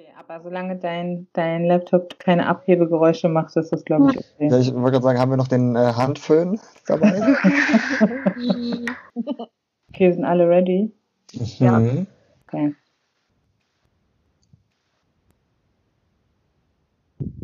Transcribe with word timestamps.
Okay, 0.00 0.08
aber 0.18 0.40
solange 0.40 0.76
dein, 0.76 1.26
dein 1.34 1.66
Laptop 1.66 2.18
keine 2.18 2.46
Abhebegeräusche 2.46 3.28
macht, 3.28 3.54
ist 3.56 3.70
das, 3.70 3.84
glaube 3.84 4.12
ich, 4.12 4.18
okay. 4.18 4.48
Ja, 4.48 4.58
ich 4.58 4.72
wollte 4.72 4.92
gerade 4.92 5.02
sagen, 5.02 5.18
haben 5.18 5.30
wir 5.30 5.36
noch 5.36 5.48
den 5.48 5.76
äh, 5.76 5.92
Handföhn 5.92 6.58
dabei? 6.86 7.12
okay, 9.92 10.12
sind 10.12 10.24
alle 10.24 10.48
ready? 10.48 10.90
Ja. 11.32 11.80
Mhm. 11.80 12.06
Okay. 12.46 12.74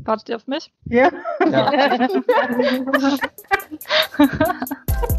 Wartet 0.05 0.31
ihr 0.31 0.37
auf 0.37 0.47
mich? 0.47 0.73
Ja. 0.87 1.11
Ja. 1.51 1.71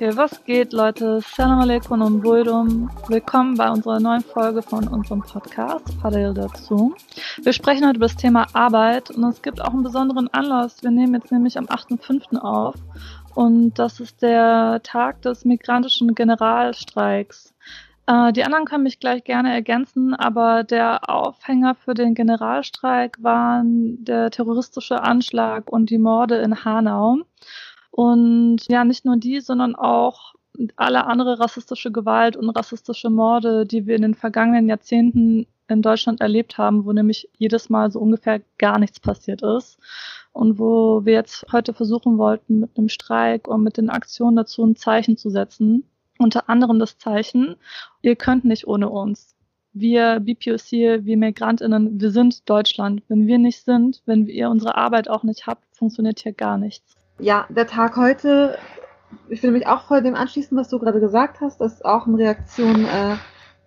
Ja, 0.00 0.16
was 0.16 0.42
geht, 0.46 0.72
Leute? 0.72 1.20
Salam 1.20 1.60
alaikum 1.60 2.00
und 2.00 2.22
Buldum. 2.22 2.90
Willkommen 3.08 3.58
bei 3.58 3.70
unserer 3.70 4.00
neuen 4.00 4.22
Folge 4.22 4.62
von 4.62 4.88
unserem 4.88 5.20
Podcast, 5.20 5.84
Parallel 6.00 6.32
dazu. 6.32 6.94
Wir 7.42 7.52
sprechen 7.52 7.86
heute 7.86 7.98
über 7.98 8.06
das 8.06 8.16
Thema 8.16 8.46
Arbeit 8.54 9.10
und 9.10 9.22
es 9.24 9.42
gibt 9.42 9.60
auch 9.60 9.74
einen 9.74 9.82
besonderen 9.82 10.32
Anlass. 10.32 10.82
Wir 10.82 10.90
nehmen 10.90 11.12
jetzt 11.12 11.30
nämlich 11.30 11.58
am 11.58 11.66
8.5. 11.66 12.38
auf 12.38 12.76
und 13.34 13.78
das 13.78 14.00
ist 14.00 14.22
der 14.22 14.80
Tag 14.82 15.20
des 15.20 15.44
migrantischen 15.44 16.14
Generalstreiks. 16.14 17.52
Äh, 18.06 18.32
die 18.32 18.44
anderen 18.44 18.64
können 18.64 18.84
mich 18.84 19.00
gleich 19.00 19.22
gerne 19.22 19.52
ergänzen, 19.52 20.14
aber 20.14 20.64
der 20.64 21.10
Aufhänger 21.10 21.74
für 21.74 21.92
den 21.92 22.14
Generalstreik 22.14 23.22
waren 23.22 24.02
der 24.02 24.30
terroristische 24.30 25.02
Anschlag 25.02 25.70
und 25.70 25.90
die 25.90 25.98
Morde 25.98 26.36
in 26.36 26.64
Hanau. 26.64 27.18
Und 27.90 28.68
ja, 28.68 28.84
nicht 28.84 29.04
nur 29.04 29.16
die, 29.16 29.40
sondern 29.40 29.74
auch 29.74 30.34
alle 30.76 31.06
andere 31.06 31.40
rassistische 31.40 31.90
Gewalt 31.90 32.36
und 32.36 32.50
rassistische 32.50 33.10
Morde, 33.10 33.66
die 33.66 33.86
wir 33.86 33.96
in 33.96 34.02
den 34.02 34.14
vergangenen 34.14 34.68
Jahrzehnten 34.68 35.46
in 35.68 35.82
Deutschland 35.82 36.20
erlebt 36.20 36.58
haben, 36.58 36.84
wo 36.84 36.92
nämlich 36.92 37.28
jedes 37.38 37.70
Mal 37.70 37.90
so 37.90 38.00
ungefähr 38.00 38.40
gar 38.58 38.78
nichts 38.78 39.00
passiert 39.00 39.42
ist. 39.42 39.78
Und 40.32 40.58
wo 40.58 41.04
wir 41.04 41.14
jetzt 41.14 41.46
heute 41.52 41.72
versuchen 41.72 42.18
wollten, 42.18 42.60
mit 42.60 42.76
einem 42.76 42.88
Streik 42.88 43.48
und 43.48 43.62
mit 43.62 43.76
den 43.76 43.90
Aktionen 43.90 44.36
dazu 44.36 44.64
ein 44.64 44.76
Zeichen 44.76 45.16
zu 45.16 45.30
setzen. 45.30 45.84
Unter 46.18 46.48
anderem 46.48 46.78
das 46.78 46.98
Zeichen, 46.98 47.56
ihr 48.02 48.14
könnt 48.14 48.44
nicht 48.44 48.66
ohne 48.66 48.90
uns. 48.90 49.34
Wir 49.72 50.20
BPOC, 50.20 50.72
wir 51.04 51.16
MigrantInnen, 51.16 52.00
wir 52.00 52.10
sind 52.10 52.48
Deutschland. 52.48 53.02
Wenn 53.08 53.26
wir 53.26 53.38
nicht 53.38 53.64
sind, 53.64 54.02
wenn 54.04 54.26
ihr 54.26 54.50
unsere 54.50 54.74
Arbeit 54.74 55.08
auch 55.08 55.22
nicht 55.22 55.46
habt, 55.46 55.64
funktioniert 55.74 56.20
hier 56.20 56.32
gar 56.32 56.58
nichts. 56.58 56.99
Ja, 57.20 57.46
der 57.50 57.66
Tag 57.66 57.96
heute, 57.96 58.56
ich 59.28 59.42
will 59.42 59.50
mich 59.50 59.66
auch 59.66 59.82
voll 59.82 60.02
dem 60.02 60.14
anschließen, 60.14 60.56
was 60.56 60.70
du 60.70 60.78
gerade 60.78 61.00
gesagt 61.00 61.42
hast, 61.42 61.60
ist 61.60 61.84
auch 61.84 62.06
in 62.06 62.14
Reaktion 62.14 62.86
äh, 62.86 63.16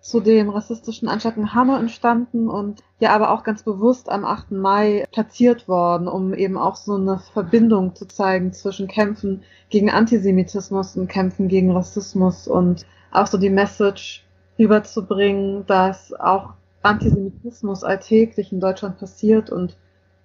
zu 0.00 0.20
dem 0.20 0.50
rassistischen 0.50 1.08
Anschlag 1.08 1.36
in 1.36 1.54
Hanau 1.54 1.76
entstanden 1.76 2.50
und 2.50 2.82
ja 2.98 3.14
aber 3.14 3.30
auch 3.30 3.44
ganz 3.44 3.62
bewusst 3.62 4.08
am 4.10 4.24
8. 4.24 4.50
Mai 4.50 5.06
platziert 5.12 5.68
worden, 5.68 6.08
um 6.08 6.34
eben 6.34 6.58
auch 6.58 6.74
so 6.74 6.96
eine 6.96 7.20
Verbindung 7.32 7.94
zu 7.94 8.06
zeigen 8.06 8.52
zwischen 8.52 8.88
Kämpfen 8.88 9.44
gegen 9.70 9.88
Antisemitismus 9.88 10.96
und 10.96 11.06
Kämpfen 11.06 11.46
gegen 11.46 11.70
Rassismus 11.70 12.48
und 12.48 12.84
auch 13.12 13.28
so 13.28 13.38
die 13.38 13.50
Message 13.50 14.26
rüberzubringen, 14.58 15.64
dass 15.66 16.12
auch 16.12 16.54
Antisemitismus 16.82 17.84
alltäglich 17.84 18.50
in 18.50 18.58
Deutschland 18.58 18.98
passiert 18.98 19.48
und 19.48 19.76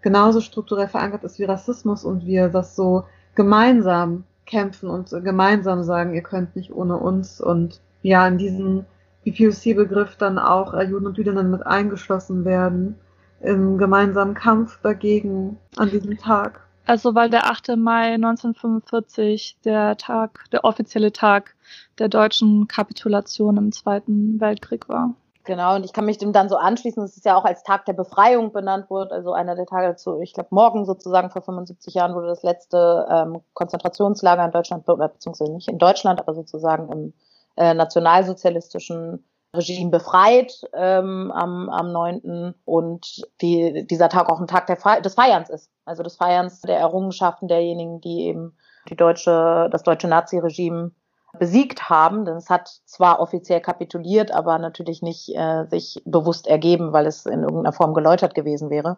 genauso 0.01 0.41
strukturell 0.41 0.87
verankert 0.87 1.23
ist 1.23 1.37
wie 1.37 1.43
Rassismus 1.43 2.03
und 2.03 2.25
wir 2.25 2.49
das 2.49 2.75
so 2.75 3.05
gemeinsam 3.35 4.23
kämpfen 4.45 4.89
und 4.89 5.09
gemeinsam 5.23 5.83
sagen, 5.83 6.13
ihr 6.13 6.23
könnt 6.23 6.55
nicht 6.55 6.73
ohne 6.73 6.97
uns 6.97 7.39
und 7.39 7.81
ja, 8.01 8.27
in 8.27 8.37
diesen 8.37 8.85
BPOC-Begriff 9.23 10.15
dann 10.17 10.39
auch 10.39 10.73
äh, 10.73 10.83
Juden 10.83 11.07
und 11.07 11.17
Jüdinnen 11.17 11.51
mit 11.51 11.65
eingeschlossen 11.65 12.45
werden 12.45 12.95
im 13.41 13.77
gemeinsamen 13.77 14.33
Kampf 14.33 14.79
dagegen 14.81 15.57
an 15.77 15.89
diesem 15.89 16.17
Tag. 16.17 16.61
Also 16.85 17.13
weil 17.13 17.29
der 17.29 17.45
8. 17.45 17.77
Mai 17.77 18.15
1945 18.15 19.59
der 19.63 19.95
Tag, 19.97 20.45
der 20.51 20.63
offizielle 20.63 21.13
Tag 21.13 21.55
der 21.99 22.09
deutschen 22.09 22.67
Kapitulation 22.67 23.57
im 23.57 23.71
Zweiten 23.71 24.41
Weltkrieg 24.41 24.89
war. 24.89 25.13
Genau, 25.49 25.73
und 25.73 25.83
ich 25.83 25.93
kann 25.93 26.05
mich 26.05 26.19
dem 26.19 26.31
dann 26.31 26.47
so 26.47 26.57
anschließen, 26.57 27.01
dass 27.01 27.17
es 27.17 27.23
ja 27.23 27.35
auch 27.35 27.43
als 27.43 27.63
Tag 27.63 27.83
der 27.85 27.93
Befreiung 27.93 28.51
benannt 28.51 28.91
wurde, 28.91 29.15
also 29.15 29.33
einer 29.33 29.55
der 29.55 29.65
Tage 29.65 29.87
dazu, 29.87 30.21
ich 30.21 30.35
glaube 30.35 30.49
morgen 30.51 30.85
sozusagen 30.85 31.31
vor 31.31 31.41
75 31.41 31.91
Jahren 31.95 32.13
wurde 32.13 32.27
das 32.27 32.43
letzte 32.43 33.07
ähm, 33.09 33.41
Konzentrationslager 33.55 34.45
in 34.45 34.51
Deutschland, 34.51 34.85
beziehungsweise 34.85 35.51
nicht 35.51 35.67
in 35.67 35.79
Deutschland, 35.79 36.19
aber 36.19 36.35
sozusagen 36.35 36.91
im 36.91 37.13
äh, 37.57 37.73
nationalsozialistischen 37.73 39.25
Regime 39.55 39.89
befreit 39.89 40.53
ähm, 40.73 41.31
am, 41.31 41.67
am 41.69 41.91
9. 41.93 42.53
und 42.65 43.23
die, 43.41 43.87
dieser 43.87 44.09
Tag 44.09 44.31
auch 44.31 44.39
ein 44.39 44.45
Tag 44.45 44.67
der 44.67 44.77
Fe 44.77 45.01
des 45.01 45.15
Feierns 45.15 45.49
ist, 45.49 45.71
also 45.83 46.03
des 46.03 46.15
Feierns 46.15 46.61
der 46.61 46.77
Errungenschaften 46.77 47.47
derjenigen, 47.47 48.01
die 48.01 48.27
eben 48.27 48.55
die 48.87 48.95
deutsche, 48.95 49.67
das 49.71 49.81
deutsche 49.81 50.07
Nazi-Regime 50.07 50.91
besiegt 51.39 51.89
haben, 51.89 52.25
denn 52.25 52.35
es 52.35 52.49
hat 52.49 52.69
zwar 52.85 53.19
offiziell 53.19 53.61
kapituliert, 53.61 54.31
aber 54.31 54.59
natürlich 54.59 55.01
nicht 55.01 55.29
äh, 55.35 55.65
sich 55.65 56.01
bewusst 56.05 56.47
ergeben, 56.47 56.93
weil 56.93 57.07
es 57.07 57.25
in 57.25 57.41
irgendeiner 57.41 57.73
Form 57.73 57.93
geläutert 57.93 58.35
gewesen 58.35 58.69
wäre. 58.69 58.97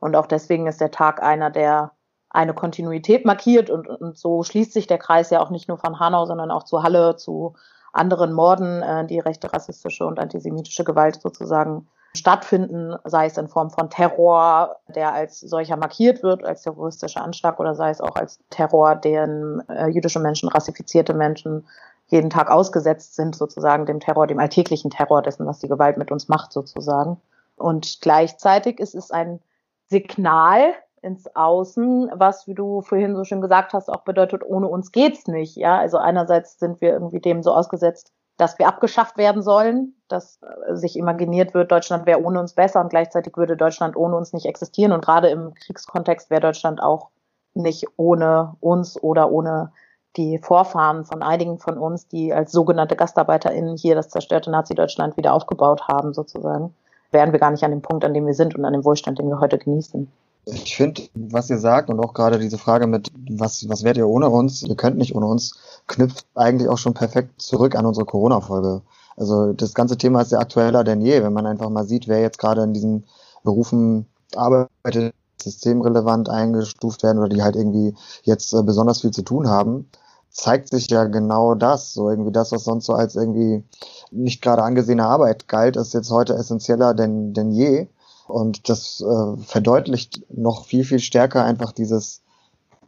Und 0.00 0.16
auch 0.16 0.26
deswegen 0.26 0.66
ist 0.66 0.80
der 0.80 0.90
Tag 0.90 1.22
einer, 1.22 1.50
der 1.50 1.92
eine 2.30 2.54
Kontinuität 2.54 3.24
markiert 3.24 3.70
und, 3.70 3.86
und 3.86 4.18
so 4.18 4.42
schließt 4.42 4.72
sich 4.72 4.86
der 4.86 4.98
Kreis 4.98 5.30
ja 5.30 5.40
auch 5.40 5.50
nicht 5.50 5.68
nur 5.68 5.78
von 5.78 6.00
Hanau, 6.00 6.24
sondern 6.24 6.50
auch 6.50 6.64
zu 6.64 6.82
Halle, 6.82 7.16
zu 7.16 7.54
anderen 7.92 8.32
Morden, 8.32 8.82
äh, 8.82 9.06
die 9.06 9.18
rechte 9.18 9.52
rassistische 9.52 10.06
und 10.06 10.18
antisemitische 10.18 10.84
Gewalt 10.84 11.20
sozusagen 11.20 11.88
stattfinden, 12.14 12.94
sei 13.04 13.26
es 13.26 13.38
in 13.38 13.48
Form 13.48 13.70
von 13.70 13.88
Terror, 13.88 14.76
der 14.94 15.12
als 15.12 15.40
solcher 15.40 15.76
markiert 15.76 16.22
wird, 16.22 16.44
als 16.44 16.62
terroristischer 16.62 17.22
Anschlag, 17.22 17.58
oder 17.58 17.74
sei 17.74 17.90
es 17.90 18.00
auch 18.00 18.16
als 18.16 18.38
Terror, 18.50 18.96
den 18.96 19.62
äh, 19.68 19.88
jüdische 19.88 20.20
Menschen, 20.20 20.48
rassifizierte 20.48 21.14
Menschen 21.14 21.66
jeden 22.08 22.28
Tag 22.28 22.50
ausgesetzt 22.50 23.14
sind, 23.14 23.34
sozusagen 23.34 23.86
dem 23.86 24.00
Terror, 24.00 24.26
dem 24.26 24.38
alltäglichen 24.38 24.90
Terror 24.90 25.22
dessen, 25.22 25.46
was 25.46 25.60
die 25.60 25.68
Gewalt 25.68 25.96
mit 25.96 26.12
uns 26.12 26.28
macht, 26.28 26.52
sozusagen. 26.52 27.18
Und 27.56 28.00
gleichzeitig 28.02 28.78
ist 28.80 28.94
es 28.94 29.10
ein 29.10 29.40
Signal 29.88 30.74
ins 31.00 31.34
Außen, 31.34 32.10
was, 32.14 32.46
wie 32.46 32.54
du 32.54 32.82
vorhin 32.82 33.16
so 33.16 33.24
schön 33.24 33.40
gesagt 33.40 33.72
hast, 33.72 33.88
auch 33.88 34.02
bedeutet, 34.02 34.42
ohne 34.44 34.68
uns 34.68 34.92
geht's 34.92 35.26
nicht. 35.26 35.56
Ja, 35.56 35.78
also 35.78 35.98
einerseits 35.98 36.58
sind 36.58 36.80
wir 36.80 36.92
irgendwie 36.92 37.20
dem 37.20 37.42
so 37.42 37.52
ausgesetzt, 37.52 38.12
dass 38.36 38.58
wir 38.58 38.66
abgeschafft 38.66 39.16
werden 39.16 39.42
sollen, 39.42 39.94
dass 40.08 40.40
äh, 40.42 40.76
sich 40.76 40.96
imaginiert 40.96 41.54
wird, 41.54 41.70
Deutschland 41.70 42.06
wäre 42.06 42.22
ohne 42.22 42.40
uns 42.40 42.54
besser 42.54 42.80
und 42.80 42.90
gleichzeitig 42.90 43.36
würde 43.36 43.56
Deutschland 43.56 43.96
ohne 43.96 44.16
uns 44.16 44.32
nicht 44.32 44.46
existieren. 44.46 44.92
Und 44.92 45.04
gerade 45.04 45.28
im 45.28 45.54
Kriegskontext 45.54 46.30
wäre 46.30 46.40
Deutschland 46.40 46.82
auch 46.82 47.10
nicht 47.54 47.86
ohne 47.96 48.56
uns 48.60 49.00
oder 49.02 49.30
ohne 49.30 49.72
die 50.16 50.38
Vorfahren 50.38 51.04
von 51.04 51.22
einigen 51.22 51.58
von 51.58 51.78
uns, 51.78 52.06
die 52.08 52.32
als 52.32 52.52
sogenannte 52.52 52.96
GastarbeiterInnen 52.96 53.76
hier 53.76 53.94
das 53.94 54.10
zerstörte 54.10 54.50
Nazi-Deutschland 54.50 55.16
wieder 55.16 55.32
aufgebaut 55.32 55.88
haben, 55.88 56.12
sozusagen, 56.12 56.74
wären 57.10 57.32
wir 57.32 57.38
gar 57.38 57.50
nicht 57.50 57.64
an 57.64 57.70
dem 57.70 57.82
Punkt, 57.82 58.04
an 58.04 58.14
dem 58.14 58.26
wir 58.26 58.34
sind 58.34 58.54
und 58.54 58.64
an 58.64 58.72
dem 58.72 58.84
Wohlstand, 58.84 59.18
den 59.18 59.28
wir 59.28 59.40
heute 59.40 59.58
genießen. 59.58 60.10
Ich 60.46 60.76
finde, 60.76 61.02
was 61.14 61.48
ihr 61.50 61.58
sagt 61.58 61.88
und 61.88 62.00
auch 62.00 62.14
gerade 62.14 62.38
diese 62.38 62.58
Frage 62.58 62.86
mit, 62.86 63.12
was, 63.30 63.68
was 63.68 63.84
werdet 63.84 63.98
ihr 63.98 64.08
ohne 64.08 64.28
uns? 64.28 64.62
Ihr 64.62 64.74
könnt 64.74 64.98
nicht 64.98 65.14
ohne 65.14 65.26
uns, 65.26 65.71
knüpft 65.92 66.26
eigentlich 66.34 66.68
auch 66.68 66.78
schon 66.78 66.94
perfekt 66.94 67.40
zurück 67.40 67.76
an 67.76 67.86
unsere 67.86 68.06
Corona-Folge. 68.06 68.82
Also 69.16 69.52
das 69.52 69.74
ganze 69.74 69.98
Thema 69.98 70.22
ist 70.22 70.32
ja 70.32 70.38
aktueller 70.38 70.84
denn 70.84 71.02
je, 71.02 71.22
wenn 71.22 71.32
man 71.32 71.46
einfach 71.46 71.68
mal 71.68 71.84
sieht, 71.84 72.08
wer 72.08 72.20
jetzt 72.20 72.38
gerade 72.38 72.62
in 72.62 72.72
diesen 72.72 73.04
Berufen 73.44 74.06
arbeitet, 74.34 75.14
systemrelevant 75.40 76.28
eingestuft 76.28 77.02
werden 77.02 77.18
oder 77.18 77.28
die 77.28 77.42
halt 77.42 77.56
irgendwie 77.56 77.94
jetzt 78.22 78.54
äh, 78.54 78.62
besonders 78.62 79.00
viel 79.02 79.10
zu 79.10 79.22
tun 79.22 79.48
haben, 79.48 79.90
zeigt 80.30 80.70
sich 80.70 80.88
ja 80.88 81.04
genau 81.04 81.54
das. 81.54 81.92
So 81.92 82.08
irgendwie 82.08 82.32
das, 82.32 82.52
was 82.52 82.64
sonst 82.64 82.86
so 82.86 82.94
als 82.94 83.16
irgendwie 83.16 83.64
nicht 84.10 84.40
gerade 84.40 84.62
angesehene 84.62 85.04
Arbeit 85.04 85.48
galt, 85.48 85.76
ist 85.76 85.94
jetzt 85.94 86.10
heute 86.10 86.34
essentieller 86.34 86.94
denn, 86.94 87.34
denn 87.34 87.50
je. 87.50 87.88
Und 88.28 88.68
das 88.68 89.00
äh, 89.02 89.36
verdeutlicht 89.42 90.22
noch 90.30 90.64
viel, 90.64 90.84
viel 90.84 91.00
stärker 91.00 91.44
einfach 91.44 91.72
dieses, 91.72 92.22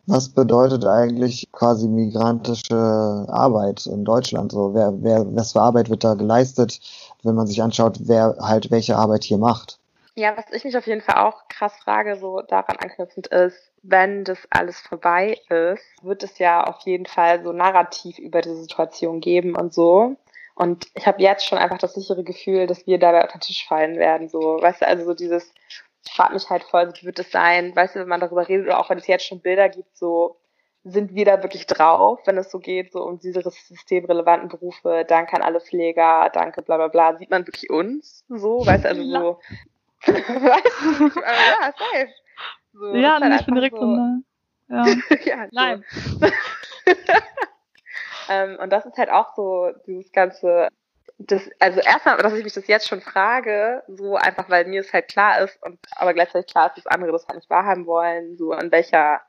was 0.06 0.28
bedeutet 0.28 0.84
eigentlich 0.84 1.48
quasi 1.52 1.88
migrantische 1.88 2.74
Arbeit 3.28 3.86
in 3.86 4.04
Deutschland? 4.04 4.52
So, 4.52 4.74
wer, 4.74 4.92
wer, 5.02 5.24
was 5.34 5.52
für 5.52 5.60
Arbeit 5.60 5.90
wird 5.90 6.04
da 6.04 6.14
geleistet, 6.14 6.80
wenn 7.22 7.34
man 7.34 7.46
sich 7.46 7.62
anschaut, 7.62 7.98
wer 8.00 8.36
halt 8.40 8.70
welche 8.70 8.96
Arbeit 8.96 9.24
hier 9.24 9.38
macht? 9.38 9.78
Ja, 10.16 10.36
was 10.36 10.44
ich 10.52 10.64
mich 10.64 10.76
auf 10.76 10.86
jeden 10.86 11.00
Fall 11.00 11.16
auch 11.16 11.48
krass 11.48 11.72
frage, 11.82 12.16
so 12.16 12.40
daran 12.42 12.76
anknüpfend 12.76 13.26
ist, 13.28 13.72
wenn 13.82 14.24
das 14.24 14.38
alles 14.50 14.78
vorbei 14.78 15.38
ist, 15.48 15.82
wird 16.02 16.22
es 16.22 16.38
ja 16.38 16.62
auf 16.64 16.82
jeden 16.84 17.06
Fall 17.06 17.42
so 17.42 17.52
narrativ 17.52 18.18
über 18.18 18.40
die 18.40 18.54
Situation 18.54 19.20
geben 19.20 19.56
und 19.56 19.74
so. 19.74 20.16
Und 20.54 20.86
ich 20.94 21.06
habe 21.06 21.20
jetzt 21.20 21.44
schon 21.44 21.58
einfach 21.58 21.78
das 21.78 21.94
sichere 21.94 22.22
Gefühl, 22.22 22.68
dass 22.68 22.86
wir 22.86 22.98
dabei 22.98 23.24
auf 23.24 23.32
den 23.32 23.40
Tisch 23.40 23.66
fallen 23.66 23.98
werden. 23.98 24.28
So, 24.28 24.58
weißt 24.60 24.82
du, 24.82 24.86
also 24.86 25.04
so 25.04 25.14
dieses, 25.14 25.52
ich 26.06 26.12
frage 26.12 26.34
mich 26.34 26.48
halt 26.50 26.64
voll, 26.64 26.92
wie 26.94 27.06
wird 27.06 27.18
es 27.18 27.30
sein, 27.30 27.74
weißt 27.74 27.94
du, 27.94 28.00
wenn 28.00 28.08
man 28.08 28.20
darüber 28.20 28.48
redet 28.48 28.66
oder 28.66 28.78
auch 28.78 28.90
wenn 28.90 28.98
es 28.98 29.06
jetzt 29.06 29.26
schon 29.26 29.40
Bilder 29.40 29.68
gibt, 29.68 29.96
so 29.96 30.38
sind 30.84 31.14
wir 31.14 31.24
da 31.24 31.42
wirklich 31.42 31.66
drauf, 31.66 32.20
wenn 32.26 32.36
es 32.36 32.50
so 32.50 32.58
geht, 32.58 32.92
so 32.92 33.02
um 33.02 33.18
diese 33.18 33.42
systemrelevanten 33.42 34.50
Berufe, 34.50 35.06
danke 35.08 35.34
an 35.34 35.42
alle 35.42 35.60
Pfleger, 35.60 36.30
danke, 36.32 36.60
bla 36.60 36.76
bla 36.76 36.88
bla, 36.88 37.16
sieht 37.16 37.30
man 37.30 37.46
wirklich 37.46 37.70
uns 37.70 38.22
so, 38.28 38.66
weißt 38.66 38.84
du, 38.84 38.88
also 38.88 39.02
so, 39.02 39.40
weißt 40.06 41.00
du, 41.00 41.20
ja, 41.20 41.72
safe. 41.78 42.12
So, 42.74 42.94
ja, 42.94 43.20
halt 43.20 43.40
ich 43.40 43.46
bin 43.46 43.54
direkt 43.54 43.78
so, 43.78 43.86
so 43.86 44.74
ja. 44.74 44.86
ja, 45.24 45.46
Nein. 45.52 45.84
ähm, 48.28 48.58
und 48.60 48.70
das 48.70 48.84
ist 48.84 48.98
halt 48.98 49.10
auch 49.10 49.34
so 49.34 49.70
dieses 49.86 50.12
ganze 50.12 50.68
das, 51.18 51.48
also 51.60 51.80
erstmal, 51.80 52.16
dass 52.18 52.34
ich 52.34 52.44
mich 52.44 52.52
das 52.52 52.66
jetzt 52.66 52.88
schon 52.88 53.00
frage, 53.00 53.82
so 53.88 54.16
einfach, 54.16 54.50
weil 54.50 54.66
mir 54.66 54.80
es 54.80 54.92
halt 54.92 55.08
klar 55.08 55.40
ist 55.40 55.62
und 55.62 55.78
aber 55.96 56.12
gleichzeitig 56.12 56.50
klar 56.50 56.68
ist, 56.68 56.76
dass 56.76 56.86
andere 56.86 57.12
das 57.12 57.26
halt 57.26 57.36
nicht 57.36 57.50
wahrhaben 57.50 57.86
wollen, 57.86 58.36
so 58.36 58.52
an 58.52 58.72
welcher 58.72 59.20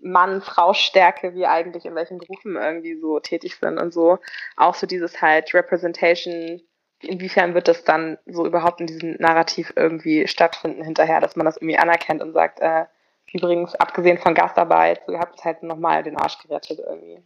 Mann-Frau-Stärke 0.00 1.34
wir 1.34 1.50
eigentlich 1.50 1.84
in 1.84 1.94
welchen 1.94 2.18
Berufen 2.18 2.56
irgendwie 2.56 2.96
so 2.96 3.20
tätig 3.20 3.56
sind 3.56 3.78
und 3.78 3.92
so. 3.92 4.18
Auch 4.56 4.74
so 4.74 4.86
dieses 4.86 5.20
halt 5.20 5.52
Representation, 5.52 6.62
inwiefern 7.00 7.54
wird 7.54 7.68
das 7.68 7.84
dann 7.84 8.18
so 8.24 8.46
überhaupt 8.46 8.80
in 8.80 8.86
diesem 8.86 9.16
Narrativ 9.18 9.72
irgendwie 9.76 10.26
stattfinden 10.28 10.84
hinterher, 10.84 11.20
dass 11.20 11.36
man 11.36 11.44
das 11.44 11.56
irgendwie 11.56 11.76
anerkennt 11.76 12.22
und 12.22 12.32
sagt, 12.32 12.60
äh, 12.60 12.86
übrigens, 13.32 13.74
abgesehen 13.74 14.18
von 14.18 14.34
Gastarbeit, 14.34 15.02
so, 15.06 15.12
ihr 15.12 15.18
habt 15.18 15.44
halt 15.44 15.62
nochmal 15.62 16.02
den 16.04 16.16
Arsch 16.16 16.38
gerettet 16.38 16.78
irgendwie. 16.78 17.22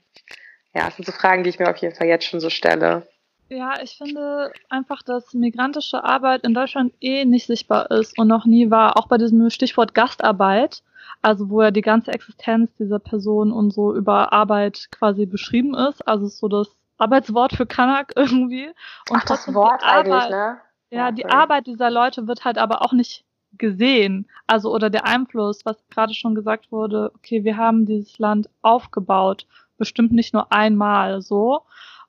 Ja, 0.75 0.87
das 0.87 0.97
sind 0.97 1.05
so 1.05 1.13
Fragen, 1.13 1.45
die 1.45 1.51
ich 1.51 1.59
mir 1.59 1.69
auf 1.71 1.77
jeden 1.77 1.95
Fall 1.95 2.07
jetzt 2.07 2.25
schon 2.25 2.41
so 2.41 2.51
stelle. 2.51 3.07
Ja, 3.49 3.81
ich 3.83 3.97
finde 3.97 4.53
einfach, 4.69 5.03
dass 5.03 5.33
migrantische 5.33 6.05
Arbeit 6.05 6.45
in 6.45 6.53
Deutschland 6.53 6.93
eh 7.01 7.25
nicht 7.25 7.47
sichtbar 7.47 7.91
ist 7.91 8.19
und 8.19 8.29
noch 8.29 8.45
nie 8.45 8.71
war, 8.71 8.99
auch 8.99 9.09
bei 9.09 9.17
diesem 9.17 9.49
Stichwort 9.49 9.95
Gastarbeit, 9.95 10.83
also 11.23 11.49
wo 11.49 11.63
ja 11.63 11.71
die 11.71 11.81
ganze 11.81 12.13
Existenz 12.13 12.71
dieser 12.79 12.99
Person 12.99 13.51
und 13.51 13.71
so 13.71 13.95
über 13.95 14.33
Arbeit 14.33 14.89
quasi 14.91 15.25
beschrieben 15.25 15.75
ist, 15.75 16.07
also 16.07 16.27
ist 16.27 16.39
so 16.39 16.49
das 16.49 16.69
Arbeitswort 16.99 17.55
für 17.55 17.67
Kanak 17.67 18.13
irgendwie. 18.17 18.67
Und 19.09 19.17
Ach, 19.17 19.25
das 19.25 19.53
Wort 19.55 19.83
Arbeit, 19.83 20.13
eigentlich, 20.13 20.31
ne? 20.31 20.59
Ja, 20.91 20.99
ja 20.99 21.13
die 21.13 21.27
Arbeit 21.27 21.67
dieser 21.67 21.91
Leute 21.91 22.27
wird 22.27 22.45
halt 22.45 22.59
aber 22.59 22.83
auch 22.83 22.93
nicht 22.93 23.25
gesehen. 23.57 24.29
Also 24.47 24.75
oder 24.75 24.91
der 24.91 25.07
Einfluss, 25.07 25.65
was 25.65 25.83
gerade 25.89 26.13
schon 26.13 26.35
gesagt 26.35 26.71
wurde, 26.71 27.13
okay, 27.15 27.45
wir 27.45 27.57
haben 27.57 27.87
dieses 27.87 28.19
Land 28.19 28.51
aufgebaut, 28.61 29.47
bestimmt 29.79 30.13
nicht 30.13 30.35
nur 30.35 30.53
einmal 30.53 31.23
so. 31.23 31.63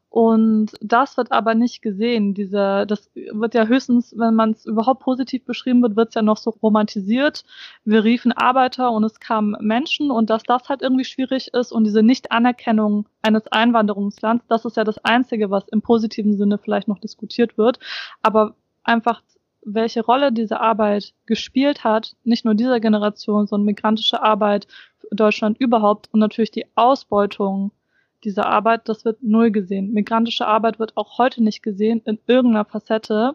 Und 0.09 0.71
das 0.81 1.17
wird 1.17 1.31
aber 1.31 1.53
nicht 1.53 1.83
gesehen. 1.83 2.33
Diese, 2.33 2.85
das 2.87 3.11
wird 3.13 3.53
ja 3.53 3.67
höchstens, 3.67 4.15
wenn 4.17 4.33
man 4.33 4.51
es 4.51 4.65
überhaupt 4.65 5.01
positiv 5.01 5.45
beschrieben 5.45 5.83
wird, 5.83 5.95
wird 5.95 6.09
es 6.09 6.15
ja 6.15 6.23
noch 6.23 6.37
so 6.37 6.49
romantisiert. 6.49 7.45
Wir 7.85 8.03
riefen 8.03 8.31
Arbeiter 8.31 8.91
und 8.91 9.03
es 9.03 9.19
kamen 9.19 9.55
Menschen 9.61 10.09
und 10.09 10.31
dass 10.31 10.41
das 10.43 10.67
halt 10.67 10.81
irgendwie 10.81 11.05
schwierig 11.05 11.53
ist 11.53 11.71
und 11.71 11.83
diese 11.83 12.01
Nichtanerkennung 12.01 13.07
eines 13.21 13.45
Einwanderungslands, 13.47 14.45
das 14.47 14.65
ist 14.65 14.77
ja 14.77 14.83
das 14.83 14.97
Einzige, 15.05 15.51
was 15.51 15.67
im 15.67 15.83
positiven 15.83 16.35
Sinne 16.35 16.57
vielleicht 16.57 16.87
noch 16.87 16.99
diskutiert 16.99 17.59
wird. 17.59 17.79
Aber 18.23 18.55
einfach 18.83 19.21
welche 19.63 20.03
Rolle 20.03 20.31
diese 20.31 20.59
Arbeit 20.59 21.13
gespielt 21.27 21.83
hat, 21.83 22.15
nicht 22.23 22.45
nur 22.45 22.55
dieser 22.55 22.79
Generation, 22.79 23.45
sondern 23.45 23.65
migrantische 23.65 24.23
Arbeit 24.23 24.67
Deutschland 25.11 25.59
überhaupt 25.59 26.09
und 26.11 26.19
natürlich 26.19 26.51
die 26.51 26.65
Ausbeutung 26.75 27.71
diese 28.23 28.45
Arbeit, 28.45 28.89
das 28.89 29.05
wird 29.05 29.23
null 29.23 29.51
gesehen. 29.51 29.91
Migrantische 29.93 30.47
Arbeit 30.47 30.79
wird 30.79 30.97
auch 30.97 31.17
heute 31.17 31.43
nicht 31.43 31.63
gesehen 31.63 32.01
in 32.05 32.19
irgendeiner 32.27 32.65
Facette 32.65 33.33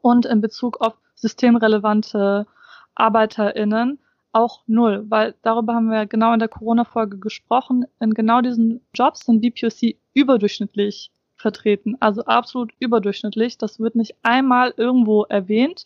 und 0.00 0.26
in 0.26 0.40
Bezug 0.40 0.80
auf 0.80 0.94
systemrelevante 1.14 2.46
ArbeiterInnen 2.94 3.98
auch 4.34 4.62
null, 4.66 5.04
weil 5.08 5.34
darüber 5.42 5.74
haben 5.74 5.90
wir 5.90 6.06
genau 6.06 6.32
in 6.32 6.40
der 6.40 6.48
Corona-Folge 6.48 7.18
gesprochen. 7.18 7.86
In 8.00 8.14
genau 8.14 8.40
diesen 8.40 8.80
Jobs 8.92 9.20
sind 9.24 9.40
BPOC 9.40 9.96
überdurchschnittlich 10.12 11.12
vertreten, 11.36 11.96
also 12.00 12.24
absolut 12.24 12.72
überdurchschnittlich. 12.80 13.58
Das 13.58 13.78
wird 13.78 13.94
nicht 13.94 14.16
einmal 14.22 14.74
irgendwo 14.76 15.22
erwähnt. 15.24 15.84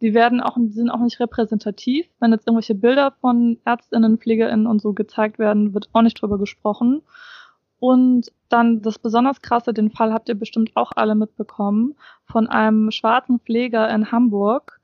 Die 0.00 0.14
werden 0.14 0.40
auch, 0.40 0.56
sind 0.68 0.90
auch 0.90 1.00
nicht 1.00 1.20
repräsentativ. 1.20 2.06
Wenn 2.18 2.32
jetzt 2.32 2.46
irgendwelche 2.46 2.74
Bilder 2.74 3.12
von 3.20 3.58
Ärztinnen, 3.64 4.18
Pflegerinnen 4.18 4.66
und 4.66 4.82
so 4.82 4.92
gezeigt 4.92 5.38
werden, 5.38 5.72
wird 5.72 5.88
auch 5.92 6.02
nicht 6.02 6.20
drüber 6.20 6.38
gesprochen. 6.38 7.02
Und 7.78 8.32
dann 8.48 8.80
das 8.82 8.98
besonders 8.98 9.42
krasse, 9.42 9.74
den 9.74 9.90
Fall 9.90 10.12
habt 10.12 10.28
ihr 10.28 10.34
bestimmt 10.34 10.70
auch 10.76 10.92
alle 10.94 11.14
mitbekommen, 11.14 11.94
von 12.24 12.48
einem 12.48 12.90
schwarzen 12.90 13.40
Pfleger 13.40 13.88
in 13.90 14.10
Hamburg, 14.12 14.80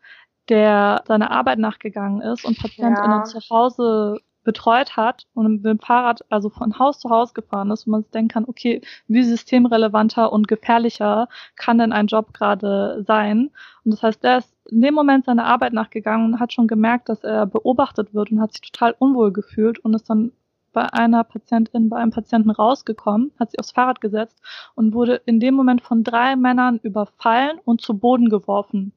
der 0.49 1.03
seiner 1.07 1.31
Arbeit 1.31 1.59
nachgegangen 1.59 2.21
ist 2.21 2.45
und 2.45 2.59
Patientinnen 2.59 3.19
ja. 3.19 3.25
zu 3.25 3.39
Hause 3.51 4.19
betreut 4.45 4.97
hat 4.97 5.27
und 5.35 5.47
mit 5.47 5.65
dem 5.65 5.79
Fahrrad 5.79 6.25
also 6.29 6.51
von 6.51 6.79
Haus 6.79 6.99
zu 6.99 7.11
Haus 7.11 7.33
gefahren 7.33 7.71
ist, 7.71 7.87
wo 7.87 7.93
man 7.93 8.03
sich 8.03 8.11
denken 8.11 8.29
kann, 8.29 8.45
okay, 8.47 8.81
wie 9.07 9.23
systemrelevanter 9.23 10.33
und 10.33 10.49
gefährlicher 10.49 11.29
kann 11.57 11.79
denn 11.79 11.93
ein 11.93 12.09
Job 12.09 12.35
gerade 12.35 13.05
sein? 13.07 13.51
Und 13.85 13.93
das 13.93 14.03
heißt, 14.03 14.25
der 14.25 14.39
ist 14.39 14.53
in 14.71 14.81
dem 14.81 14.95
Moment 14.95 15.27
seiner 15.27 15.47
Arbeit 15.47 15.73
nachgegangen 15.73 16.33
und 16.33 16.41
hat 16.41 16.53
schon 16.53 16.67
gemerkt, 16.67 17.09
dass 17.09 17.23
er 17.25 17.47
beobachtet 17.47 18.15
wird 18.15 18.33
und 18.33 18.41
hat 18.41 18.53
sich 18.53 18.63
total 18.63 18.95
unwohl 18.99 19.33
gefühlt 19.33 19.79
und 19.79 19.95
ist 19.95 20.11
dann 20.11 20.33
bei 20.73 20.93
einer 20.93 21.25
Patientin, 21.25 21.89
bei 21.89 21.99
einem 21.99 22.11
Patienten 22.11 22.51
rausgekommen, 22.51 23.33
hat 23.39 23.51
sich 23.51 23.61
aufs 23.61 23.73
Fahrrad 23.73 24.01
gesetzt 24.01 24.41
und 24.75 24.95
wurde 24.95 25.21
in 25.27 25.41
dem 25.41 25.55
Moment 25.55 25.83
von 25.83 26.05
drei 26.05 26.37
Männern 26.37 26.79
überfallen 26.83 27.59
und 27.65 27.81
zu 27.81 27.95
Boden 27.99 28.29
geworfen. 28.29 28.93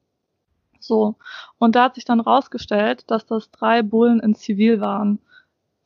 So. 0.80 1.16
Und 1.58 1.76
da 1.76 1.84
hat 1.84 1.94
sich 1.96 2.04
dann 2.04 2.20
rausgestellt, 2.20 3.10
dass 3.10 3.26
das 3.26 3.50
drei 3.50 3.82
Bullen 3.82 4.20
in 4.20 4.34
Zivil 4.34 4.80
waren. 4.80 5.18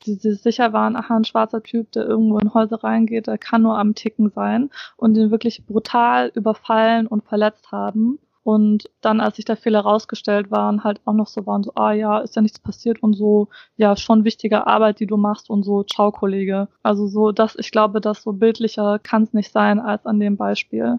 Die, 0.07 0.17
die 0.19 0.33
sicher 0.33 0.73
waren, 0.73 0.97
aha, 0.97 1.17
ein 1.17 1.25
schwarzer 1.25 1.63
Typ, 1.63 1.93
der 1.93 2.07
irgendwo 2.07 2.39
in 2.39 2.55
Häuser 2.55 2.83
reingeht, 2.83 3.27
der 3.27 3.37
kann 3.39 3.63
nur 3.63 3.79
am 3.79 3.95
Ticken 3.95 4.31
sein 4.31 4.71
und 4.97 5.15
den 5.15 5.31
wirklich 5.31 5.67
brutal 5.67 6.33
überfallen 6.35 7.07
und 7.07 7.25
verletzt 7.25 7.71
haben. 7.71 8.19
Und 8.43 8.89
dann, 9.03 9.21
als 9.21 9.37
sich 9.37 9.45
der 9.45 9.57
Fehler 9.57 9.81
rausgestellt 9.81 10.51
waren, 10.51 10.83
halt 10.83 11.01
auch 11.05 11.13
noch 11.13 11.27
so 11.27 11.47
waren, 11.47 11.63
so, 11.63 11.73
ah 11.75 11.93
ja, 11.93 12.21
ist 12.21 12.37
ja 12.37 12.43
nichts 12.43 12.59
passiert 12.59 13.03
und 13.03 13.13
so, 13.13 13.49
ja, 13.77 13.97
schon 13.97 14.25
wichtige 14.25 14.67
Arbeit, 14.67 14.99
die 15.01 15.07
du 15.07 15.19
machst 15.19 15.51
und 15.51 15.63
so, 15.63 15.83
ciao, 15.83 16.11
Kollege. 16.11 16.69
Also 16.83 17.07
so, 17.07 17.33
das, 17.33 17.57
ich 17.59 17.71
glaube, 17.71 18.01
das 18.01 18.23
so 18.23 18.33
bildlicher 18.33 18.99
kann 18.99 19.25
es 19.25 19.35
nicht 19.35 19.53
sein 19.53 19.79
als 19.79 20.07
an 20.07 20.21
dem 20.21 20.37
Beispiel, 20.37 20.99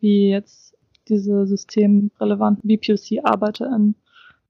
wie 0.00 0.30
jetzt 0.30 0.76
diese 1.08 1.46
systemrelevanten 1.46 2.66
BPOC-ArbeiterInnen 2.66 3.94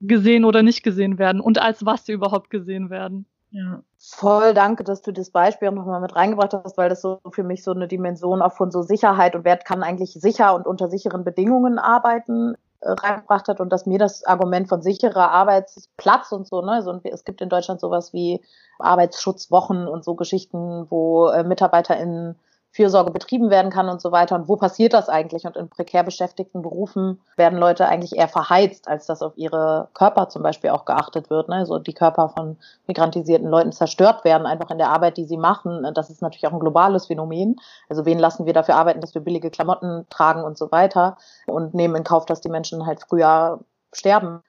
gesehen 0.01 0.45
oder 0.45 0.63
nicht 0.63 0.83
gesehen 0.83 1.17
werden 1.17 1.41
und 1.41 1.61
als 1.61 1.85
was 1.85 2.05
sie 2.05 2.13
überhaupt 2.13 2.49
gesehen 2.49 2.89
werden. 2.89 3.25
Ja. 3.55 3.81
Voll 3.97 4.53
danke, 4.53 4.83
dass 4.83 5.01
du 5.01 5.13
das 5.13 5.29
Beispiel 5.29 5.69
auch 5.69 5.73
nochmal 5.73 6.01
mit 6.01 6.13
reingebracht 6.13 6.53
hast, 6.53 6.77
weil 6.77 6.89
das 6.89 7.01
so 7.01 7.21
für 7.31 7.43
mich 7.43 7.63
so 7.63 7.71
eine 7.71 7.87
Dimension 7.87 8.41
auch 8.41 8.51
von 8.51 8.69
so 8.69 8.81
Sicherheit 8.81 9.33
und 9.33 9.45
wer 9.45 9.55
kann 9.55 9.81
eigentlich 9.81 10.11
sicher 10.11 10.53
und 10.55 10.67
unter 10.67 10.89
sicheren 10.89 11.23
Bedingungen 11.23 11.79
arbeiten 11.79 12.55
äh, 12.81 12.89
reingebracht 12.91 13.47
hat 13.47 13.61
und 13.61 13.69
dass 13.71 13.85
mir 13.85 13.97
das 13.97 14.25
Argument 14.25 14.67
von 14.67 14.81
sicherer 14.81 15.31
Arbeitsplatz 15.31 16.33
und 16.33 16.45
so, 16.45 16.61
ne, 16.63 16.81
so, 16.83 16.99
es 17.05 17.23
gibt 17.23 17.39
in 17.39 17.47
Deutschland 17.47 17.79
sowas 17.79 18.11
wie 18.11 18.43
Arbeitsschutzwochen 18.77 19.87
und 19.87 20.03
so 20.03 20.15
Geschichten, 20.15 20.87
wo 20.89 21.29
äh, 21.29 21.45
MitarbeiterInnen 21.45 22.35
Fürsorge 22.75 23.11
betrieben 23.11 23.49
werden 23.49 23.71
kann 23.71 23.87
und 23.87 24.01
so 24.01 24.11
weiter. 24.11 24.35
Und 24.35 24.49
wo 24.49 24.57
passiert 24.57 24.91
das 24.91 25.07
eigentlich? 25.07 25.45
Und 25.45 25.55
in 25.55 25.69
prekär 25.69 26.03
beschäftigten 26.03 26.61
Berufen 26.61 27.21
werden 27.37 27.57
Leute 27.57 27.87
eigentlich 27.87 28.17
eher 28.17 28.27
verheizt, 28.27 28.89
als 28.89 29.05
dass 29.05 29.21
auf 29.21 29.31
ihre 29.37 29.87
Körper 29.93 30.27
zum 30.27 30.43
Beispiel 30.43 30.71
auch 30.71 30.83
geachtet 30.83 31.29
wird. 31.29 31.49
Also 31.49 31.79
die 31.79 31.93
Körper 31.93 32.27
von 32.27 32.57
migrantisierten 32.85 33.47
Leuten 33.47 33.71
zerstört 33.71 34.25
werden, 34.25 34.45
einfach 34.45 34.71
in 34.71 34.77
der 34.77 34.89
Arbeit, 34.89 35.15
die 35.15 35.23
sie 35.23 35.37
machen. 35.37 35.89
Das 35.93 36.09
ist 36.09 36.21
natürlich 36.21 36.47
auch 36.47 36.51
ein 36.51 36.59
globales 36.59 37.05
Phänomen. 37.05 37.55
Also 37.87 38.05
wen 38.05 38.19
lassen 38.19 38.45
wir 38.45 38.51
dafür 38.51 38.75
arbeiten, 38.75 38.99
dass 38.99 39.15
wir 39.15 39.21
billige 39.21 39.51
Klamotten 39.51 40.05
tragen 40.09 40.43
und 40.43 40.57
so 40.57 40.69
weiter 40.69 41.15
und 41.47 41.73
nehmen 41.75 41.95
in 41.95 42.03
Kauf, 42.03 42.25
dass 42.25 42.41
die 42.41 42.49
Menschen 42.49 42.85
halt 42.85 42.99
früher 43.07 43.61
sterben 43.93 44.43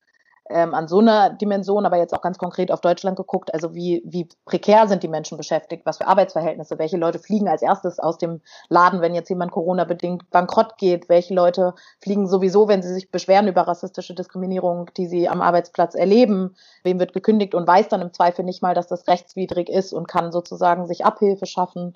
ähm, 0.49 0.75
an 0.75 0.88
so 0.88 1.00
einer 1.00 1.31
Dimension, 1.31 1.87
aber 1.87 1.97
jetzt 1.97 2.15
auch 2.15 2.21
ganz 2.21 2.38
konkret 2.38 2.71
auf 2.71 2.81
Deutschland 2.81 3.17
geguckt, 3.17 3.53
also 3.53 3.75
wie, 3.75 4.03
wie 4.05 4.29
prekär 4.45 4.87
sind 4.87 5.03
die 5.03 5.09
Menschen 5.09 5.37
beschäftigt, 5.37 5.85
was 5.85 5.99
für 5.99 6.07
Arbeitsverhältnisse, 6.07 6.79
welche 6.79 6.97
Leute 6.97 7.19
fliegen 7.19 7.49
als 7.49 7.62
erstes 7.62 7.99
aus 7.99 8.19
dem 8.19 8.41
Laden, 8.69 9.00
wenn 9.00 9.15
jetzt 9.15 9.29
jemand 9.29 9.53
Corona-bedingt 9.53 10.31
bankrott 10.31 10.79
geht, 10.79 11.09
welche 11.09 11.35
Leute 11.35 11.75
fliegen 12.00 12.29
sowieso, 12.29 12.69
wenn 12.69 12.83
sie 12.83 12.93
sich 12.93 13.11
beschweren 13.11 13.49
über 13.49 13.62
rassistische 13.62 14.15
Diskriminierung, 14.15 14.91
die 14.97 15.07
sie 15.07 15.29
am 15.29 15.43
Arbeitsplatz 15.43 15.95
erleben, 15.95 16.55
wem 16.85 17.00
wird 17.00 17.12
gekündigt 17.12 17.55
und 17.55 17.67
weiß 17.67 17.88
dann 17.88 18.03
im 18.03 18.12
Zweifel 18.12 18.45
nicht 18.45 18.62
mal, 18.62 18.75
dass 18.75 18.87
das 18.87 19.09
rechtswidrig 19.09 19.69
ist 19.69 19.93
und 19.93 20.07
kann 20.09 20.33
sozusagen 20.33 20.87
sich 20.87 21.05
Abhilfe 21.05 21.47
schaffen. 21.47 21.95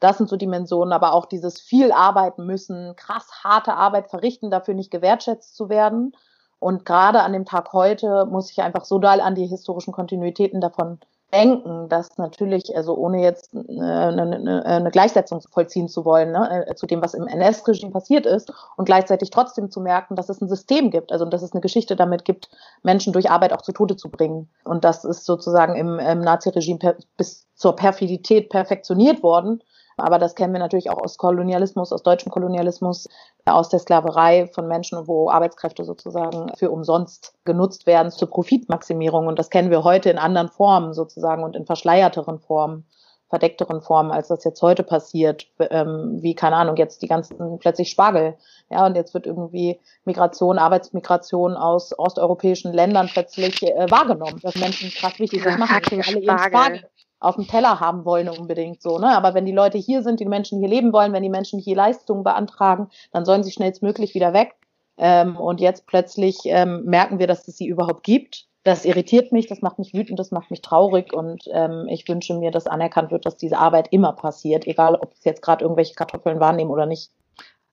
Das 0.00 0.18
sind 0.18 0.28
so 0.28 0.36
Dimensionen, 0.36 0.92
aber 0.92 1.12
auch 1.12 1.26
dieses 1.26 1.60
viel 1.60 1.90
arbeiten 1.90 2.46
müssen, 2.46 2.94
krass 2.94 3.42
harte 3.42 3.74
Arbeit 3.74 4.08
verrichten, 4.08 4.50
dafür 4.50 4.74
nicht 4.74 4.92
gewertschätzt 4.92 5.56
zu 5.56 5.68
werden 5.68 6.12
Und 6.60 6.84
gerade 6.84 7.22
an 7.22 7.32
dem 7.32 7.44
Tag 7.44 7.72
heute 7.72 8.26
muss 8.26 8.50
ich 8.50 8.60
einfach 8.60 8.84
so 8.84 8.98
doll 8.98 9.20
an 9.20 9.34
die 9.34 9.46
historischen 9.46 9.92
Kontinuitäten 9.92 10.60
davon 10.60 10.98
denken, 11.32 11.88
dass 11.88 12.16
natürlich, 12.16 12.74
also 12.74 12.96
ohne 12.96 13.22
jetzt 13.22 13.54
eine, 13.54 14.22
eine, 14.22 14.64
eine 14.64 14.90
Gleichsetzung 14.90 15.42
vollziehen 15.42 15.88
zu 15.88 16.04
wollen, 16.04 16.32
ne, 16.32 16.66
äh, 16.66 16.74
zu 16.74 16.86
dem, 16.86 17.02
was 17.02 17.14
im 17.14 17.26
NS-Regime 17.26 17.92
passiert 17.92 18.24
ist, 18.24 18.52
und 18.76 18.86
gleichzeitig 18.86 19.30
trotzdem 19.30 19.70
zu 19.70 19.80
merken, 19.80 20.16
dass 20.16 20.30
es 20.30 20.40
ein 20.40 20.48
System 20.48 20.90
gibt, 20.90 21.12
also 21.12 21.26
dass 21.26 21.42
es 21.42 21.52
eine 21.52 21.60
Geschichte 21.60 21.96
damit 21.96 22.24
gibt, 22.24 22.48
Menschen 22.82 23.12
durch 23.12 23.30
Arbeit 23.30 23.52
auch 23.52 23.62
zu 23.62 23.72
Tode 23.72 23.96
zu 23.96 24.08
bringen. 24.08 24.48
Und 24.64 24.84
das 24.84 25.04
ist 25.04 25.26
sozusagen 25.26 25.76
im, 25.76 25.98
im 25.98 26.20
Nazi-Regime 26.20 26.96
bis 27.18 27.46
zur 27.54 27.76
Perfidität 27.76 28.48
perfektioniert 28.48 29.22
worden. 29.22 29.62
Aber 29.98 30.18
das 30.18 30.34
kennen 30.34 30.52
wir 30.52 30.60
natürlich 30.60 30.90
auch 30.90 31.02
aus 31.02 31.18
Kolonialismus, 31.18 31.92
aus 31.92 32.02
deutschem 32.02 32.30
Kolonialismus, 32.30 33.08
aus 33.44 33.68
der 33.68 33.80
Sklaverei 33.80 34.48
von 34.54 34.68
Menschen, 34.68 35.06
wo 35.06 35.30
Arbeitskräfte 35.30 35.84
sozusagen 35.84 36.52
für 36.56 36.70
umsonst 36.70 37.34
genutzt 37.44 37.86
werden 37.86 38.10
zur 38.10 38.30
Profitmaximierung. 38.30 39.26
Und 39.26 39.38
das 39.38 39.50
kennen 39.50 39.70
wir 39.70 39.84
heute 39.84 40.10
in 40.10 40.18
anderen 40.18 40.48
Formen 40.48 40.94
sozusagen 40.94 41.42
und 41.42 41.56
in 41.56 41.66
verschleierteren 41.66 42.38
Formen 42.38 42.84
verdeckteren 43.28 43.82
Formen, 43.82 44.10
als 44.10 44.28
das 44.28 44.44
jetzt 44.44 44.62
heute 44.62 44.82
passiert, 44.82 45.46
ähm, 45.58 46.18
wie, 46.22 46.34
keine 46.34 46.56
Ahnung, 46.56 46.76
jetzt 46.76 47.02
die 47.02 47.08
ganzen 47.08 47.58
plötzlich 47.58 47.90
Spargel. 47.90 48.36
Ja, 48.70 48.86
und 48.86 48.96
jetzt 48.96 49.14
wird 49.14 49.26
irgendwie 49.26 49.80
Migration, 50.04 50.58
Arbeitsmigration 50.58 51.54
aus 51.54 51.98
osteuropäischen 51.98 52.72
Ländern 52.72 53.08
plötzlich 53.12 53.62
äh, 53.62 53.90
wahrgenommen, 53.90 54.40
dass 54.42 54.54
Menschen 54.56 54.90
krass 54.90 55.18
wichtig 55.18 55.42
Diese 55.42 55.58
machen, 55.58 55.82
alle 56.06 56.18
ihren 56.18 56.38
Spargel. 56.38 56.84
Auf 57.20 57.34
dem 57.34 57.48
Teller 57.48 57.80
haben 57.80 58.04
wollen 58.04 58.28
unbedingt 58.28 58.80
so, 58.80 58.98
ne? 58.98 59.08
Aber 59.16 59.34
wenn 59.34 59.44
die 59.44 59.52
Leute 59.52 59.78
hier 59.78 60.02
sind, 60.02 60.20
die 60.20 60.26
Menschen 60.26 60.60
hier 60.60 60.68
leben 60.68 60.92
wollen, 60.92 61.12
wenn 61.12 61.22
die 61.22 61.28
Menschen 61.28 61.58
hier 61.58 61.76
Leistungen 61.76 62.22
beantragen, 62.22 62.88
dann 63.12 63.24
sollen 63.24 63.42
sie 63.42 63.50
schnellstmöglich 63.50 64.14
wieder 64.14 64.32
weg. 64.32 64.54
Ähm, 64.98 65.36
und 65.36 65.60
jetzt 65.60 65.86
plötzlich 65.86 66.38
ähm, 66.44 66.84
merken 66.84 67.18
wir, 67.18 67.26
dass 67.26 67.46
es 67.48 67.56
sie 67.56 67.66
überhaupt 67.66 68.02
gibt. 68.02 68.46
Das 68.64 68.84
irritiert 68.84 69.32
mich, 69.32 69.46
das 69.46 69.62
macht 69.62 69.78
mich 69.78 69.94
wütend, 69.94 70.18
das 70.18 70.30
macht 70.30 70.50
mich 70.50 70.60
traurig 70.60 71.14
und 71.14 71.44
ähm, 71.52 71.86
ich 71.88 72.06
wünsche 72.08 72.34
mir, 72.34 72.50
dass 72.50 72.66
anerkannt 72.66 73.10
wird, 73.10 73.24
dass 73.24 73.36
diese 73.36 73.56
Arbeit 73.56 73.88
immer 73.92 74.12
passiert, 74.12 74.66
egal 74.66 74.96
ob 74.96 75.12
es 75.12 75.24
jetzt 75.24 75.42
gerade 75.42 75.64
irgendwelche 75.64 75.94
Kartoffeln 75.94 76.40
wahrnehmen 76.40 76.70
oder 76.70 76.84
nicht. 76.84 77.10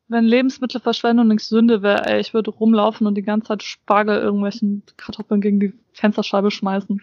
Wenn 0.07 0.23
Lebensmittelverschwendung 0.23 1.27
nicht 1.29 1.43
Sünde 1.43 1.81
wäre, 1.81 2.05
ey, 2.05 2.19
ich 2.19 2.33
würde 2.33 2.51
rumlaufen 2.51 3.07
und 3.07 3.15
die 3.15 3.23
ganze 3.23 3.47
Zeit 3.47 3.63
Spargel 3.63 4.17
irgendwelchen 4.17 4.83
Kartoffeln 4.97 5.41
gegen 5.41 5.59
die 5.59 5.73
Fensterscheibe 5.93 6.51
schmeißen. 6.51 7.01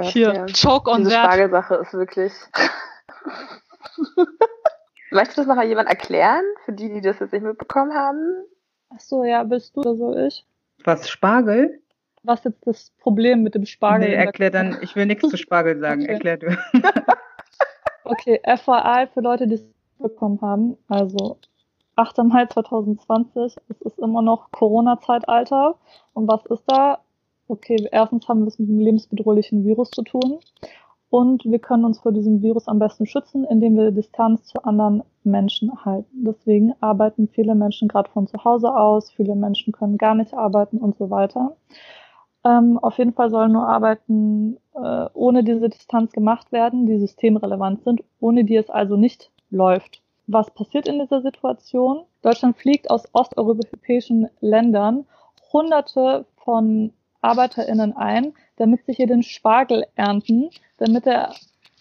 Ich 0.00 0.08
Hier, 0.10 0.32
dir. 0.32 0.46
choke 0.52 0.90
on 0.90 0.98
Diese 0.98 1.10
that. 1.10 1.24
Spargelsache 1.24 1.74
ist 1.76 1.92
wirklich. 1.92 2.32
Möchte 5.10 5.36
das 5.36 5.46
nochmal 5.46 5.66
jemand 5.66 5.88
erklären, 5.88 6.44
für 6.64 6.72
die, 6.72 6.88
die 6.92 7.00
das 7.00 7.18
jetzt 7.18 7.32
nicht 7.32 7.42
mitbekommen 7.42 7.92
haben? 7.94 8.44
Ach 8.90 9.00
so, 9.00 9.24
ja, 9.24 9.42
bist 9.42 9.76
du 9.76 9.80
oder 9.80 9.96
soll 9.96 10.26
ich? 10.28 10.44
Was, 10.84 11.08
Spargel? 11.08 11.80
Was 12.22 12.44
ist 12.44 12.58
das 12.64 12.90
Problem 12.98 13.42
mit 13.42 13.54
dem 13.54 13.66
Spargel? 13.66 14.08
nee, 14.08 14.14
erklär 14.14 14.50
dann, 14.50 14.78
ich 14.82 14.94
will 14.96 15.06
nichts 15.06 15.28
zu 15.28 15.36
Spargel 15.36 15.78
sagen, 15.78 16.02
Okay. 16.04 16.12
erklär 16.12 16.36
du. 16.36 16.46
Okay, 18.08 18.40
FYI 18.44 19.08
für 19.12 19.20
Leute, 19.20 19.48
die 19.48 19.54
es 19.54 19.66
bekommen 19.98 20.40
haben. 20.40 20.76
Also 20.86 21.40
8. 21.96 22.18
Mai 22.24 22.46
2020, 22.46 23.56
es 23.68 23.80
ist 23.80 23.98
immer 23.98 24.22
noch 24.22 24.50
Corona-Zeitalter. 24.52 25.76
Und 26.12 26.28
was 26.28 26.44
ist 26.46 26.64
da? 26.66 26.98
Okay, 27.48 27.88
erstens 27.90 28.28
haben 28.28 28.40
wir 28.40 28.48
es 28.48 28.58
mit 28.58 28.68
einem 28.68 28.80
lebensbedrohlichen 28.80 29.64
Virus 29.64 29.90
zu 29.90 30.02
tun. 30.02 30.38
Und 31.08 31.44
wir 31.44 31.58
können 31.58 31.84
uns 31.84 32.00
vor 32.00 32.12
diesem 32.12 32.42
Virus 32.42 32.68
am 32.68 32.78
besten 32.78 33.06
schützen, 33.06 33.44
indem 33.44 33.76
wir 33.76 33.90
Distanz 33.92 34.44
zu 34.44 34.64
anderen 34.64 35.02
Menschen 35.24 35.84
halten. 35.84 36.24
Deswegen 36.24 36.74
arbeiten 36.80 37.28
viele 37.28 37.54
Menschen 37.54 37.88
gerade 37.88 38.10
von 38.10 38.26
zu 38.26 38.44
Hause 38.44 38.74
aus, 38.74 39.10
viele 39.12 39.34
Menschen 39.34 39.72
können 39.72 39.98
gar 39.98 40.14
nicht 40.14 40.34
arbeiten 40.34 40.78
und 40.78 40.96
so 40.96 41.08
weiter. 41.10 41.56
Ähm, 42.44 42.78
auf 42.78 42.98
jeden 42.98 43.12
Fall 43.12 43.30
sollen 43.30 43.52
nur 43.52 43.66
Arbeiten 43.68 44.58
äh, 44.74 45.06
ohne 45.14 45.44
diese 45.44 45.68
Distanz 45.68 46.12
gemacht 46.12 46.52
werden, 46.52 46.86
die 46.86 46.98
systemrelevant 46.98 47.82
sind, 47.84 48.02
ohne 48.20 48.44
die 48.44 48.56
es 48.56 48.68
also 48.68 48.96
nicht 48.96 49.30
läuft. 49.50 50.02
Was 50.26 50.50
passiert 50.50 50.88
in 50.88 50.98
dieser 50.98 51.22
Situation? 51.22 52.04
Deutschland 52.22 52.56
fliegt 52.56 52.90
aus 52.90 53.04
osteuropäischen 53.12 54.28
Ländern 54.40 55.06
Hunderte 55.52 56.26
von 56.36 56.92
ArbeiterInnen 57.20 57.96
ein, 57.96 58.34
damit 58.56 58.84
sie 58.86 58.92
hier 58.92 59.06
den 59.06 59.22
Spargel 59.22 59.86
ernten, 59.94 60.50
damit 60.78 61.06
er 61.06 61.34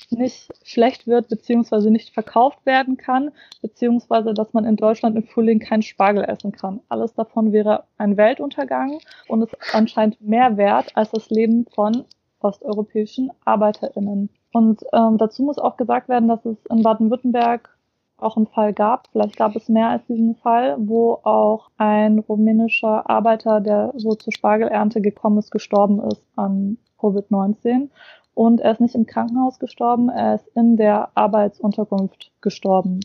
nicht 0.10 0.50
schlecht 0.64 1.08
wird, 1.08 1.30
beziehungsweise 1.30 1.90
nicht 1.90 2.14
verkauft 2.14 2.66
werden 2.66 2.98
kann, 2.98 3.32
beziehungsweise 3.62 4.34
dass 4.34 4.54
man 4.54 4.66
in 4.66 4.75
Deutschland 4.75 5.16
im 5.16 5.24
Frühling 5.24 5.60
keinen 5.60 5.82
Spargel 5.82 6.24
essen 6.24 6.52
kann. 6.52 6.82
Alles 6.90 7.14
davon 7.14 7.52
wäre 7.52 7.86
ein 7.98 8.18
Weltuntergang 8.18 9.00
und 9.28 9.42
ist 9.44 9.56
anscheinend 9.74 10.22
mehr 10.22 10.58
wert 10.58 10.96
als 10.96 11.12
das 11.12 11.30
Leben 11.30 11.66
von 11.74 12.06
osteuropäischen 12.40 13.32
ArbeiterInnen. 13.46 14.30
Und 14.52 14.84
ähm, 14.94 15.18
dazu 15.18 15.44
muss 15.44 15.58
auch 15.58 15.78
gesagt 15.78 16.10
werden, 16.10 16.28
dass 16.28 16.46
es 16.46 16.58
in 16.70 16.84
Baden-Württemberg 16.84 17.75
auch 18.17 18.38
einen 18.38 18.48
Fall 18.48 18.74
gab, 18.74 19.07
vielleicht 19.12 19.36
gab 19.36 19.55
es 19.55 19.67
mehr 19.69 19.89
als 19.89 20.05
diesen 20.05 20.36
Fall, 20.36 20.75
wo 20.79 21.19
auch 21.24 21.69
ein 21.77 22.19
rumänischer 22.19 23.10
Arbeiter, 23.10 23.62
der 23.62 23.93
so 23.95 24.15
zur 24.15 24.34
Spargelernte 24.34 25.01
gekommen 25.01 25.38
ist, 25.38 25.51
gestorben 25.51 26.01
ist 26.01 26.24
an 26.36 26.77
Covid-19. 27.00 27.89
Und 28.34 28.62
er 28.62 28.72
ist 28.72 28.81
nicht 28.81 28.95
im 28.95 29.05
Krankenhaus 29.05 29.60
gestorben, 29.60 30.10
er 30.10 30.36
ist 30.36 30.48
in 30.55 30.75
der 30.77 31.10
Arbeitsunterkunft 31.15 32.31
gestorben. 32.41 33.00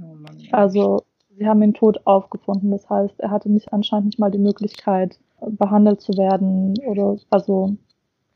Oh 0.00 0.14
Mann. 0.14 0.38
Also 0.52 1.02
sie 1.36 1.46
haben 1.46 1.62
ihn 1.62 1.74
tot 1.74 2.00
aufgefunden. 2.04 2.70
Das 2.70 2.88
heißt, 2.88 3.18
er 3.20 3.30
hatte 3.30 3.50
nicht 3.50 3.72
anscheinend 3.72 4.06
nicht 4.06 4.18
mal 4.18 4.30
die 4.30 4.38
Möglichkeit, 4.38 5.18
behandelt 5.40 6.00
zu 6.00 6.12
werden 6.12 6.74
oder 6.86 7.16
also 7.30 7.76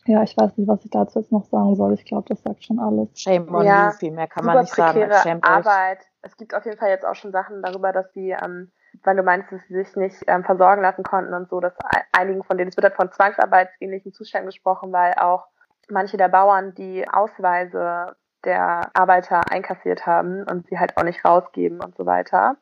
ja, 0.07 0.23
ich 0.23 0.37
weiß 0.37 0.57
nicht, 0.57 0.69
was 0.69 0.85
ich 0.85 0.91
dazu 0.91 1.19
jetzt 1.19 1.33
noch 1.33 1.45
sagen 1.45 1.75
soll. 1.77 1.95
Ich 1.95 2.05
glaube, 2.05 2.29
das 2.29 2.43
sagt 2.43 2.65
schon 2.65 2.79
alles. 2.79 3.09
Shame 3.21 3.53
on 3.55 3.65
Ja, 3.65 3.87
you, 3.87 3.93
viel 3.93 4.13
mehr 4.13 4.27
kann 4.27 4.45
man 4.45 4.67
Super 4.67 4.93
nicht 4.93 5.01
sagen. 5.01 5.13
Schämt 5.23 5.45
euch. 5.45 5.51
Arbeit. 5.51 5.99
Es 6.23 6.37
gibt 6.37 6.55
auf 6.55 6.65
jeden 6.65 6.79
Fall 6.79 6.91
jetzt 6.91 7.05
auch 7.05 7.15
schon 7.15 7.33
Sachen 7.33 7.63
darüber, 7.63 7.93
dass 7.93 8.13
sie, 8.13 8.31
ähm, 8.31 8.71
weil 9.05 9.17
du 9.17 9.23
meinst, 9.23 9.51
dass 9.53 9.61
sie 9.69 9.75
sich 9.75 9.95
nicht 9.97 10.23
ähm, 10.27 10.45
versorgen 10.45 10.83
lassen 10.83 11.03
konnten 11.05 11.35
und 11.35 11.49
so, 11.49 11.61
dass 11.61 11.75
ei- 11.85 12.05
einigen 12.13 12.43
von 12.45 12.57
denen, 12.57 12.69
es 12.71 12.77
wird 12.77 12.85
halt 12.85 12.97
von 12.97 13.13
zwangsarbeitsähnlichen 13.13 14.13
Zuständen 14.13 14.47
gesprochen, 14.49 14.93
weil 14.93 15.15
auch 15.15 15.47
manche 15.89 16.17
der 16.17 16.29
Bauern 16.29 16.75
die 16.75 17.07
Ausweise 17.09 18.17
der 18.45 18.91
Arbeiter 18.95 19.41
einkassiert 19.51 20.07
haben 20.07 20.45
und 20.45 20.67
sie 20.69 20.79
halt 20.79 20.97
auch 20.97 21.03
nicht 21.05 21.25
rausgeben 21.25 21.81
und 21.81 21.97
so 21.97 22.07
weiter. 22.07 22.57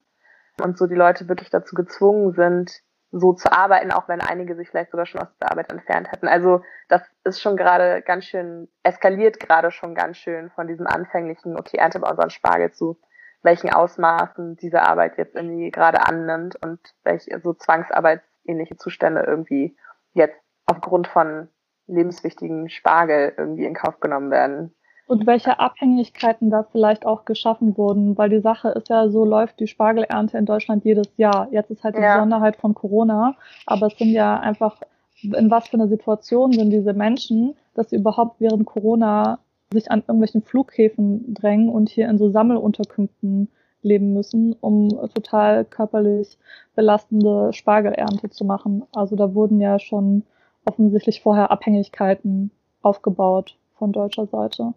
Und 0.63 0.79
so 0.79 0.87
die 0.87 0.95
Leute 0.95 1.29
wirklich 1.29 1.51
dazu 1.51 1.75
gezwungen 1.75 2.33
sind, 2.33 2.81
so 3.17 3.33
zu 3.33 3.53
arbeiten, 3.53 3.93
auch 3.93 4.09
wenn 4.09 4.21
einige 4.21 4.57
sich 4.57 4.69
vielleicht 4.69 4.91
sogar 4.91 5.07
schon 5.07 5.21
aus 5.21 5.29
der 5.41 5.53
Arbeit 5.53 5.71
entfernt 5.71 6.11
hätten. 6.11 6.27
Also 6.27 6.63
das 6.89 7.03
ist 7.23 7.41
schon 7.41 7.57
gerade 7.57 8.03
ganz 8.03 8.25
schön, 8.25 8.69
eskaliert 8.83 9.39
gerade 9.39 9.71
schon 9.71 9.95
ganz 9.95 10.17
schön 10.17 10.51
von 10.51 10.67
diesem 10.67 10.89
anfänglichen, 10.89 11.57
okay, 11.57 11.77
ernte 11.77 12.01
mal 12.01 12.11
unseren 12.11 12.31
Spargel 12.31 12.73
zu, 12.73 12.99
welchen 13.43 13.73
Ausmaßen 13.73 14.57
diese 14.57 14.83
Arbeit 14.83 15.17
jetzt 15.17 15.37
irgendwie 15.37 15.71
gerade 15.71 16.05
annimmt 16.05 16.57
und 16.65 16.81
welche 17.05 17.39
so 17.41 17.53
zwangsarbeitsähnliche 17.55 18.77
Zustände 18.77 19.23
irgendwie 19.23 19.77
jetzt 20.13 20.41
aufgrund 20.67 21.07
von 21.07 21.49
lebenswichtigen 21.87 22.69
Spargel 22.69 23.35
irgendwie 23.37 23.67
in 23.67 23.75
Kauf 23.75 24.01
genommen 24.01 24.33
werden. 24.33 24.75
Und 25.07 25.27
welche 25.27 25.61
Abhängigkeiten 25.61 26.49
da 26.51 26.63
vielleicht 26.63 27.05
auch 27.05 27.27
geschaffen 27.27 27.77
wurden, 27.77 28.17
weil 28.17 28.31
die 28.31 28.41
Sache 28.41 28.71
ist 28.71 28.89
ja 28.89 29.09
so, 29.11 29.25
läuft 29.25 29.61
die 29.61 29.67
Spargelernte 29.67 30.39
in 30.39 30.47
Deutschland 30.47 30.85
jedes 30.85 31.09
Jahr. 31.17 31.49
Jetzt 31.51 31.71
ist 31.71 31.85
halt 31.85 31.97
die 31.97 32.01
Ja. 32.01 32.15
Besonderheit 32.15 32.57
von 32.57 32.75
Corona, 32.75 33.37
aber 33.67 33.89
es 33.89 33.99
sind 33.99 34.11
ja 34.11 34.41
einfach, 34.41 34.81
in 35.23 35.51
was 35.51 35.69
für 35.69 35.75
einer 35.75 35.89
Situation 35.89 36.53
sind 36.53 36.71
diese 36.71 36.95
Menschen, 36.95 37.55
dass 37.75 37.91
sie 37.91 37.97
überhaupt 37.97 38.41
während 38.41 38.65
Corona 38.65 39.39
sich 39.73 39.91
an 39.91 40.01
irgendwelchen 40.01 40.43
Flughäfen 40.43 41.35
drängen 41.35 41.69
und 41.69 41.91
hier 41.91 42.09
in 42.09 42.17
so 42.17 42.31
Sammelunterkünften 42.31 43.49
leben 43.83 44.15
müssen, 44.15 44.55
um 44.61 44.89
total 45.15 45.65
körperlich 45.67 46.39
belastende 46.75 47.53
Spargelernte 47.53 48.31
zu 48.31 48.45
machen. 48.45 48.85
Also 48.95 49.17
da 49.17 49.35
wurden 49.35 49.61
ja 49.61 49.79
schon 49.79 50.23
offensichtlich 50.65 51.21
vorher 51.21 51.51
Abhängigkeiten 51.51 52.51
aufgebaut 52.81 53.57
von 53.75 53.93
deutscher 53.93 54.27
Seite. 54.27 54.73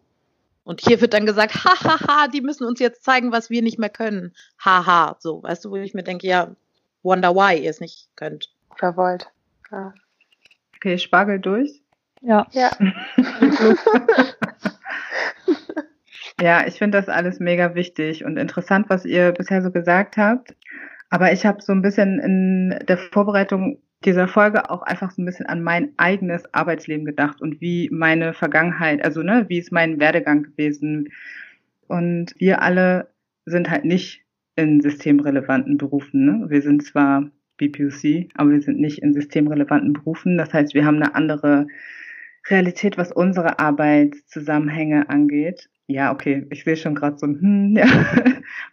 Und 0.67 0.81
hier 0.81 0.99
wird 0.99 1.13
dann 1.13 1.25
gesagt, 1.25 1.63
hahaha, 1.63 2.27
die 2.27 2.41
müssen 2.41 2.65
uns 2.65 2.81
jetzt 2.81 3.05
zeigen, 3.05 3.31
was 3.31 3.49
wir 3.49 3.61
nicht 3.61 3.79
mehr 3.79 3.89
können. 3.89 4.33
Haha, 4.59 5.15
so, 5.19 5.41
weißt 5.41 5.63
du, 5.63 5.71
wo 5.71 5.77
ich 5.77 5.93
mir 5.93 6.03
denke, 6.03 6.27
ja, 6.27 6.53
wonder 7.03 7.33
why 7.33 7.57
ihr 7.57 7.69
es 7.69 7.79
nicht 7.79 8.09
könnt. 8.17 8.51
Verwollt. 8.75 9.31
Ja. 9.71 9.93
Okay, 10.75 10.97
Spargel 10.97 11.39
durch. 11.39 11.81
Ja, 12.21 12.47
ja. 12.51 12.71
Ja, 16.39 16.67
ich 16.67 16.75
finde 16.75 16.99
das 16.99 17.09
alles 17.09 17.39
mega 17.39 17.73
wichtig 17.73 18.23
und 18.23 18.37
interessant, 18.37 18.91
was 18.91 19.05
ihr 19.05 19.31
bisher 19.31 19.63
so 19.63 19.71
gesagt 19.71 20.17
habt. 20.17 20.55
Aber 21.09 21.31
ich 21.31 21.47
habe 21.47 21.63
so 21.63 21.71
ein 21.71 21.81
bisschen 21.81 22.19
in 22.19 22.85
der 22.87 22.99
Vorbereitung 22.99 23.81
dieser 24.05 24.27
Folge 24.27 24.69
auch 24.69 24.83
einfach 24.83 25.11
so 25.11 25.21
ein 25.21 25.25
bisschen 25.25 25.47
an 25.47 25.63
mein 25.63 25.93
eigenes 25.97 26.53
Arbeitsleben 26.53 27.05
gedacht 27.05 27.41
und 27.41 27.61
wie 27.61 27.89
meine 27.91 28.33
Vergangenheit, 28.33 29.03
also 29.03 29.23
ne, 29.23 29.45
wie 29.47 29.57
ist 29.57 29.71
mein 29.71 29.99
Werdegang 29.99 30.43
gewesen. 30.43 31.09
Und 31.87 32.35
wir 32.37 32.61
alle 32.61 33.09
sind 33.45 33.69
halt 33.69 33.85
nicht 33.85 34.23
in 34.55 34.81
systemrelevanten 34.81 35.77
Berufen. 35.77 36.25
Ne? 36.25 36.49
Wir 36.49 36.61
sind 36.61 36.85
zwar 36.85 37.29
BPUC, 37.57 38.29
aber 38.35 38.51
wir 38.51 38.61
sind 38.61 38.79
nicht 38.79 39.01
in 39.01 39.13
systemrelevanten 39.13 39.93
Berufen. 39.93 40.37
Das 40.37 40.53
heißt, 40.53 40.73
wir 40.73 40.85
haben 40.85 40.97
eine 40.97 41.15
andere 41.15 41.67
Realität, 42.49 42.97
was 42.97 43.11
unsere 43.11 43.59
Arbeitszusammenhänge 43.59 45.09
angeht. 45.09 45.69
Ja, 45.89 46.11
okay, 46.11 46.45
ich 46.49 46.65
sehe 46.65 46.75
schon 46.75 46.95
gerade 46.95 47.17
so 47.17 47.25
ein, 47.25 47.39
hm, 47.39 47.75
ja. 47.77 47.85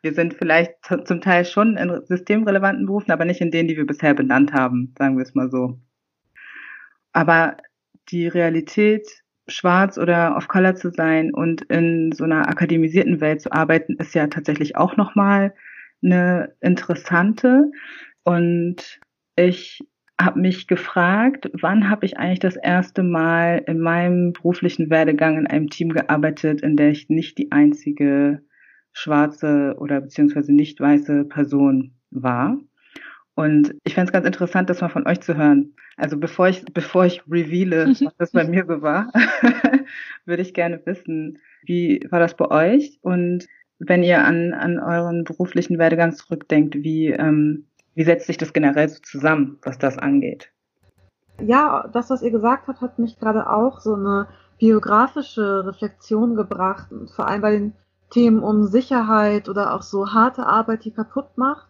Wir 0.02 0.14
sind 0.14 0.34
vielleicht 0.34 0.74
zum 1.04 1.20
Teil 1.20 1.44
schon 1.44 1.76
in 1.76 2.04
systemrelevanten 2.06 2.86
Berufen, 2.86 3.12
aber 3.12 3.24
nicht 3.24 3.40
in 3.40 3.50
denen, 3.52 3.68
die 3.68 3.76
wir 3.76 3.86
bisher 3.86 4.14
benannt 4.14 4.52
haben, 4.52 4.92
sagen 4.98 5.16
wir 5.16 5.22
es 5.22 5.34
mal 5.34 5.50
so. 5.50 5.78
Aber 7.12 7.56
die 8.08 8.26
Realität, 8.26 9.06
schwarz 9.46 9.96
oder 9.96 10.36
off 10.36 10.48
color 10.48 10.74
zu 10.74 10.90
sein 10.90 11.32
und 11.32 11.62
in 11.62 12.12
so 12.12 12.24
einer 12.24 12.48
akademisierten 12.48 13.20
Welt 13.20 13.40
zu 13.40 13.52
arbeiten, 13.52 13.94
ist 13.98 14.14
ja 14.14 14.26
tatsächlich 14.26 14.76
auch 14.76 14.96
nochmal 14.96 15.54
eine 16.02 16.54
interessante. 16.60 17.70
Und 18.24 19.00
ich 19.36 19.80
habe 20.20 20.40
mich 20.40 20.66
gefragt, 20.68 21.50
wann 21.54 21.90
habe 21.90 22.06
ich 22.06 22.18
eigentlich 22.18 22.38
das 22.38 22.56
erste 22.56 23.02
Mal 23.02 23.62
in 23.66 23.80
meinem 23.80 24.32
beruflichen 24.32 24.88
Werdegang 24.90 25.38
in 25.38 25.46
einem 25.46 25.70
Team 25.70 25.90
gearbeitet, 25.90 26.60
in 26.62 26.76
der 26.76 26.90
ich 26.90 27.08
nicht 27.08 27.36
die 27.38 27.50
einzige 27.50 28.42
schwarze 28.92 29.74
oder 29.78 30.00
beziehungsweise 30.00 30.52
nicht 30.52 30.80
weiße 30.80 31.24
Person 31.24 31.94
war. 32.10 32.58
Und 33.34 33.74
ich 33.82 33.94
fände 33.94 34.08
es 34.08 34.12
ganz 34.12 34.26
interessant, 34.26 34.70
das 34.70 34.80
mal 34.80 34.88
von 34.88 35.08
euch 35.08 35.20
zu 35.20 35.36
hören. 35.36 35.74
Also 35.96 36.16
bevor 36.18 36.48
ich, 36.48 36.64
bevor 36.72 37.04
ich 37.04 37.22
reveale, 37.28 37.88
was 37.88 38.16
das 38.16 38.30
bei 38.30 38.44
mir 38.44 38.64
so 38.66 38.80
war, 38.82 39.12
würde 40.24 40.42
ich 40.42 40.54
gerne 40.54 40.80
wissen, 40.84 41.38
wie 41.64 42.06
war 42.10 42.20
das 42.20 42.36
bei 42.36 42.48
euch? 42.48 42.98
Und 43.02 43.46
wenn 43.80 44.04
ihr 44.04 44.24
an, 44.24 44.52
an 44.52 44.78
euren 44.78 45.24
beruflichen 45.24 45.78
Werdegang 45.78 46.12
zurückdenkt, 46.12 46.76
wie, 46.76 47.08
ähm, 47.08 47.66
wie 47.94 48.04
setzt 48.04 48.26
sich 48.26 48.36
das 48.36 48.52
generell 48.52 48.88
so 48.88 49.00
zusammen, 49.02 49.58
was 49.62 49.78
das 49.78 49.98
angeht? 49.98 50.50
Ja, 51.40 51.88
das, 51.92 52.10
was 52.10 52.22
ihr 52.22 52.30
gesagt 52.30 52.68
habt, 52.68 52.80
hat 52.80 52.98
mich 52.98 53.18
gerade 53.18 53.50
auch 53.50 53.80
so 53.80 53.94
eine 53.94 54.28
biografische 54.58 55.66
Reflexion 55.66 56.36
gebracht, 56.36 56.88
vor 57.14 57.26
allem 57.26 57.40
bei 57.40 57.50
den 57.50 57.72
Themen 58.10 58.42
um 58.42 58.64
Sicherheit 58.66 59.48
oder 59.48 59.74
auch 59.74 59.82
so 59.82 60.12
harte 60.12 60.46
Arbeit, 60.46 60.84
die 60.84 60.92
kaputt 60.92 61.36
macht, 61.36 61.68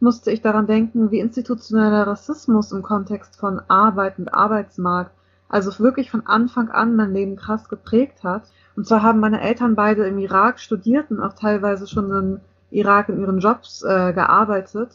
musste 0.00 0.32
ich 0.32 0.42
daran 0.42 0.66
denken, 0.66 1.10
wie 1.10 1.20
institutioneller 1.20 2.06
Rassismus 2.06 2.72
im 2.72 2.82
Kontext 2.82 3.38
von 3.38 3.60
Arbeit 3.68 4.18
und 4.18 4.34
Arbeitsmarkt, 4.34 5.12
also 5.48 5.78
wirklich 5.82 6.10
von 6.10 6.26
Anfang 6.26 6.70
an 6.70 6.96
mein 6.96 7.12
Leben 7.12 7.36
krass 7.36 7.68
geprägt 7.68 8.24
hat. 8.24 8.42
Und 8.74 8.86
zwar 8.88 9.02
haben 9.02 9.20
meine 9.20 9.40
Eltern 9.40 9.76
beide 9.76 10.04
im 10.06 10.18
Irak 10.18 10.58
studiert 10.58 11.10
und 11.12 11.20
auch 11.20 11.34
teilweise 11.34 11.86
schon 11.86 12.10
im 12.10 12.40
Irak 12.70 13.08
in 13.08 13.20
ihren 13.20 13.38
Jobs 13.38 13.82
äh, 13.84 14.12
gearbeitet 14.12 14.90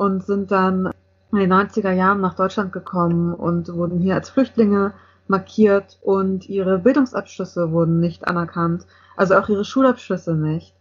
und 0.00 0.24
sind 0.24 0.50
dann 0.50 0.94
in 1.30 1.38
den 1.40 1.52
90er 1.52 1.90
Jahren 1.90 2.22
nach 2.22 2.32
Deutschland 2.32 2.72
gekommen 2.72 3.34
und 3.34 3.70
wurden 3.74 3.98
hier 3.98 4.14
als 4.14 4.30
Flüchtlinge 4.30 4.94
markiert 5.28 5.98
und 6.00 6.48
ihre 6.48 6.78
Bildungsabschlüsse 6.78 7.70
wurden 7.70 8.00
nicht 8.00 8.26
anerkannt, 8.26 8.86
also 9.14 9.34
auch 9.36 9.50
ihre 9.50 9.66
Schulabschlüsse 9.66 10.34
nicht. 10.34 10.74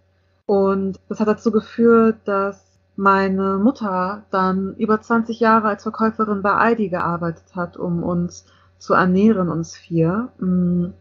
Und 0.45 1.01
das 1.09 1.19
hat 1.19 1.27
dazu 1.27 1.51
geführt, 1.51 2.15
dass 2.23 2.63
meine 2.95 3.57
Mutter 3.57 4.23
dann 4.31 4.73
über 4.77 5.01
20 5.01 5.41
Jahre 5.41 5.67
als 5.67 5.83
Verkäuferin 5.83 6.41
bei 6.41 6.53
Aldi 6.53 6.88
gearbeitet 6.88 7.57
hat, 7.57 7.75
um 7.75 8.03
uns 8.03 8.45
zu 8.77 8.93
ernähren, 8.93 9.49
uns 9.49 9.75
vier. 9.75 10.29
Mm. 10.39 10.93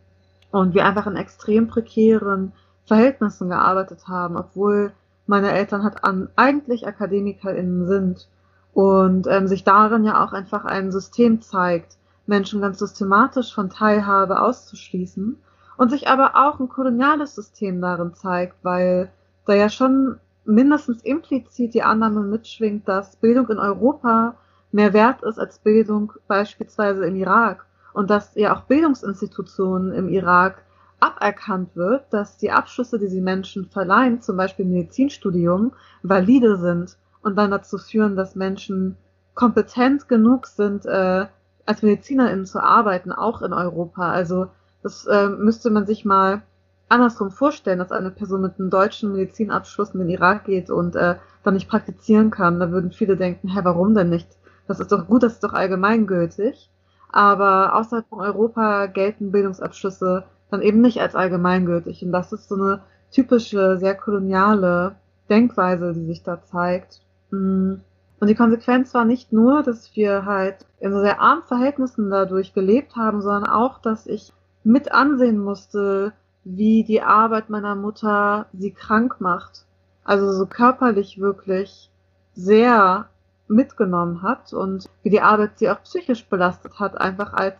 Und 0.50 0.74
wir 0.74 0.84
einfach 0.84 1.06
in 1.06 1.14
extrem 1.14 1.68
prekären 1.68 2.52
Verhältnissen 2.84 3.48
gearbeitet 3.48 4.08
haben, 4.08 4.36
obwohl 4.36 4.90
meine 5.28 5.52
Eltern 5.52 5.84
halt 5.84 6.02
an, 6.04 6.28
eigentlich 6.36 6.86
AkademikerInnen 6.86 7.86
sind 7.86 8.28
und 8.72 9.26
ähm, 9.28 9.46
sich 9.46 9.62
darin 9.62 10.04
ja 10.04 10.24
auch 10.24 10.32
einfach 10.32 10.64
ein 10.64 10.90
System 10.90 11.40
zeigt, 11.40 11.96
Menschen 12.26 12.60
ganz 12.60 12.78
systematisch 12.78 13.54
von 13.54 13.70
Teilhabe 13.70 14.40
auszuschließen 14.40 15.36
und 15.76 15.90
sich 15.90 16.08
aber 16.08 16.32
auch 16.34 16.60
ein 16.60 16.68
koloniales 16.68 17.34
System 17.34 17.80
darin 17.80 18.14
zeigt, 18.14 18.56
weil 18.62 19.10
da 19.46 19.54
ja 19.54 19.68
schon 19.68 20.18
mindestens 20.44 21.02
implizit 21.02 21.74
die 21.74 21.82
Annahme 21.82 22.20
mitschwingt, 22.20 22.88
dass 22.88 23.16
Bildung 23.16 23.48
in 23.48 23.58
Europa 23.58 24.34
mehr 24.72 24.92
wert 24.92 25.22
ist 25.22 25.38
als 25.38 25.58
Bildung 25.58 26.12
beispielsweise 26.26 27.06
im 27.06 27.16
Irak 27.16 27.66
und 27.92 28.10
dass 28.10 28.34
ja 28.34 28.56
auch 28.56 28.62
Bildungsinstitutionen 28.62 29.92
im 29.92 30.08
Irak 30.08 30.62
aberkannt 31.00 31.76
wird, 31.76 32.12
dass 32.12 32.38
die 32.38 32.50
Abschlüsse, 32.50 32.98
die 32.98 33.08
sie 33.08 33.20
Menschen 33.20 33.66
verleihen, 33.66 34.20
zum 34.20 34.36
Beispiel 34.36 34.64
Medizinstudium, 34.64 35.72
valide 36.02 36.56
sind 36.56 36.96
und 37.22 37.36
dann 37.36 37.50
dazu 37.50 37.78
führen, 37.78 38.16
dass 38.16 38.34
Menschen 38.34 38.96
kompetent 39.34 40.08
genug 40.08 40.46
sind, 40.46 40.86
äh, 40.86 41.26
als 41.66 41.82
MedizinerInnen 41.82 42.46
zu 42.46 42.60
arbeiten, 42.62 43.12
auch 43.12 43.42
in 43.42 43.52
Europa. 43.52 44.10
Also 44.10 44.48
das 44.82 45.06
äh, 45.06 45.28
müsste 45.28 45.70
man 45.70 45.86
sich 45.86 46.04
mal 46.04 46.42
andersrum 46.88 47.30
vorstellen, 47.30 47.78
dass 47.78 47.92
eine 47.92 48.10
Person 48.10 48.40
mit 48.40 48.58
einem 48.58 48.70
deutschen 48.70 49.12
Medizinabschluss 49.12 49.90
in 49.90 50.00
den 50.00 50.08
Irak 50.08 50.44
geht 50.44 50.70
und 50.70 50.96
äh, 50.96 51.16
dann 51.44 51.54
nicht 51.54 51.68
praktizieren 51.68 52.30
kann. 52.30 52.58
Da 52.58 52.70
würden 52.70 52.92
viele 52.92 53.16
denken, 53.16 53.48
hä, 53.48 53.60
warum 53.62 53.94
denn 53.94 54.08
nicht? 54.10 54.28
Das 54.66 54.80
ist 54.80 54.90
doch 54.92 55.06
gut, 55.06 55.22
das 55.22 55.34
ist 55.34 55.44
doch 55.44 55.52
allgemeingültig. 55.52 56.70
Aber 57.10 57.74
außerhalb 57.74 58.06
von 58.08 58.20
Europa 58.20 58.86
gelten 58.86 59.32
Bildungsabschlüsse 59.32 60.24
dann 60.50 60.62
eben 60.62 60.80
nicht 60.80 61.00
als 61.00 61.14
allgemeingültig. 61.14 62.02
Und 62.04 62.12
das 62.12 62.32
ist 62.32 62.48
so 62.48 62.54
eine 62.56 62.80
typische, 63.10 63.78
sehr 63.78 63.94
koloniale 63.94 64.96
Denkweise, 65.28 65.92
die 65.94 66.06
sich 66.06 66.22
da 66.22 66.42
zeigt. 66.42 67.00
Mm. 67.30 67.74
Und 68.20 68.26
die 68.26 68.34
Konsequenz 68.34 68.92
war 68.94 69.04
nicht 69.04 69.32
nur, 69.32 69.62
dass 69.62 69.94
wir 69.94 70.24
halt 70.24 70.66
in 70.80 70.92
so 70.92 71.00
sehr 71.00 71.20
armen 71.20 71.44
Verhältnissen 71.44 72.10
dadurch 72.10 72.52
gelebt 72.52 72.96
haben, 72.96 73.22
sondern 73.22 73.46
auch, 73.46 73.78
dass 73.78 74.08
ich 74.08 74.32
mit 74.64 74.90
ansehen 74.90 75.38
musste, 75.38 76.12
wie 76.42 76.82
die 76.82 77.00
Arbeit 77.00 77.48
meiner 77.48 77.76
Mutter 77.76 78.46
sie 78.52 78.72
krank 78.72 79.20
macht. 79.20 79.64
Also 80.02 80.32
so 80.32 80.46
körperlich 80.46 81.20
wirklich 81.20 81.90
sehr 82.34 83.08
mitgenommen 83.46 84.22
hat 84.22 84.52
und 84.52 84.88
wie 85.02 85.10
die 85.10 85.20
Arbeit 85.20 85.58
sie 85.58 85.70
auch 85.70 85.82
psychisch 85.82 86.26
belastet 86.26 86.80
hat, 86.80 87.00
einfach 87.00 87.32
als 87.34 87.56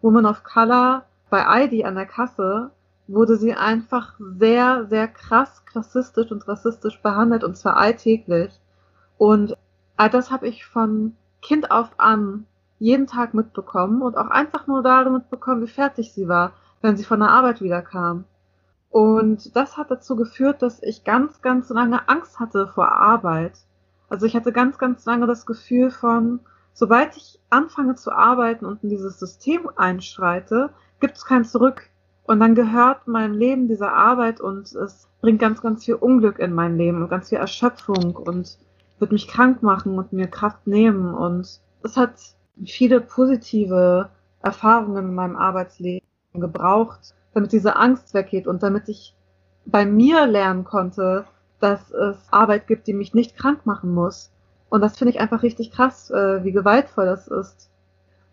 Woman 0.00 0.26
of 0.26 0.44
Color 0.44 1.04
bei 1.32 1.46
Heidi 1.46 1.82
an 1.84 1.94
der 1.94 2.04
Kasse 2.04 2.72
wurde 3.08 3.38
sie 3.38 3.54
einfach 3.54 4.16
sehr, 4.18 4.84
sehr 4.90 5.08
krass 5.08 5.64
klassistisch 5.64 6.30
und 6.30 6.46
rassistisch 6.46 7.00
behandelt 7.00 7.42
und 7.42 7.56
zwar 7.56 7.78
alltäglich. 7.78 8.60
Und 9.16 9.56
all 9.96 10.10
das 10.10 10.30
habe 10.30 10.46
ich 10.46 10.66
von 10.66 11.16
Kind 11.40 11.70
auf 11.70 11.88
an 11.96 12.44
jeden 12.78 13.06
Tag 13.06 13.32
mitbekommen 13.32 14.02
und 14.02 14.18
auch 14.18 14.26
einfach 14.28 14.66
nur 14.66 14.82
darin 14.82 15.14
mitbekommen, 15.14 15.62
wie 15.62 15.70
fertig 15.70 16.12
sie 16.12 16.28
war, 16.28 16.52
wenn 16.82 16.98
sie 16.98 17.04
von 17.04 17.20
der 17.20 17.30
Arbeit 17.30 17.62
wiederkam. 17.62 18.24
Und 18.90 19.56
das 19.56 19.78
hat 19.78 19.90
dazu 19.90 20.16
geführt, 20.16 20.60
dass 20.60 20.82
ich 20.82 21.02
ganz, 21.02 21.40
ganz 21.40 21.70
lange 21.70 22.10
Angst 22.10 22.40
hatte 22.40 22.68
vor 22.68 22.92
Arbeit. 22.92 23.54
Also 24.10 24.26
ich 24.26 24.36
hatte 24.36 24.52
ganz, 24.52 24.76
ganz 24.76 25.06
lange 25.06 25.26
das 25.26 25.46
Gefühl 25.46 25.90
von, 25.90 26.40
sobald 26.74 27.16
ich 27.16 27.40
anfange 27.48 27.94
zu 27.94 28.12
arbeiten 28.12 28.66
und 28.66 28.82
in 28.82 28.90
dieses 28.90 29.18
System 29.18 29.70
einschreite, 29.76 30.68
gibt 31.02 31.18
es 31.18 31.26
kein 31.26 31.44
Zurück. 31.44 31.90
Und 32.24 32.40
dann 32.40 32.54
gehört 32.54 33.06
mein 33.06 33.34
Leben 33.34 33.68
dieser 33.68 33.92
Arbeit 33.92 34.40
und 34.40 34.72
es 34.72 35.08
bringt 35.20 35.40
ganz, 35.40 35.60
ganz 35.60 35.84
viel 35.84 35.96
Unglück 35.96 36.38
in 36.38 36.54
mein 36.54 36.78
Leben 36.78 37.02
und 37.02 37.10
ganz 37.10 37.28
viel 37.28 37.38
Erschöpfung 37.38 38.16
und 38.16 38.56
wird 39.00 39.12
mich 39.12 39.28
krank 39.28 39.62
machen 39.62 39.98
und 39.98 40.12
mir 40.12 40.28
Kraft 40.28 40.66
nehmen. 40.66 41.12
Und 41.12 41.60
es 41.82 41.96
hat 41.96 42.14
viele 42.64 43.00
positive 43.00 44.08
Erfahrungen 44.40 45.08
in 45.08 45.14
meinem 45.14 45.36
Arbeitsleben 45.36 46.06
gebraucht, 46.34 47.14
damit 47.34 47.52
diese 47.52 47.76
Angst 47.76 48.14
weggeht 48.14 48.46
und 48.46 48.62
damit 48.62 48.88
ich 48.88 49.14
bei 49.66 49.84
mir 49.84 50.26
lernen 50.26 50.64
konnte, 50.64 51.24
dass 51.58 51.90
es 51.90 52.16
Arbeit 52.30 52.68
gibt, 52.68 52.86
die 52.86 52.94
mich 52.94 53.14
nicht 53.14 53.36
krank 53.36 53.66
machen 53.66 53.92
muss. 53.92 54.30
Und 54.68 54.80
das 54.80 54.96
finde 54.96 55.12
ich 55.12 55.20
einfach 55.20 55.42
richtig 55.42 55.72
krass, 55.72 56.10
äh, 56.10 56.44
wie 56.44 56.52
gewaltvoll 56.52 57.06
das 57.06 57.26
ist. 57.28 57.71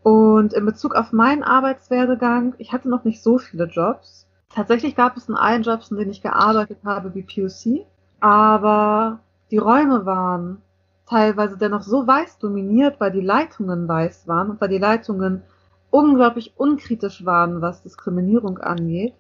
Und 0.04 0.54
in 0.54 0.66
Bezug 0.66 0.96
auf 0.96 1.12
meinen 1.12 1.44
Arbeitswerdegang, 1.44 2.56
ich 2.58 2.72
hatte 2.72 2.90
noch 2.90 3.04
nicht 3.04 3.22
so 3.22 3.38
viele 3.38 3.66
Jobs. 3.66 4.28
Tatsächlich 4.54 4.96
gab 4.96 5.18
es 5.18 5.30
in 5.30 5.36
allen 5.36 5.64
Jobs, 5.64 5.92
in 5.92 5.98
denen 5.98 6.12
ich 6.12 6.22
gearbeitet 6.22 6.80
habe, 6.84 7.14
wie 7.14 7.24
POC, 7.24 7.86
aber 8.20 9.20
die 9.52 9.58
Räume 9.58 10.06
waren 10.06 10.62
teilweise 11.06 11.58
dennoch 11.58 11.82
so 11.82 12.06
weiß 12.06 12.38
dominiert, 12.38 13.00
weil 13.00 13.12
die 13.12 13.22
Leitungen 13.22 13.88
weiß 13.88 14.28
waren 14.28 14.52
und 14.52 14.62
weil 14.62 14.70
die 14.70 14.78
Leitungen 14.78 15.44
unglaublich 15.90 16.54
unkritisch 16.58 17.26
waren, 17.26 17.62
was 17.62 17.82
Diskriminierung 17.82 18.60
angeht, 18.60 19.14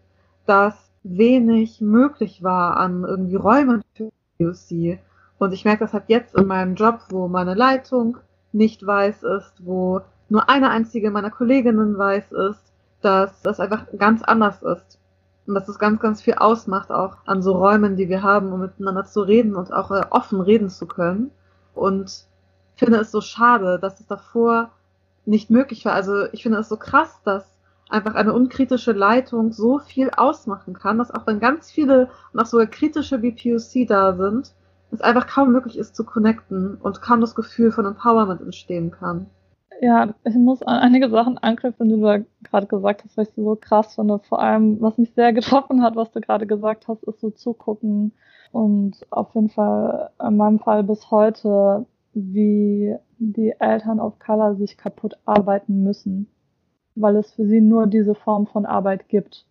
dass 0.46 0.92
wenig 1.04 1.82
möglich 1.82 2.44
war 2.44 2.78
an 2.78 3.04
irgendwie 3.04 3.36
Räumen 3.36 3.84
für 3.96 4.12
POC. 4.38 5.00
Und 5.40 5.54
ich 5.54 5.66
merke 5.66 5.86
das 5.86 5.94
halt 5.94 6.06
jetzt 6.08 6.36
in 6.36 6.48
meinem 6.48 6.76
Job, 6.76 7.00
wo 7.10 7.28
meine 7.28 7.56
Leitung 7.56 8.18
nicht 8.52 8.86
weiß 8.86 9.24
ist, 9.24 9.54
wo 9.60 10.02
nur 10.30 10.50
eine 10.50 10.70
einzige 10.70 11.12
meiner 11.12 11.32
Kolleginnen 11.32 11.98
weiß, 11.98 12.32
ist, 12.32 12.64
dass 13.02 13.42
das 13.42 13.60
einfach 13.60 13.86
ganz 13.98 14.22
anders 14.24 14.62
ist. 14.62 15.00
Und 15.48 15.56
dass 15.56 15.68
es 15.68 15.80
ganz, 15.80 16.00
ganz 16.00 16.22
viel 16.22 16.36
ausmacht, 16.36 16.92
auch 16.92 17.18
an 17.26 17.42
so 17.42 17.54
Räumen, 17.54 17.96
die 17.96 18.08
wir 18.08 18.22
haben, 18.22 18.54
um 18.54 18.60
miteinander 18.60 19.06
zu 19.06 19.22
reden 19.22 19.56
und 19.56 19.74
auch 19.74 19.90
äh, 19.90 20.06
offen 20.12 20.42
reden 20.42 20.70
zu 20.70 20.86
können. 20.86 21.32
Und 21.74 22.28
finde 22.80 23.00
es 23.00 23.12
so 23.12 23.22
schade, 23.22 23.78
dass 23.80 24.00
es 24.00 24.08
davor 24.08 24.72
nicht 25.26 25.50
möglich 25.50 25.86
war. 25.86 25.94
Also 25.94 26.26
ich 26.32 26.44
finde 26.44 26.60
es 26.60 26.70
so 26.70 26.78
krass, 26.78 27.20
dass 27.24 27.46
einfach 27.90 28.16
eine 28.16 28.34
unkritische 28.34 28.94
Leitung 28.94 29.52
so 29.52 29.80
viel 29.80 30.10
ausmachen 30.12 30.74
kann, 30.74 30.98
dass 30.98 31.12
auch 31.12 31.28
wenn 31.28 31.40
ganz 31.40 31.70
viele 31.70 32.10
und 32.32 32.40
auch 32.40 32.46
sogar 32.46 32.68
kritische 32.68 33.20
BPOC 33.20 33.88
da 33.88 34.16
sind, 34.16 34.54
es 34.92 35.02
einfach 35.02 35.28
kaum 35.28 35.52
möglich 35.52 35.78
ist 35.78 35.96
zu 35.96 36.04
connecten 36.04 36.76
und 36.76 37.02
kaum 37.02 37.22
das 37.22 37.36
Gefühl 37.36 37.72
von 37.72 37.86
Empowerment 37.86 38.42
entstehen 38.42 38.92
kann. 38.92 39.28
Ja, 39.82 40.14
ich 40.26 40.36
muss 40.36 40.62
an 40.62 40.80
einige 40.80 41.10
Sachen 41.10 41.38
anknüpfen, 41.38 41.88
die 41.88 41.96
du 41.96 42.02
da 42.02 42.20
gerade 42.44 42.68
gesagt 42.68 43.04
hast, 43.06 43.16
weil 43.16 43.24
ich 43.26 43.32
sie 43.32 43.44
so 43.44 43.56
krass 43.56 43.96
finde. 43.96 44.20
Vor 44.20 44.40
allem, 44.42 44.82
was 44.82 44.98
mich 44.98 45.14
sehr 45.14 45.32
getroffen 45.34 45.82
hat, 45.82 45.96
was 45.96 46.12
du 46.12 46.20
gerade 46.20 46.46
gesagt 46.46 46.88
hast, 46.90 47.04
ist 47.04 47.22
so 47.22 47.30
zugucken 47.30 48.12
und 48.52 49.06
auf 49.10 49.34
jeden 49.36 49.50
Fall 49.50 50.10
in 50.22 50.36
meinem 50.36 50.60
Fall 50.60 50.84
bis 50.84 51.12
heute, 51.12 51.86
wie 52.14 52.96
die 53.20 53.54
Eltern 53.60 54.00
of 54.02 54.20
Color 54.20 54.56
sich 54.56 54.78
kaputt 54.78 55.18
arbeiten 55.26 55.84
müssen, 55.84 56.28
weil 56.96 57.16
es 57.16 57.32
für 57.32 57.46
sie 57.46 57.62
nur 57.62 57.88
diese 57.88 58.16
Form 58.16 58.48
von 58.48 58.66
Arbeit 58.66 59.08
gibt. 59.08 59.46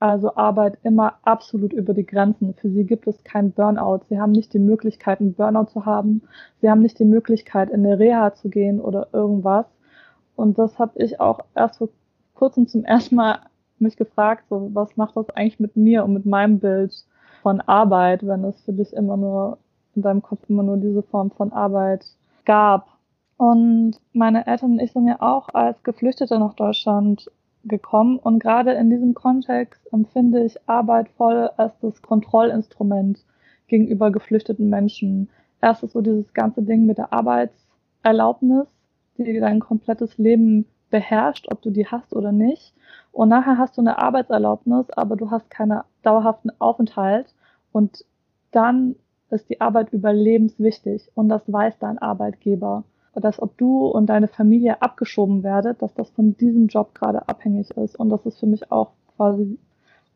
Also 0.00 0.34
Arbeit 0.36 0.78
immer 0.82 1.14
absolut 1.22 1.72
über 1.72 1.94
die 1.94 2.06
Grenzen. 2.06 2.54
Für 2.54 2.70
sie 2.70 2.84
gibt 2.84 3.06
es 3.06 3.22
kein 3.24 3.52
Burnout. 3.52 4.00
Sie 4.08 4.18
haben 4.20 4.32
nicht 4.32 4.52
die 4.52 4.58
Möglichkeit, 4.58 5.20
einen 5.20 5.34
Burnout 5.34 5.66
zu 5.66 5.86
haben. 5.86 6.22
Sie 6.60 6.70
haben 6.70 6.80
nicht 6.82 6.98
die 6.98 7.04
Möglichkeit, 7.04 7.70
in 7.70 7.84
eine 7.86 7.98
Reha 7.98 8.34
zu 8.34 8.48
gehen 8.50 8.80
oder 8.80 9.08
irgendwas. 9.12 9.66
Und 10.36 10.58
das 10.58 10.78
habe 10.78 11.02
ich 11.02 11.20
auch 11.20 11.40
erst 11.54 11.78
vor 11.78 11.88
kurzem 12.34 12.66
zum 12.66 12.84
ersten 12.84 13.16
Mal 13.16 13.40
mich 13.78 13.96
gefragt, 13.96 14.44
so 14.48 14.70
was 14.72 14.96
macht 14.96 15.16
das 15.16 15.30
eigentlich 15.30 15.60
mit 15.60 15.76
mir 15.76 16.04
und 16.04 16.14
mit 16.14 16.26
meinem 16.26 16.58
Bild 16.58 17.04
von 17.42 17.60
Arbeit, 17.60 18.26
wenn 18.26 18.44
es 18.44 18.60
für 18.62 18.72
dich 18.72 18.92
immer 18.92 19.16
nur 19.16 19.58
in 19.94 20.02
deinem 20.02 20.22
Kopf 20.22 20.40
immer 20.48 20.62
nur 20.62 20.76
diese 20.76 21.02
Form 21.02 21.30
von 21.30 21.52
Arbeit 21.52 22.04
gab. 22.44 22.88
Und 23.36 24.00
meine 24.12 24.46
Eltern 24.46 24.72
und 24.72 24.80
ich 24.80 24.92
sind 24.92 25.08
ja 25.08 25.20
auch 25.20 25.48
als 25.52 25.82
Geflüchtete 25.82 26.38
nach 26.38 26.54
Deutschland 26.54 27.30
gekommen. 27.64 28.18
Und 28.18 28.38
gerade 28.38 28.72
in 28.72 28.90
diesem 28.90 29.14
Kontext 29.14 29.80
empfinde 29.92 30.44
ich 30.44 30.56
Arbeit 30.68 31.08
voll 31.16 31.50
als 31.56 31.78
das 31.80 32.00
Kontrollinstrument 32.02 33.24
gegenüber 33.66 34.10
geflüchteten 34.10 34.68
Menschen. 34.68 35.28
Erst 35.60 35.82
ist 35.82 35.92
so 35.92 36.00
dieses 36.00 36.32
ganze 36.34 36.62
Ding 36.62 36.86
mit 36.86 36.98
der 36.98 37.12
Arbeitserlaubnis, 37.12 38.66
die 39.18 39.40
dein 39.40 39.60
komplettes 39.60 40.18
Leben 40.18 40.66
beherrscht, 40.90 41.46
ob 41.50 41.62
du 41.62 41.70
die 41.70 41.86
hast 41.86 42.14
oder 42.14 42.32
nicht. 42.32 42.74
Und 43.12 43.28
nachher 43.28 43.58
hast 43.58 43.76
du 43.76 43.80
eine 43.80 43.98
Arbeitserlaubnis, 43.98 44.90
aber 44.90 45.16
du 45.16 45.30
hast 45.30 45.50
keinen 45.50 45.80
dauerhaften 46.02 46.50
Aufenthalt. 46.60 47.34
Und 47.72 48.04
dann 48.50 48.96
ist 49.30 49.48
die 49.50 49.60
Arbeit 49.60 49.92
überlebenswichtig. 49.92 51.10
Und 51.14 51.28
das 51.28 51.42
weiß 51.46 51.78
dein 51.78 51.98
Arbeitgeber 51.98 52.84
dass 53.20 53.40
ob 53.40 53.56
du 53.58 53.86
und 53.86 54.06
deine 54.06 54.28
Familie 54.28 54.82
abgeschoben 54.82 55.42
werdet, 55.42 55.82
dass 55.82 55.94
das 55.94 56.10
von 56.10 56.36
diesem 56.36 56.66
Job 56.66 56.94
gerade 56.94 57.28
abhängig 57.28 57.70
ist. 57.72 57.96
Und 57.96 58.10
das 58.10 58.24
ist 58.26 58.38
für 58.38 58.46
mich 58.46 58.70
auch 58.72 58.90
quasi, 59.16 59.58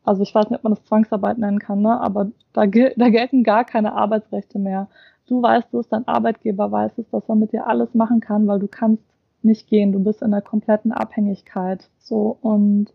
also 0.03 0.23
ich 0.23 0.33
weiß 0.33 0.49
nicht, 0.49 0.59
ob 0.59 0.63
man 0.63 0.75
das 0.75 0.83
Zwangsarbeit 0.85 1.37
nennen 1.37 1.59
kann, 1.59 1.81
ne? 1.81 1.99
aber 1.99 2.31
da, 2.53 2.65
da 2.65 3.09
gelten 3.09 3.43
gar 3.43 3.63
keine 3.63 3.93
Arbeitsrechte 3.93 4.59
mehr. 4.59 4.87
Du 5.29 5.41
weißt 5.41 5.73
es, 5.75 5.87
dein 5.89 6.07
Arbeitgeber 6.07 6.71
weiß 6.71 6.97
es, 6.97 7.09
dass 7.11 7.29
er 7.29 7.35
mit 7.35 7.53
dir 7.53 7.67
alles 7.67 7.93
machen 7.93 8.19
kann, 8.19 8.47
weil 8.47 8.59
du 8.59 8.67
kannst 8.67 9.03
nicht 9.43 9.67
gehen, 9.67 9.91
du 9.91 9.99
bist 9.99 10.21
in 10.21 10.31
der 10.31 10.41
kompletten 10.41 10.91
Abhängigkeit. 10.91 11.89
So 11.99 12.37
und 12.41 12.87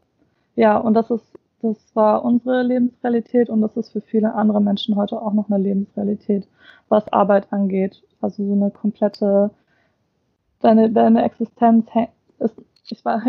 ja, 0.56 0.76
und 0.76 0.94
das 0.94 1.10
ist, 1.10 1.38
das 1.62 1.76
war 1.94 2.24
unsere 2.24 2.62
Lebensrealität 2.62 3.48
und 3.50 3.60
das 3.62 3.76
ist 3.76 3.92
für 3.92 4.00
viele 4.00 4.34
andere 4.34 4.60
Menschen 4.60 4.96
heute 4.96 5.20
auch 5.22 5.32
noch 5.32 5.48
eine 5.48 5.62
Lebensrealität, 5.62 6.48
was 6.88 7.10
Arbeit 7.12 7.52
angeht. 7.52 8.02
Also 8.20 8.44
so 8.44 8.52
eine 8.52 8.70
komplette 8.70 9.50
deine, 10.64 10.90
deine 10.90 11.24
Existenz 11.24 11.86
ist, 12.38 12.54
ich 12.88 13.04
war, 13.04 13.22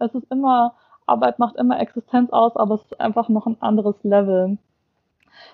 es 0.00 0.14
ist 0.14 0.30
immer, 0.30 0.74
Arbeit 1.06 1.38
macht 1.38 1.56
immer 1.56 1.80
Existenz 1.80 2.30
aus, 2.30 2.56
aber 2.56 2.76
es 2.76 2.82
ist 2.82 3.00
einfach 3.00 3.28
noch 3.28 3.46
ein 3.46 3.60
anderes 3.60 3.96
Level. 4.02 4.58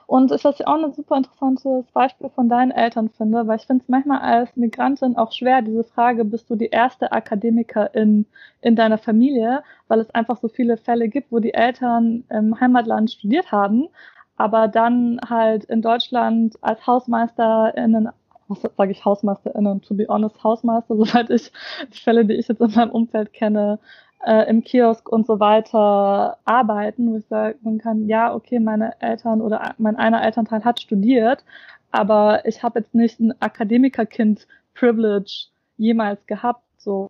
Und 0.07 0.33
ich 0.33 0.43
das 0.43 0.59
ja 0.59 0.67
auch 0.67 0.83
ein 0.83 0.93
super 0.93 1.17
interessantes 1.17 1.87
Beispiel 1.93 2.29
von 2.31 2.49
deinen 2.49 2.71
Eltern 2.71 3.11
finde, 3.11 3.47
weil 3.47 3.57
ich 3.57 3.67
finde 3.67 3.83
es 3.83 3.89
manchmal 3.89 4.21
als 4.21 4.55
Migrantin 4.57 5.17
auch 5.17 5.33
schwer, 5.33 5.63
diese 5.63 5.85
Frage, 5.85 6.25
bist 6.25 6.51
du 6.51 6.57
die 6.57 6.67
erste 6.67 7.13
Akademikerin 7.13 8.27
in 8.61 8.77
deiner 8.77 8.99
Familie, 8.99 9.63
weil 9.89 10.01
es 10.01 10.11
einfach 10.11 10.39
so 10.39 10.49
viele 10.49 10.77
Fälle 10.77 11.09
gibt, 11.09 11.33
wo 11.33 11.39
die 11.39 11.55
Eltern 11.55 12.25
im 12.31 12.61
Heimatland 12.61 13.11
studiert 13.11 13.53
haben, 13.53 13.89
aber 14.37 14.69
dann 14.69 15.21
halt 15.29 15.65
in 15.65 15.83
Deutschland 15.83 16.57
als 16.63 16.87
HausmeisterInnen 16.87 18.11
was 18.49 18.61
sage 18.77 18.93
ich 18.93 19.05
HausmeisterInnen, 19.05 19.83
to 19.83 19.95
be 19.95 20.07
honest, 20.09 20.43
Hausmeister, 20.43 20.97
soweit 20.97 21.31
ich 21.31 21.53
die 21.93 21.99
Fälle, 21.99 22.25
die 22.25 22.35
ich 22.35 22.49
jetzt 22.49 22.61
in 22.61 22.73
meinem 22.73 22.91
Umfeld 22.91 23.33
kenne, 23.33 23.79
äh, 24.25 24.49
im 24.49 24.63
Kiosk 24.63 25.09
und 25.09 25.27
so 25.27 25.41
weiter 25.41 26.39
arbeiten, 26.45 27.13
wo 27.13 27.19
ich 27.19 27.27
sagen 27.27 27.79
kann, 27.79 28.07
ja, 28.07 28.35
okay, 28.35 28.61
meine 28.61 29.01
Eltern 29.01 29.41
oder 29.41 29.75
mein 29.79 29.97
einer 29.97 30.23
Elternteil 30.23 30.65
hat 30.65 30.81
studiert, 30.81 31.45
aber 31.91 32.47
ich 32.47 32.63
habe 32.63 32.81
jetzt 32.81 32.95
nicht 32.95 33.21
ein 33.21 33.35
Akademikerkind-Privilege 33.41 35.49
jemals 35.77 36.27
gehabt. 36.27 36.63
So. 36.79 37.09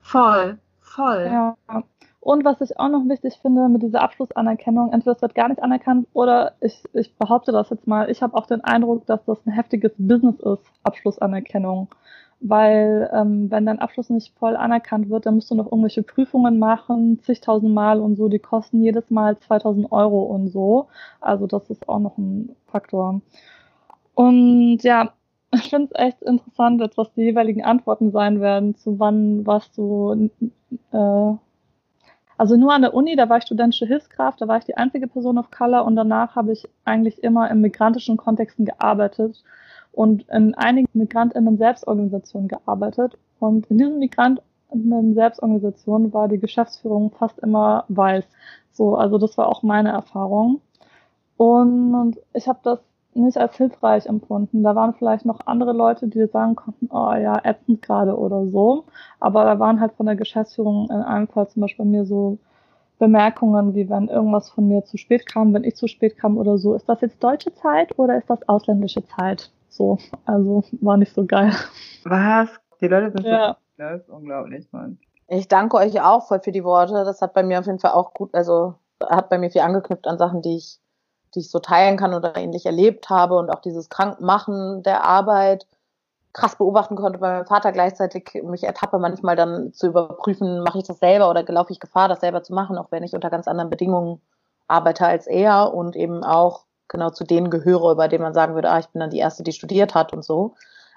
Voll, 0.00 0.58
voll. 0.80 1.28
Ja. 1.30 1.56
Und 2.20 2.44
was 2.44 2.60
ich 2.60 2.78
auch 2.78 2.88
noch 2.88 3.08
wichtig 3.08 3.38
finde 3.42 3.68
mit 3.68 3.82
dieser 3.82 4.02
Abschlussanerkennung, 4.02 4.92
entweder 4.92 5.16
es 5.16 5.22
wird 5.22 5.34
gar 5.34 5.48
nicht 5.48 5.60
anerkannt 5.60 6.06
oder 6.12 6.52
ich, 6.60 6.84
ich 6.92 7.16
behaupte 7.16 7.50
das 7.50 7.70
jetzt 7.70 7.88
mal, 7.88 8.08
ich 8.10 8.22
habe 8.22 8.36
auch 8.36 8.46
den 8.46 8.62
Eindruck, 8.62 9.06
dass 9.06 9.24
das 9.24 9.44
ein 9.44 9.50
heftiges 9.50 9.92
Business 9.98 10.38
ist, 10.38 10.62
Abschlussanerkennung. 10.84 11.88
Weil 12.44 13.08
ähm, 13.14 13.50
wenn 13.50 13.66
dein 13.66 13.78
Abschluss 13.78 14.10
nicht 14.10 14.36
voll 14.36 14.56
anerkannt 14.56 15.08
wird, 15.10 15.26
dann 15.26 15.36
musst 15.36 15.50
du 15.50 15.54
noch 15.54 15.66
irgendwelche 15.66 16.02
Prüfungen 16.02 16.58
machen, 16.58 17.20
zigtausend 17.22 17.72
Mal 17.72 18.00
und 18.00 18.16
so, 18.16 18.28
die 18.28 18.40
kosten 18.40 18.82
jedes 18.82 19.10
Mal 19.10 19.38
2000 19.38 19.92
Euro 19.92 20.22
und 20.22 20.48
so. 20.48 20.88
Also 21.20 21.46
das 21.46 21.70
ist 21.70 21.88
auch 21.88 22.00
noch 22.00 22.18
ein 22.18 22.56
Faktor. 22.66 23.20
Und 24.14 24.78
ja, 24.82 25.12
ich 25.54 25.70
finde 25.70 25.90
es 25.92 26.00
echt 26.00 26.22
interessant, 26.22 26.80
jetzt 26.80 26.98
was 26.98 27.12
die 27.14 27.22
jeweiligen 27.22 27.64
Antworten 27.64 28.10
sein 28.10 28.40
werden, 28.40 28.74
zu 28.76 28.98
wann 28.98 29.46
was 29.46 29.70
du 29.72 30.30
äh, 30.92 31.36
also 32.38 32.56
nur 32.56 32.72
an 32.72 32.82
der 32.82 32.94
Uni, 32.94 33.14
da 33.14 33.28
war 33.28 33.38
ich 33.38 33.44
studentische 33.44 33.86
Hilfskraft, 33.86 34.40
da 34.40 34.48
war 34.48 34.58
ich 34.58 34.64
die 34.64 34.76
einzige 34.76 35.06
Person 35.06 35.38
of 35.38 35.52
Color 35.52 35.84
und 35.84 35.94
danach 35.94 36.34
habe 36.34 36.50
ich 36.50 36.68
eigentlich 36.84 37.22
immer 37.22 37.48
in 37.48 37.60
migrantischen 37.60 38.16
Kontexten 38.16 38.64
gearbeitet 38.64 39.44
und 39.92 40.28
in 40.28 40.54
einigen 40.54 40.88
Migrantinnen 40.94 41.58
Selbstorganisationen 41.58 42.48
gearbeitet. 42.48 43.18
Und 43.38 43.66
in 43.70 43.78
diesen 43.78 43.98
Migrantinnen 43.98 45.14
Selbstorganisationen 45.14 46.12
war 46.12 46.28
die 46.28 46.38
Geschäftsführung 46.38 47.10
fast 47.10 47.38
immer 47.40 47.84
weiß. 47.88 48.24
So, 48.72 48.96
also 48.96 49.18
das 49.18 49.36
war 49.36 49.48
auch 49.48 49.62
meine 49.62 49.90
Erfahrung. 49.90 50.60
Und 51.36 52.18
ich 52.32 52.48
habe 52.48 52.60
das 52.62 52.78
nicht 53.14 53.36
als 53.36 53.56
hilfreich 53.56 54.06
empfunden. 54.06 54.62
Da 54.62 54.74
waren 54.74 54.94
vielleicht 54.94 55.26
noch 55.26 55.46
andere 55.46 55.72
Leute, 55.72 56.08
die 56.08 56.26
sagen 56.26 56.56
konnten, 56.56 56.88
oh 56.90 57.12
ja, 57.14 57.40
ätzend 57.44 57.82
gerade 57.82 58.16
oder 58.16 58.46
so. 58.46 58.84
Aber 59.20 59.44
da 59.44 59.58
waren 59.58 59.80
halt 59.80 59.92
von 59.92 60.06
der 60.06 60.16
Geschäftsführung 60.16 60.88
in 60.90 60.96
einem 60.96 61.28
Fall 61.28 61.48
zum 61.48 61.60
Beispiel 61.60 61.84
bei 61.84 61.90
mir 61.90 62.06
so 62.06 62.38
Bemerkungen, 62.98 63.74
wie 63.74 63.90
wenn 63.90 64.08
irgendwas 64.08 64.50
von 64.50 64.68
mir 64.68 64.84
zu 64.84 64.96
spät 64.96 65.26
kam, 65.26 65.52
wenn 65.52 65.64
ich 65.64 65.76
zu 65.76 65.88
spät 65.88 66.16
kam 66.16 66.38
oder 66.38 66.56
so. 66.56 66.74
Ist 66.74 66.88
das 66.88 67.00
jetzt 67.00 67.22
deutsche 67.22 67.52
Zeit 67.54 67.98
oder 67.98 68.16
ist 68.16 68.30
das 68.30 68.48
ausländische 68.48 69.04
Zeit? 69.04 69.50
So, 69.72 69.98
also 70.26 70.62
war 70.80 70.96
nicht 70.96 71.14
so 71.14 71.24
geil. 71.24 71.52
Was? 72.04 72.50
Die 72.80 72.88
Leute 72.88 73.10
sind 73.12 73.26
ja. 73.26 73.56
so, 73.76 73.82
das 73.82 74.02
ist 74.02 74.10
unglaublich, 74.10 74.70
Mann. 74.72 74.98
Ich 75.28 75.48
danke 75.48 75.76
euch 75.78 76.00
auch 76.00 76.28
voll 76.28 76.40
für 76.40 76.52
die 76.52 76.64
Worte. 76.64 76.92
Das 77.04 77.22
hat 77.22 77.32
bei 77.32 77.42
mir 77.42 77.58
auf 77.58 77.66
jeden 77.66 77.78
Fall 77.78 77.92
auch 77.92 78.12
gut, 78.12 78.34
also 78.34 78.74
hat 79.02 79.30
bei 79.30 79.38
mir 79.38 79.50
viel 79.50 79.62
angeknüpft 79.62 80.06
an 80.06 80.18
Sachen, 80.18 80.42
die 80.42 80.56
ich 80.56 80.78
die 81.34 81.40
ich 81.40 81.50
so 81.50 81.58
teilen 81.58 81.96
kann 81.96 82.14
oder 82.14 82.36
ähnlich 82.36 82.66
erlebt 82.66 83.08
habe 83.10 83.36
und 83.38 83.50
auch 83.50 83.60
dieses 83.60 83.88
Krankmachen 83.88 84.82
der 84.82 85.04
Arbeit 85.04 85.66
krass 86.32 86.56
beobachten 86.56 86.96
konnte 86.96 87.18
bei 87.18 87.32
meinem 87.32 87.46
Vater 87.46 87.72
gleichzeitig 87.72 88.42
mich 88.42 88.64
ertappe 88.64 88.98
manchmal 88.98 89.36
dann 89.36 89.72
zu 89.72 89.86
überprüfen, 89.88 90.62
mache 90.62 90.78
ich 90.78 90.84
das 90.84 90.98
selber 90.98 91.28
oder 91.28 91.42
laufe 91.44 91.72
ich 91.72 91.80
Gefahr, 91.80 92.08
das 92.08 92.20
selber 92.20 92.42
zu 92.42 92.54
machen, 92.54 92.78
auch 92.78 92.90
wenn 92.90 93.02
ich 93.02 93.14
unter 93.14 93.30
ganz 93.30 93.48
anderen 93.48 93.70
Bedingungen 93.70 94.20
arbeite 94.66 95.06
als 95.06 95.26
er 95.26 95.74
und 95.74 95.96
eben 95.96 96.24
auch 96.24 96.64
genau 96.92 97.10
zu 97.10 97.24
denen 97.24 97.50
gehöre, 97.50 97.96
bei 97.96 98.06
denen 98.06 98.22
man 98.22 98.34
sagen 98.34 98.54
würde, 98.54 98.70
ah, 98.70 98.78
ich 98.78 98.88
bin 98.88 99.00
dann 99.00 99.10
die 99.10 99.18
Erste, 99.18 99.42
die 99.42 99.52
studiert 99.52 99.94
hat 99.94 100.12
und 100.12 100.24
so. 100.24 100.54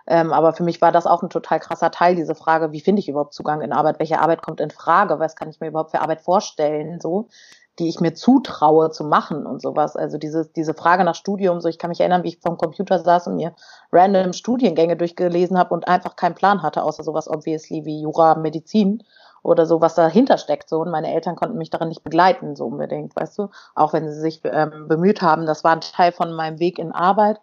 Ähm, 0.07 0.31
aber 0.31 0.53
für 0.53 0.63
mich 0.63 0.81
war 0.81 0.91
das 0.91 1.07
auch 1.07 1.23
ein 1.23 1.31
total 1.31 1.59
krasser 1.59 1.89
Teil, 1.89 2.15
diese 2.15 2.35
Frage, 2.35 2.71
wie 2.71 2.81
finde 2.81 2.99
ich 2.99 3.09
überhaupt 3.09 3.33
Zugang 3.33 3.61
in 3.61 3.73
Arbeit? 3.73 3.97
Welche 3.97 4.19
Arbeit 4.19 4.43
kommt 4.43 4.59
in 4.61 4.69
Frage? 4.69 5.17
Was 5.17 5.35
kann 5.35 5.49
ich 5.49 5.59
mir 5.59 5.69
überhaupt 5.69 5.91
für 5.91 6.01
Arbeit 6.01 6.21
vorstellen? 6.21 6.99
So 7.01 7.27
die 7.79 7.89
ich 7.89 7.99
mir 7.99 8.13
zutraue 8.13 8.89
zu 8.89 9.03
machen 9.03 9.45
und 9.45 9.61
sowas. 9.61 9.95
Also 9.95 10.17
diese, 10.17 10.49
diese 10.55 10.73
Frage 10.73 11.03
nach 11.03 11.15
Studium, 11.15 11.59
so 11.59 11.67
ich 11.67 11.77
kann 11.77 11.89
mich 11.89 11.99
erinnern, 11.99 12.23
wie 12.23 12.29
ich 12.29 12.39
vom 12.39 12.57
Computer 12.57 12.99
saß 12.99 13.27
und 13.27 13.35
mir 13.35 13.53
random 13.91 14.33
Studiengänge 14.33 14.95
durchgelesen 14.95 15.57
habe 15.57 15.73
und 15.73 15.87
einfach 15.87 16.15
keinen 16.15 16.35
Plan 16.35 16.63
hatte, 16.63 16.83
außer 16.83 17.03
sowas 17.03 17.29
obviously 17.29 17.83
wie 17.85 18.01
Jura, 18.01 18.35
Medizin 18.35 19.03
oder 19.45 19.65
so, 19.65 19.79
was 19.79 19.95
dahinter 19.95 20.37
steckt. 20.37 20.69
So, 20.69 20.81
und 20.81 20.89
meine 20.89 21.13
Eltern 21.13 21.35
konnten 21.35 21.57
mich 21.57 21.69
darin 21.69 21.89
nicht 21.89 22.03
begleiten, 22.03 22.55
so 22.55 22.65
unbedingt, 22.65 23.15
weißt 23.15 23.37
du, 23.37 23.49
auch 23.75 23.93
wenn 23.93 24.09
sie 24.09 24.19
sich 24.19 24.41
ähm, 24.43 24.87
bemüht 24.87 25.21
haben. 25.21 25.45
Das 25.45 25.63
war 25.63 25.71
ein 25.71 25.81
Teil 25.81 26.11
von 26.11 26.33
meinem 26.33 26.59
Weg 26.59 26.79
in 26.79 26.91
Arbeit. 26.91 27.39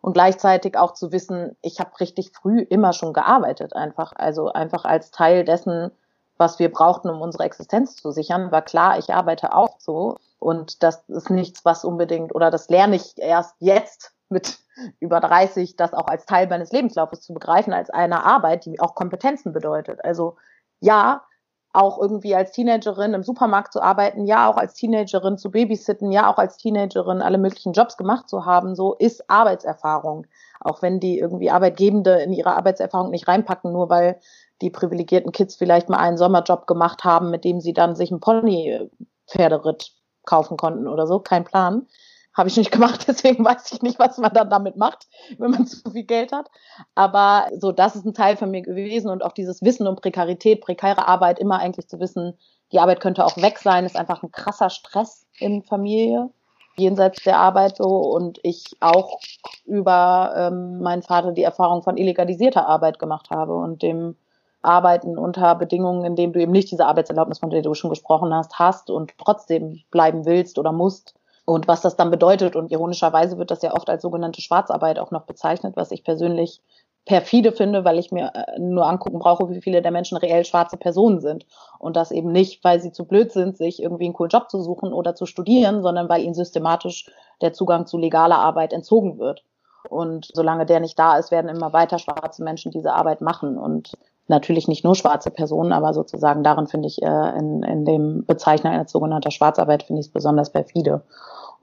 und 0.00 0.14
gleichzeitig 0.14 0.76
auch 0.76 0.94
zu 0.94 1.12
wissen, 1.12 1.56
ich 1.62 1.78
habe 1.78 2.00
richtig 2.00 2.32
früh 2.32 2.60
immer 2.60 2.92
schon 2.92 3.12
gearbeitet 3.12 3.76
einfach, 3.76 4.12
also 4.16 4.52
einfach 4.52 4.84
als 4.84 5.12
Teil 5.12 5.44
dessen, 5.44 5.92
was 6.38 6.58
wir 6.58 6.72
brauchten, 6.72 7.08
um 7.08 7.20
unsere 7.20 7.44
Existenz 7.44 7.94
zu 7.96 8.10
sichern, 8.10 8.50
war 8.50 8.62
klar, 8.62 8.98
ich 8.98 9.14
arbeite 9.14 9.54
auch 9.54 9.76
so 9.78 10.16
und 10.40 10.82
das 10.82 11.04
ist 11.08 11.30
nichts, 11.30 11.64
was 11.64 11.84
unbedingt 11.84 12.34
oder 12.34 12.50
das 12.50 12.68
lerne 12.68 12.96
ich 12.96 13.16
erst 13.16 13.54
jetzt 13.60 14.12
mit 14.28 14.58
über 15.00 15.20
30, 15.20 15.76
das 15.76 15.92
auch 15.94 16.08
als 16.08 16.26
Teil 16.26 16.48
meines 16.48 16.72
Lebenslaufes 16.72 17.20
zu 17.20 17.34
begreifen, 17.34 17.72
als 17.72 17.90
eine 17.90 18.24
Arbeit, 18.24 18.64
die 18.64 18.80
auch 18.80 18.96
Kompetenzen 18.96 19.52
bedeutet. 19.52 20.04
Also 20.04 20.36
ja, 20.80 21.22
auch 21.72 21.98
irgendwie 21.98 22.34
als 22.34 22.52
Teenagerin 22.52 23.14
im 23.14 23.22
Supermarkt 23.22 23.72
zu 23.72 23.80
arbeiten, 23.82 24.26
ja, 24.26 24.50
auch 24.50 24.56
als 24.56 24.74
Teenagerin 24.74 25.38
zu 25.38 25.50
babysitten, 25.50 26.12
ja, 26.12 26.30
auch 26.30 26.36
als 26.36 26.58
Teenagerin 26.58 27.22
alle 27.22 27.38
möglichen 27.38 27.72
Jobs 27.72 27.96
gemacht 27.96 28.28
zu 28.28 28.44
haben, 28.44 28.74
so 28.74 28.94
ist 28.94 29.28
Arbeitserfahrung. 29.30 30.26
Auch 30.60 30.82
wenn 30.82 31.00
die 31.00 31.18
irgendwie 31.18 31.50
Arbeitgebende 31.50 32.20
in 32.20 32.32
ihre 32.32 32.54
Arbeitserfahrung 32.54 33.10
nicht 33.10 33.26
reinpacken, 33.26 33.72
nur 33.72 33.88
weil 33.88 34.20
die 34.60 34.70
privilegierten 34.70 35.32
Kids 35.32 35.56
vielleicht 35.56 35.88
mal 35.88 35.98
einen 35.98 36.18
Sommerjob 36.18 36.66
gemacht 36.66 37.04
haben, 37.04 37.30
mit 37.30 37.44
dem 37.44 37.60
sie 37.60 37.72
dann 37.72 37.96
sich 37.96 38.10
ein 38.10 38.20
Pony-Pferderitt 38.20 39.92
kaufen 40.24 40.56
konnten 40.56 40.86
oder 40.86 41.06
so, 41.06 41.18
kein 41.20 41.44
Plan. 41.44 41.86
Habe 42.34 42.48
ich 42.48 42.56
nicht 42.56 42.70
gemacht, 42.72 43.04
deswegen 43.08 43.44
weiß 43.44 43.72
ich 43.72 43.82
nicht, 43.82 43.98
was 43.98 44.18
man 44.18 44.32
dann 44.32 44.50
damit 44.50 44.76
macht, 44.76 45.06
wenn 45.38 45.50
man 45.50 45.66
zu 45.66 45.90
viel 45.90 46.04
Geld 46.04 46.32
hat. 46.32 46.50
Aber 46.94 47.48
so, 47.58 47.72
das 47.72 47.96
ist 47.96 48.04
ein 48.04 48.14
Teil 48.14 48.36
von 48.36 48.50
mir 48.50 48.62
gewesen 48.62 49.10
und 49.10 49.24
auch 49.24 49.32
dieses 49.32 49.62
Wissen 49.62 49.86
um 49.86 49.96
Prekarität, 49.96 50.60
prekäre 50.60 51.08
Arbeit, 51.08 51.38
immer 51.38 51.58
eigentlich 51.58 51.88
zu 51.88 52.00
wissen, 52.00 52.38
die 52.72 52.80
Arbeit 52.80 53.00
könnte 53.00 53.24
auch 53.24 53.36
weg 53.36 53.58
sein, 53.58 53.84
ist 53.84 53.96
einfach 53.96 54.22
ein 54.22 54.32
krasser 54.32 54.70
Stress 54.70 55.26
in 55.38 55.62
Familie, 55.62 56.30
jenseits 56.76 57.22
der 57.22 57.38
Arbeit 57.38 57.76
so. 57.76 57.84
Und 57.84 58.40
ich 58.42 58.76
auch 58.80 59.20
über 59.66 60.32
ähm, 60.34 60.80
meinen 60.80 61.02
Vater 61.02 61.32
die 61.32 61.42
Erfahrung 61.42 61.82
von 61.82 61.98
illegalisierter 61.98 62.66
Arbeit 62.66 62.98
gemacht 62.98 63.28
habe 63.30 63.54
und 63.54 63.82
dem 63.82 64.16
Arbeiten 64.62 65.18
unter 65.18 65.54
Bedingungen, 65.54 66.04
in 66.04 66.16
denen 66.16 66.32
du 66.32 66.40
eben 66.40 66.52
nicht 66.52 66.70
diese 66.70 66.86
Arbeitserlaubnis, 66.86 67.40
von 67.40 67.50
der 67.50 67.62
du 67.62 67.74
schon 67.74 67.90
gesprochen 67.90 68.32
hast, 68.32 68.58
hast 68.58 68.90
und 68.90 69.12
trotzdem 69.18 69.80
bleiben 69.90 70.24
willst 70.24 70.58
oder 70.58 70.72
musst 70.72 71.14
und 71.44 71.68
was 71.68 71.80
das 71.80 71.96
dann 71.96 72.10
bedeutet. 72.10 72.56
Und 72.56 72.70
ironischerweise 72.70 73.38
wird 73.38 73.50
das 73.50 73.62
ja 73.62 73.74
oft 73.74 73.88
als 73.88 74.02
sogenannte 74.02 74.40
Schwarzarbeit 74.40 74.98
auch 74.98 75.10
noch 75.10 75.24
bezeichnet, 75.24 75.76
was 75.76 75.90
ich 75.90 76.04
persönlich 76.04 76.60
perfide 77.04 77.50
finde, 77.50 77.84
weil 77.84 77.98
ich 77.98 78.12
mir 78.12 78.30
äh, 78.34 78.60
nur 78.60 78.86
angucken 78.86 79.18
brauche, 79.18 79.50
wie 79.50 79.60
viele 79.60 79.82
der 79.82 79.90
Menschen 79.90 80.16
reell 80.18 80.44
schwarze 80.44 80.76
Personen 80.76 81.20
sind. 81.20 81.46
Und 81.78 81.96
das 81.96 82.12
eben 82.12 82.30
nicht, 82.30 82.62
weil 82.62 82.80
sie 82.80 82.92
zu 82.92 83.06
blöd 83.06 83.32
sind, 83.32 83.56
sich 83.56 83.82
irgendwie 83.82 84.04
einen 84.04 84.14
coolen 84.14 84.30
Job 84.30 84.48
zu 84.50 84.62
suchen 84.62 84.92
oder 84.92 85.14
zu 85.14 85.26
studieren, 85.26 85.82
sondern 85.82 86.08
weil 86.08 86.22
ihnen 86.22 86.34
systematisch 86.34 87.10
der 87.40 87.52
Zugang 87.52 87.86
zu 87.86 87.98
legaler 87.98 88.38
Arbeit 88.38 88.72
entzogen 88.72 89.18
wird. 89.18 89.44
Und 89.88 90.30
solange 90.32 90.66
der 90.66 90.80
nicht 90.80 90.98
da 90.98 91.16
ist, 91.18 91.30
werden 91.30 91.48
immer 91.48 91.72
weiter 91.72 91.98
schwarze 91.98 92.42
Menschen 92.42 92.72
diese 92.72 92.92
Arbeit 92.92 93.20
machen. 93.20 93.58
Und 93.58 93.92
natürlich 94.28 94.68
nicht 94.68 94.84
nur 94.84 94.94
schwarze 94.94 95.30
Personen, 95.30 95.72
aber 95.72 95.94
sozusagen 95.94 96.42
darin 96.42 96.66
finde 96.66 96.88
ich, 96.88 97.02
äh, 97.02 97.38
in, 97.38 97.62
in 97.62 97.84
dem 97.84 98.24
Bezeichner 98.24 98.70
als 98.72 98.92
sogenannter 98.92 99.30
Schwarzarbeit 99.30 99.82
finde 99.82 100.00
ich 100.00 100.06
es 100.06 100.12
besonders 100.12 100.50
perfide. 100.50 101.02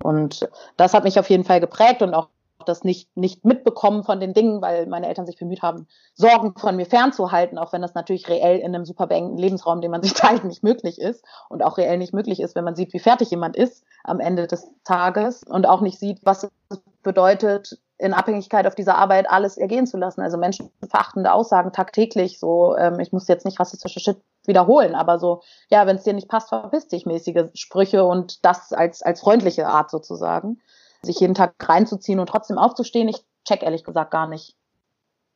Und 0.02 0.50
das 0.78 0.94
hat 0.94 1.04
mich 1.04 1.20
auf 1.20 1.30
jeden 1.30 1.44
Fall 1.44 1.60
geprägt 1.60 2.02
und 2.02 2.14
auch 2.14 2.30
das 2.66 2.84
nicht, 2.84 3.16
nicht 3.16 3.46
mitbekommen 3.46 4.04
von 4.04 4.20
den 4.20 4.34
Dingen, 4.34 4.62
weil 4.62 4.86
meine 4.86 5.08
Eltern 5.08 5.26
sich 5.26 5.38
bemüht 5.38 5.62
haben, 5.62 5.88
Sorgen 6.14 6.56
von 6.58 6.76
mir 6.76 6.86
fernzuhalten, 6.86 7.58
auch 7.58 7.74
wenn 7.74 7.82
das 7.82 7.96
natürlich 7.96 8.28
reell 8.28 8.60
in 8.60 8.76
einem 8.76 8.86
super 8.86 9.08
beengten 9.08 9.38
Lebensraum, 9.38 9.82
den 9.82 9.92
man 9.92 10.04
sich 10.04 10.14
teilt, 10.16 10.44
nicht 10.44 10.64
möglich 10.64 11.00
ist 11.00 11.24
und 11.50 11.64
auch 11.64 11.78
reell 11.78 11.98
nicht 11.98 12.14
möglich 12.14 12.40
ist, 12.40 12.56
wenn 12.56 12.66
man 12.66 12.76
sieht, 12.76 12.94
wie 12.94 13.00
fertig 13.00 13.32
jemand 13.32 13.56
ist 13.56 13.84
am 14.04 14.20
Ende 14.20 14.48
des 14.48 14.70
Tages 14.84 15.44
und 15.44 15.68
auch 15.68 15.82
nicht 15.82 16.00
sieht, 16.00 16.20
was 16.24 16.44
es 16.44 16.82
bedeutet, 17.02 17.80
in 18.00 18.14
Abhängigkeit 18.14 18.66
auf 18.66 18.76
diese 18.76 18.96
Arbeit 18.96 19.30
alles 19.30 19.58
ergehen 19.58 19.86
zu 19.86 19.98
lassen. 19.98 20.22
Also 20.22 20.38
menschenverachtende 20.38 21.34
Aussagen 21.34 21.74
tagtäglich, 21.74 22.40
so, 22.40 22.76
ähm, 22.78 23.00
ich 23.00 23.12
muss 23.12 23.28
jetzt 23.28 23.46
nicht 23.46 23.60
rassistische 23.60 24.00
Shit 24.00 24.18
wiederholen, 24.46 24.96
aber 24.96 25.20
so, 25.20 25.42
ja, 25.70 25.86
wenn 25.86 25.98
es 25.98 26.04
dir 26.04 26.14
nicht 26.14 26.30
passt, 26.30 26.50
verpiss 26.50 26.88
dich 26.88 27.06
mäßige 27.06 27.50
Sprüche 27.54 28.06
und 28.06 28.46
das 28.46 28.72
als, 28.72 29.02
als 29.02 29.20
freundliche 29.20 29.68
Art 29.68 29.92
sozusagen. 29.92 30.62
Sich 31.02 31.20
jeden 31.20 31.34
Tag 31.34 31.54
reinzuziehen 31.62 32.20
und 32.20 32.30
trotzdem 32.30 32.58
aufzustehen, 32.58 33.10
ich 33.10 33.24
check 33.46 33.64
ehrlich 33.64 33.84
gesagt 33.84 34.12
gar 34.12 34.28
nicht, 34.28 34.56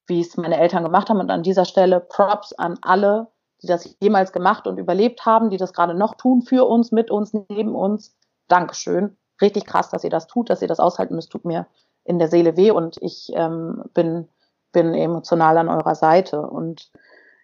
wie 0.07 0.21
es 0.21 0.37
meine 0.37 0.57
Eltern 0.57 0.83
gemacht 0.83 1.09
haben. 1.09 1.19
Und 1.19 1.31
an 1.31 1.43
dieser 1.43 1.65
Stelle 1.65 1.99
Props 1.99 2.53
an 2.53 2.79
alle, 2.81 3.27
die 3.61 3.67
das 3.67 3.95
jemals 4.01 4.31
gemacht 4.31 4.67
und 4.67 4.77
überlebt 4.77 5.25
haben, 5.25 5.49
die 5.49 5.57
das 5.57 5.73
gerade 5.73 5.95
noch 5.95 6.15
tun 6.15 6.41
für 6.41 6.65
uns, 6.65 6.91
mit 6.93 7.11
uns, 7.11 7.33
neben 7.49 7.75
uns. 7.75 8.15
Dankeschön. 8.47 9.17
Richtig 9.41 9.65
krass, 9.65 9.89
dass 9.89 10.03
ihr 10.03 10.09
das 10.09 10.27
tut, 10.27 10.49
dass 10.49 10.61
ihr 10.61 10.67
das 10.67 10.79
aushalten 10.79 11.15
müsst, 11.15 11.31
tut 11.31 11.43
mir 11.43 11.67
in 12.05 12.19
der 12.19 12.27
Seele 12.27 12.57
weh 12.57 12.71
und 12.71 12.97
ich 13.01 13.31
ähm, 13.33 13.83
bin, 13.93 14.27
bin 14.71 14.93
emotional 14.93 15.57
an 15.57 15.69
eurer 15.69 15.95
Seite. 15.95 16.41
Und 16.41 16.91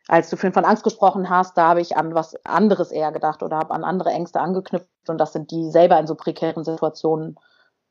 als 0.07 0.29
du 0.29 0.35
vorhin 0.35 0.53
von 0.53 0.65
Angst 0.65 0.83
gesprochen 0.83 1.29
hast, 1.29 1.57
da 1.57 1.69
habe 1.69 1.81
ich 1.81 1.95
an 1.95 2.13
was 2.13 2.35
anderes 2.45 2.91
eher 2.91 3.11
gedacht 3.11 3.43
oder 3.43 3.57
habe 3.57 3.73
an 3.73 3.83
andere 3.83 4.09
Ängste 4.09 4.39
angeknüpft 4.39 4.87
und 5.07 5.17
das 5.17 5.33
sind 5.33 5.51
die 5.51 5.69
selber 5.69 5.99
in 5.99 6.07
so 6.07 6.15
prekären 6.15 6.63
Situationen 6.63 7.37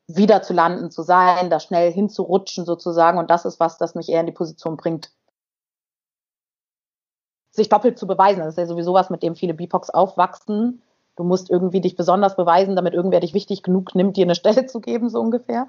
wieder 0.08 0.42
zu 0.42 0.54
landen, 0.54 0.90
zu 0.90 1.02
sein, 1.02 1.50
da 1.50 1.60
schnell 1.60 1.92
hinzurutschen 1.92 2.64
sozusagen 2.64 3.18
und 3.18 3.30
das 3.30 3.44
ist 3.44 3.60
was, 3.60 3.78
das 3.78 3.94
mich 3.94 4.08
eher 4.08 4.20
in 4.20 4.26
die 4.26 4.32
Position 4.32 4.76
bringt, 4.76 5.10
sich 7.52 7.68
doppelt 7.68 7.98
zu 7.98 8.06
beweisen. 8.06 8.40
Das 8.40 8.50
ist 8.50 8.58
ja 8.58 8.66
sowieso 8.66 8.94
was, 8.94 9.10
mit 9.10 9.22
dem 9.22 9.36
viele 9.36 9.54
BIPOX 9.54 9.90
aufwachsen. 9.90 10.82
Du 11.16 11.24
musst 11.24 11.50
irgendwie 11.50 11.80
dich 11.80 11.96
besonders 11.96 12.36
beweisen, 12.36 12.76
damit 12.76 12.94
irgendwer 12.94 13.20
dich 13.20 13.34
wichtig 13.34 13.62
genug 13.62 13.94
nimmt, 13.94 14.16
dir 14.16 14.24
eine 14.24 14.34
Stelle 14.36 14.66
zu 14.66 14.80
geben, 14.80 15.08
so 15.10 15.20
ungefähr 15.20 15.68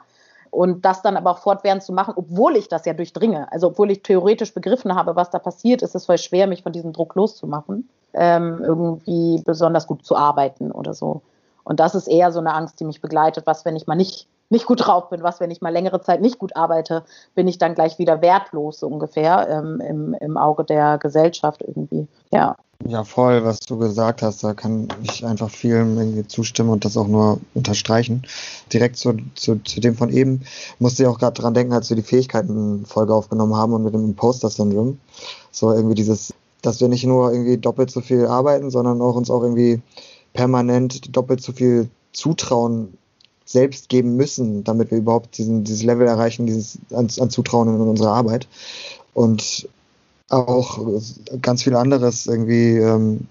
und 0.51 0.85
das 0.85 1.01
dann 1.01 1.17
aber 1.17 1.31
auch 1.31 1.39
fortwährend 1.39 1.83
zu 1.83 1.93
machen, 1.93 2.13
obwohl 2.15 2.55
ich 2.55 2.67
das 2.67 2.85
ja 2.85 2.93
durchdringe. 2.93 3.51
Also 3.51 3.67
obwohl 3.67 3.91
ich 3.91 4.03
theoretisch 4.03 4.53
begriffen 4.53 4.95
habe, 4.95 5.15
was 5.15 5.29
da 5.29 5.39
passiert, 5.39 5.81
ist 5.81 5.95
es 5.95 6.05
voll 6.05 6.17
schwer, 6.17 6.47
mich 6.47 6.63
von 6.63 6.71
diesem 6.71 6.93
Druck 6.93 7.15
loszumachen, 7.15 7.89
ähm, 8.13 8.61
irgendwie 8.63 9.41
besonders 9.45 9.87
gut 9.87 10.05
zu 10.05 10.15
arbeiten 10.15 10.71
oder 10.71 10.93
so. 10.93 11.21
Und 11.63 11.79
das 11.79 11.95
ist 11.95 12.07
eher 12.07 12.31
so 12.31 12.39
eine 12.39 12.53
Angst, 12.53 12.79
die 12.79 12.85
mich 12.85 13.01
begleitet. 13.01 13.45
Was, 13.45 13.63
wenn 13.65 13.75
ich 13.75 13.85
mal 13.85 13.95
nicht, 13.95 14.27
nicht 14.49 14.65
gut 14.65 14.87
drauf 14.87 15.09
bin? 15.09 15.21
Was, 15.21 15.39
wenn 15.39 15.51
ich 15.51 15.61
mal 15.61 15.71
längere 15.71 16.01
Zeit 16.01 16.21
nicht 16.21 16.39
gut 16.39 16.55
arbeite? 16.55 17.03
Bin 17.35 17.47
ich 17.47 17.59
dann 17.59 17.75
gleich 17.75 17.99
wieder 17.99 18.21
wertlos, 18.21 18.79
so 18.79 18.87
ungefähr, 18.87 19.47
ähm, 19.49 19.79
im, 19.79 20.13
im 20.15 20.37
Auge 20.37 20.63
der 20.63 20.97
Gesellschaft 20.97 21.61
irgendwie? 21.61 22.07
Ja. 22.31 22.55
Ja, 22.87 23.03
voll, 23.03 23.43
was 23.43 23.59
du 23.59 23.77
gesagt 23.77 24.21
hast, 24.21 24.43
da 24.43 24.53
kann 24.53 24.87
ich 25.03 25.25
einfach 25.25 25.49
vielen 25.49 25.97
irgendwie 25.97 26.25
zustimmen 26.25 26.69
und 26.69 26.85
das 26.85 26.95
auch 26.95 27.07
nur 27.07 27.41
unterstreichen. 27.53 28.23
Direkt 28.71 28.95
zu, 28.95 29.17
zu, 29.35 29.61
zu 29.63 29.81
dem 29.81 29.95
von 29.95 30.09
eben 30.09 30.43
musste 30.79 31.03
ich 31.03 31.09
auch 31.09 31.19
gerade 31.19 31.39
dran 31.39 31.53
denken, 31.53 31.73
als 31.73 31.89
wir 31.89 31.97
die 31.97 32.03
Fähigkeiten-Folge 32.03 33.13
aufgenommen 33.13 33.55
haben 33.55 33.73
und 33.73 33.83
mit 33.83 33.93
dem 33.93 34.05
Imposter-Syndrom. 34.05 34.97
So 35.51 35.73
irgendwie 35.73 35.95
dieses, 35.95 36.33
dass 36.61 36.79
wir 36.79 36.87
nicht 36.87 37.05
nur 37.05 37.33
irgendwie 37.33 37.57
doppelt 37.57 37.91
so 37.91 37.99
viel 37.99 38.25
arbeiten, 38.25 38.71
sondern 38.71 39.01
auch 39.01 39.15
uns 39.15 39.29
auch 39.29 39.43
irgendwie 39.43 39.81
permanent 40.33 41.15
doppelt 41.15 41.41
so 41.41 41.51
viel 41.51 41.89
Zutrauen 42.13 42.97
selbst 43.43 43.89
geben 43.89 44.15
müssen, 44.15 44.63
damit 44.63 44.91
wir 44.91 44.99
überhaupt 44.99 45.37
diesen, 45.37 45.63
dieses 45.65 45.83
Level 45.83 46.07
erreichen, 46.07 46.45
dieses 46.45 46.77
an, 46.91 47.09
an 47.19 47.29
Zutrauen 47.29 47.67
in 47.67 47.81
unsere 47.81 48.11
Arbeit. 48.11 48.47
Und 49.13 49.67
auch 50.29 50.79
ganz 51.41 51.63
viel 51.63 51.75
anderes 51.75 52.27
irgendwie, 52.27 52.77
ähm, 52.77 53.27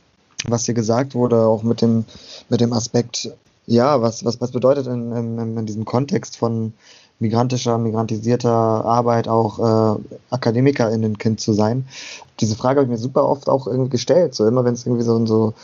was 0.46 0.66
hier 0.66 0.74
gesagt 0.74 1.14
wurde, 1.14 1.46
auch 1.46 1.62
mit 1.62 1.82
dem, 1.82 2.04
mit 2.48 2.60
dem 2.60 2.72
Aspekt, 2.72 3.30
ja, 3.66 4.00
was, 4.00 4.24
was, 4.24 4.40
was 4.40 4.50
bedeutet 4.50 4.86
in, 4.86 5.12
in, 5.12 5.56
in 5.58 5.66
diesem 5.66 5.84
Kontext 5.84 6.36
von 6.36 6.72
migrantischer, 7.20 7.78
migrantisierter 7.78 8.50
Arbeit 8.50 9.28
auch 9.28 9.58
äh, 9.96 10.00
AkademikerInnen-Kind 10.30 11.40
zu 11.40 11.52
sein? 11.52 11.86
Diese 12.40 12.56
Frage 12.56 12.80
habe 12.80 12.84
ich 12.86 12.90
mir 12.90 13.02
super 13.02 13.28
oft 13.28 13.48
auch 13.48 13.66
irgendwie 13.66 13.90
gestellt, 13.90 14.34
so 14.34 14.46
immer 14.46 14.64
wenn 14.64 14.74
es 14.74 14.86
irgendwie 14.86 15.04
so, 15.04 15.24
so 15.26 15.54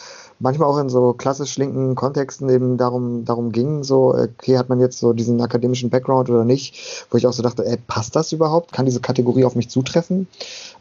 manchmal 0.41 0.69
auch 0.69 0.79
in 0.79 0.89
so 0.89 1.13
klassisch 1.13 1.57
linken 1.57 1.95
Kontexten 1.95 2.49
eben 2.49 2.77
darum, 2.77 3.25
darum 3.25 3.53
ging, 3.53 3.85
so, 3.85 4.15
okay, 4.15 4.59
hat 4.59 4.69
man 4.69 4.81
jetzt 4.81 4.99
so 4.99 5.13
diesen 5.13 5.41
akademischen 5.41 5.91
Background 5.91 6.29
oder 6.31 6.45
nicht, 6.45 7.07
wo 7.11 7.17
ich 7.17 7.27
auch 7.27 7.33
so 7.33 7.43
dachte, 7.43 7.65
ey, 7.65 7.79
passt 7.87 8.17
das 8.17 8.33
überhaupt? 8.33 8.73
Kann 8.73 8.87
diese 8.87 9.01
Kategorie 9.01 9.45
auf 9.45 9.55
mich 9.55 9.71
zutreffen? 9.71 10.27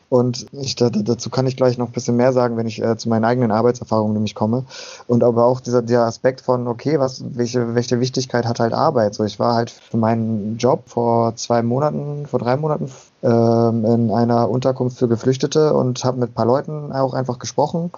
Und 0.09 0.45
ich, 0.51 0.75
dazu 0.75 1.29
kann 1.29 1.47
ich 1.47 1.57
gleich 1.57 1.77
noch 1.77 1.87
ein 1.87 1.91
bisschen 1.91 2.15
mehr 2.15 2.33
sagen, 2.33 2.55
wenn 2.55 2.67
ich 2.67 2.81
äh, 2.81 2.97
zu 2.97 3.09
meinen 3.09 3.25
eigenen 3.25 3.51
Arbeitserfahrungen 3.51 4.13
nämlich 4.13 4.35
komme. 4.35 4.65
Und 5.07 5.23
aber 5.23 5.45
auch 5.45 5.59
dieser, 5.59 5.81
der 5.81 6.01
Aspekt 6.01 6.41
von, 6.41 6.67
okay, 6.67 6.99
was, 6.99 7.23
welche, 7.35 7.73
welche 7.73 7.99
Wichtigkeit 7.99 8.45
hat 8.45 8.59
halt 8.59 8.73
Arbeit? 8.73 9.15
So, 9.15 9.23
ich 9.23 9.39
war 9.39 9.55
halt 9.55 9.71
für 9.71 9.97
meinen 9.97 10.57
Job 10.57 10.83
vor 10.85 11.35
zwei 11.35 11.63
Monaten, 11.63 12.27
vor 12.27 12.39
drei 12.39 12.57
Monaten 12.57 12.91
ähm, 13.23 13.85
in 13.85 14.11
einer 14.11 14.49
Unterkunft 14.49 14.99
für 14.99 15.07
Geflüchtete 15.07 15.73
und 15.73 16.03
habe 16.03 16.19
mit 16.19 16.31
ein 16.31 16.33
paar 16.33 16.45
Leuten 16.45 16.91
auch 16.91 17.13
einfach 17.13 17.39
gesprochen. 17.39 17.91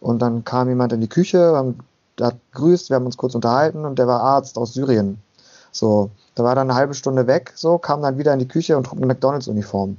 Und 0.00 0.20
dann 0.20 0.44
kam 0.44 0.68
jemand 0.68 0.92
in 0.92 1.00
die 1.00 1.08
Küche, 1.08 1.56
haben, 1.56 1.78
hat 2.20 2.36
grüßt, 2.52 2.90
wir 2.90 2.96
haben 2.96 3.06
uns 3.06 3.16
kurz 3.16 3.34
unterhalten 3.34 3.84
und 3.84 3.98
der 3.98 4.08
war 4.08 4.20
Arzt 4.20 4.58
aus 4.58 4.74
Syrien. 4.74 5.18
So, 5.70 6.10
da 6.34 6.44
war 6.44 6.54
dann 6.54 6.68
eine 6.68 6.78
halbe 6.78 6.94
Stunde 6.94 7.26
weg, 7.26 7.52
so, 7.54 7.78
kam 7.78 8.02
dann 8.02 8.18
wieder 8.18 8.32
in 8.32 8.38
die 8.38 8.48
Küche 8.48 8.76
und 8.76 8.84
trug 8.84 8.98
eine 8.98 9.06
McDonalds-Uniform. 9.06 9.96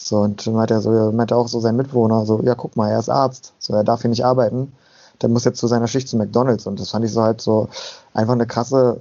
So, 0.00 0.18
und 0.18 0.46
dann 0.46 0.54
meinte 0.54 0.74
er 0.74 0.80
so, 0.80 0.90
meinte 1.12 1.36
auch 1.36 1.48
so 1.48 1.60
sein 1.60 1.76
Mitbewohner, 1.76 2.24
so, 2.24 2.40
ja, 2.42 2.54
guck 2.54 2.76
mal, 2.76 2.88
er 2.90 3.00
ist 3.00 3.10
Arzt, 3.10 3.52
so, 3.58 3.74
er 3.74 3.84
darf 3.84 4.02
hier 4.02 4.10
nicht 4.10 4.24
arbeiten, 4.24 4.72
der 5.20 5.28
muss 5.28 5.44
jetzt 5.44 5.58
zu 5.58 5.66
seiner 5.66 5.88
Schicht 5.88 6.08
zu 6.08 6.16
McDonalds. 6.16 6.66
Und 6.66 6.78
das 6.80 6.90
fand 6.90 7.04
ich 7.04 7.12
so 7.12 7.22
halt 7.22 7.40
so 7.40 7.68
einfach 8.14 8.34
eine 8.34 8.46
krasse 8.46 9.00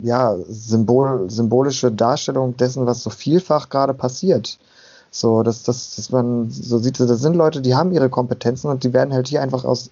ja, 0.00 0.36
Symbol, 0.48 1.28
symbolische 1.30 1.92
Darstellung 1.92 2.56
dessen, 2.56 2.86
was 2.86 3.02
so 3.02 3.10
vielfach 3.10 3.68
gerade 3.68 3.94
passiert. 3.94 4.58
So, 5.10 5.42
dass, 5.42 5.62
dass, 5.62 5.96
dass 5.96 6.10
man 6.10 6.50
so 6.50 6.78
sieht, 6.78 7.00
das 7.00 7.20
sind 7.20 7.34
Leute, 7.34 7.60
die 7.60 7.74
haben 7.74 7.92
ihre 7.92 8.08
Kompetenzen 8.10 8.68
und 8.70 8.84
die 8.84 8.92
werden 8.92 9.12
halt 9.12 9.28
hier 9.28 9.42
einfach 9.42 9.64
aus, 9.64 9.90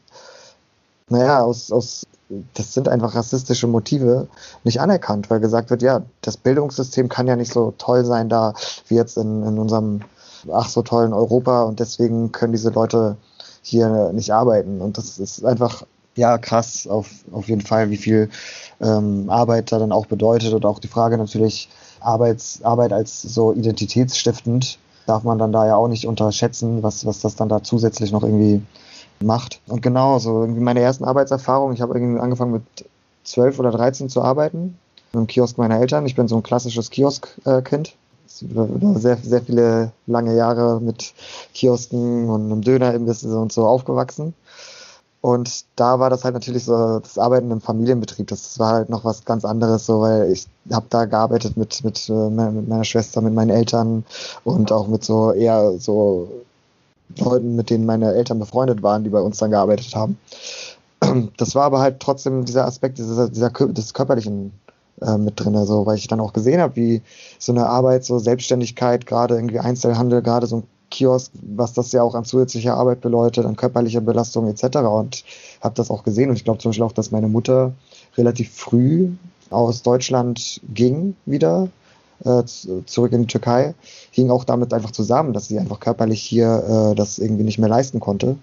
naja, 1.08 1.42
aus, 1.42 1.72
aus, 1.72 2.06
das 2.54 2.74
sind 2.74 2.88
einfach 2.88 3.14
rassistische 3.14 3.66
Motive 3.66 4.28
nicht 4.64 4.80
anerkannt, 4.80 5.30
weil 5.30 5.40
gesagt 5.40 5.70
wird, 5.70 5.82
ja, 5.82 6.02
das 6.22 6.36
Bildungssystem 6.36 7.08
kann 7.08 7.26
ja 7.26 7.36
nicht 7.36 7.52
so 7.52 7.74
toll 7.78 8.04
sein 8.04 8.28
da, 8.28 8.54
wie 8.88 8.94
jetzt 8.94 9.16
in, 9.16 9.42
in 9.42 9.58
unserem 9.58 10.00
ach 10.52 10.68
so 10.68 10.82
tollen 10.82 11.12
Europa 11.12 11.62
und 11.62 11.80
deswegen 11.80 12.32
können 12.32 12.52
diese 12.52 12.70
Leute 12.70 13.16
hier 13.62 14.12
nicht 14.12 14.32
arbeiten. 14.32 14.80
Und 14.80 14.98
das 14.98 15.18
ist 15.18 15.44
einfach, 15.44 15.84
ja, 16.14 16.38
krass 16.38 16.86
auf, 16.86 17.08
auf 17.32 17.48
jeden 17.48 17.62
Fall, 17.62 17.90
wie 17.90 17.96
viel 17.96 18.30
ähm, 18.80 19.28
Arbeit 19.28 19.72
da 19.72 19.78
dann 19.78 19.92
auch 19.92 20.06
bedeutet 20.06 20.52
und 20.52 20.64
auch 20.64 20.78
die 20.78 20.88
Frage 20.88 21.18
natürlich, 21.18 21.68
Arbeits, 22.00 22.62
Arbeit 22.62 22.92
als 22.92 23.22
so 23.22 23.52
identitätsstiftend 23.52 24.78
darf 25.06 25.22
man 25.22 25.38
dann 25.38 25.52
da 25.52 25.66
ja 25.66 25.76
auch 25.76 25.88
nicht 25.88 26.06
unterschätzen, 26.06 26.82
was, 26.82 27.06
was 27.06 27.20
das 27.20 27.36
dann 27.36 27.48
da 27.48 27.62
zusätzlich 27.62 28.12
noch 28.12 28.22
irgendwie 28.22 28.62
macht. 29.20 29.60
Und 29.66 29.82
genau, 29.82 30.18
so 30.18 30.42
irgendwie 30.42 30.60
meine 30.60 30.80
ersten 30.80 31.04
Arbeitserfahrungen, 31.04 31.74
ich 31.74 31.80
habe 31.80 31.94
irgendwie 31.98 32.20
angefangen 32.20 32.52
mit 32.52 32.62
12 33.24 33.58
oder 33.58 33.70
13 33.70 34.08
zu 34.08 34.22
arbeiten 34.22 34.78
im 35.12 35.26
Kiosk 35.26 35.58
meiner 35.58 35.80
Eltern. 35.80 36.06
Ich 36.06 36.14
bin 36.14 36.28
so 36.28 36.36
ein 36.36 36.42
klassisches 36.42 36.90
Kiosk-Kind. 36.90 37.94
Sehr, 38.28 39.16
sehr 39.18 39.42
viele 39.42 39.92
lange 40.06 40.34
Jahre 40.34 40.80
mit 40.80 41.14
Kiosken 41.54 42.28
und 42.28 42.46
einem 42.46 42.62
Dönerimbiss 42.62 43.24
und 43.24 43.52
so 43.52 43.66
aufgewachsen. 43.66 44.34
Und 45.20 45.64
da 45.74 45.98
war 45.98 46.08
das 46.08 46.22
halt 46.22 46.34
natürlich 46.34 46.64
so 46.64 47.00
das 47.00 47.18
Arbeiten 47.18 47.50
im 47.50 47.60
Familienbetrieb. 47.60 48.28
Das 48.28 48.58
war 48.58 48.74
halt 48.74 48.90
noch 48.90 49.04
was 49.04 49.24
ganz 49.24 49.44
anderes, 49.44 49.86
so 49.86 50.00
weil 50.00 50.30
ich 50.30 50.46
habe 50.70 50.86
da 50.88 51.04
gearbeitet 51.04 51.56
mit, 51.56 51.82
mit, 51.82 52.08
äh, 52.08 52.30
mit 52.30 52.68
meiner 52.68 52.84
Schwester, 52.84 53.20
mit 53.20 53.34
meinen 53.34 53.50
Eltern 53.50 54.04
und 54.44 54.70
auch 54.70 54.86
mit 54.86 55.04
so 55.04 55.32
eher 55.32 55.78
so 55.78 56.28
Leuten, 57.18 57.56
mit 57.56 57.70
denen 57.70 57.86
meine 57.86 58.14
Eltern 58.14 58.38
befreundet 58.38 58.82
waren, 58.82 59.04
die 59.04 59.10
bei 59.10 59.20
uns 59.20 59.38
dann 59.38 59.50
gearbeitet 59.50 59.94
haben. 59.96 60.18
Das 61.36 61.54
war 61.54 61.64
aber 61.64 61.80
halt 61.80 62.00
trotzdem 62.00 62.44
dieser 62.44 62.66
Aspekt 62.66 62.98
dieser, 62.98 63.28
dieser 63.28 63.50
des 63.50 63.94
körperlichen 63.94 64.52
äh, 65.02 65.18
mit 65.18 65.38
drin, 65.38 65.56
also 65.56 65.86
weil 65.86 65.96
ich 65.96 66.08
dann 66.08 66.20
auch 66.20 66.32
gesehen 66.32 66.60
habe, 66.60 66.76
wie 66.76 67.02
so 67.38 67.52
eine 67.52 67.66
Arbeit, 67.68 68.04
so 68.04 68.18
Selbstständigkeit, 68.18 69.06
gerade 69.06 69.34
irgendwie 69.34 69.58
Einzelhandel, 69.58 70.22
gerade 70.22 70.46
so 70.46 70.56
ein 70.58 70.62
Kiosk, 70.90 71.32
was 71.42 71.72
das 71.72 71.92
ja 71.92 72.02
auch 72.02 72.14
an 72.14 72.24
zusätzlicher 72.24 72.74
Arbeit 72.74 73.00
bedeutet, 73.00 73.44
an 73.44 73.56
körperlicher 73.56 74.00
Belastung 74.00 74.48
etc. 74.48 74.78
Und 74.78 75.24
habe 75.60 75.74
das 75.74 75.90
auch 75.90 76.04
gesehen. 76.04 76.30
Und 76.30 76.36
ich 76.36 76.44
glaube 76.44 76.58
zum 76.60 76.70
Beispiel 76.70 76.84
auch, 76.84 76.92
dass 76.92 77.10
meine 77.10 77.28
Mutter 77.28 77.72
relativ 78.16 78.52
früh 78.54 79.10
aus 79.50 79.82
Deutschland 79.82 80.60
ging 80.72 81.14
wieder 81.24 81.68
äh, 82.24 82.42
zurück 82.44 83.12
in 83.12 83.22
die 83.22 83.26
Türkei, 83.26 83.74
hing 84.10 84.30
auch 84.30 84.44
damit 84.44 84.72
einfach 84.72 84.90
zusammen, 84.90 85.32
dass 85.32 85.48
sie 85.48 85.58
einfach 85.58 85.80
körperlich 85.80 86.22
hier 86.22 86.92
äh, 86.92 86.94
das 86.94 87.18
irgendwie 87.18 87.44
nicht 87.44 87.58
mehr 87.58 87.68
leisten 87.68 88.00
konnte 88.00 88.36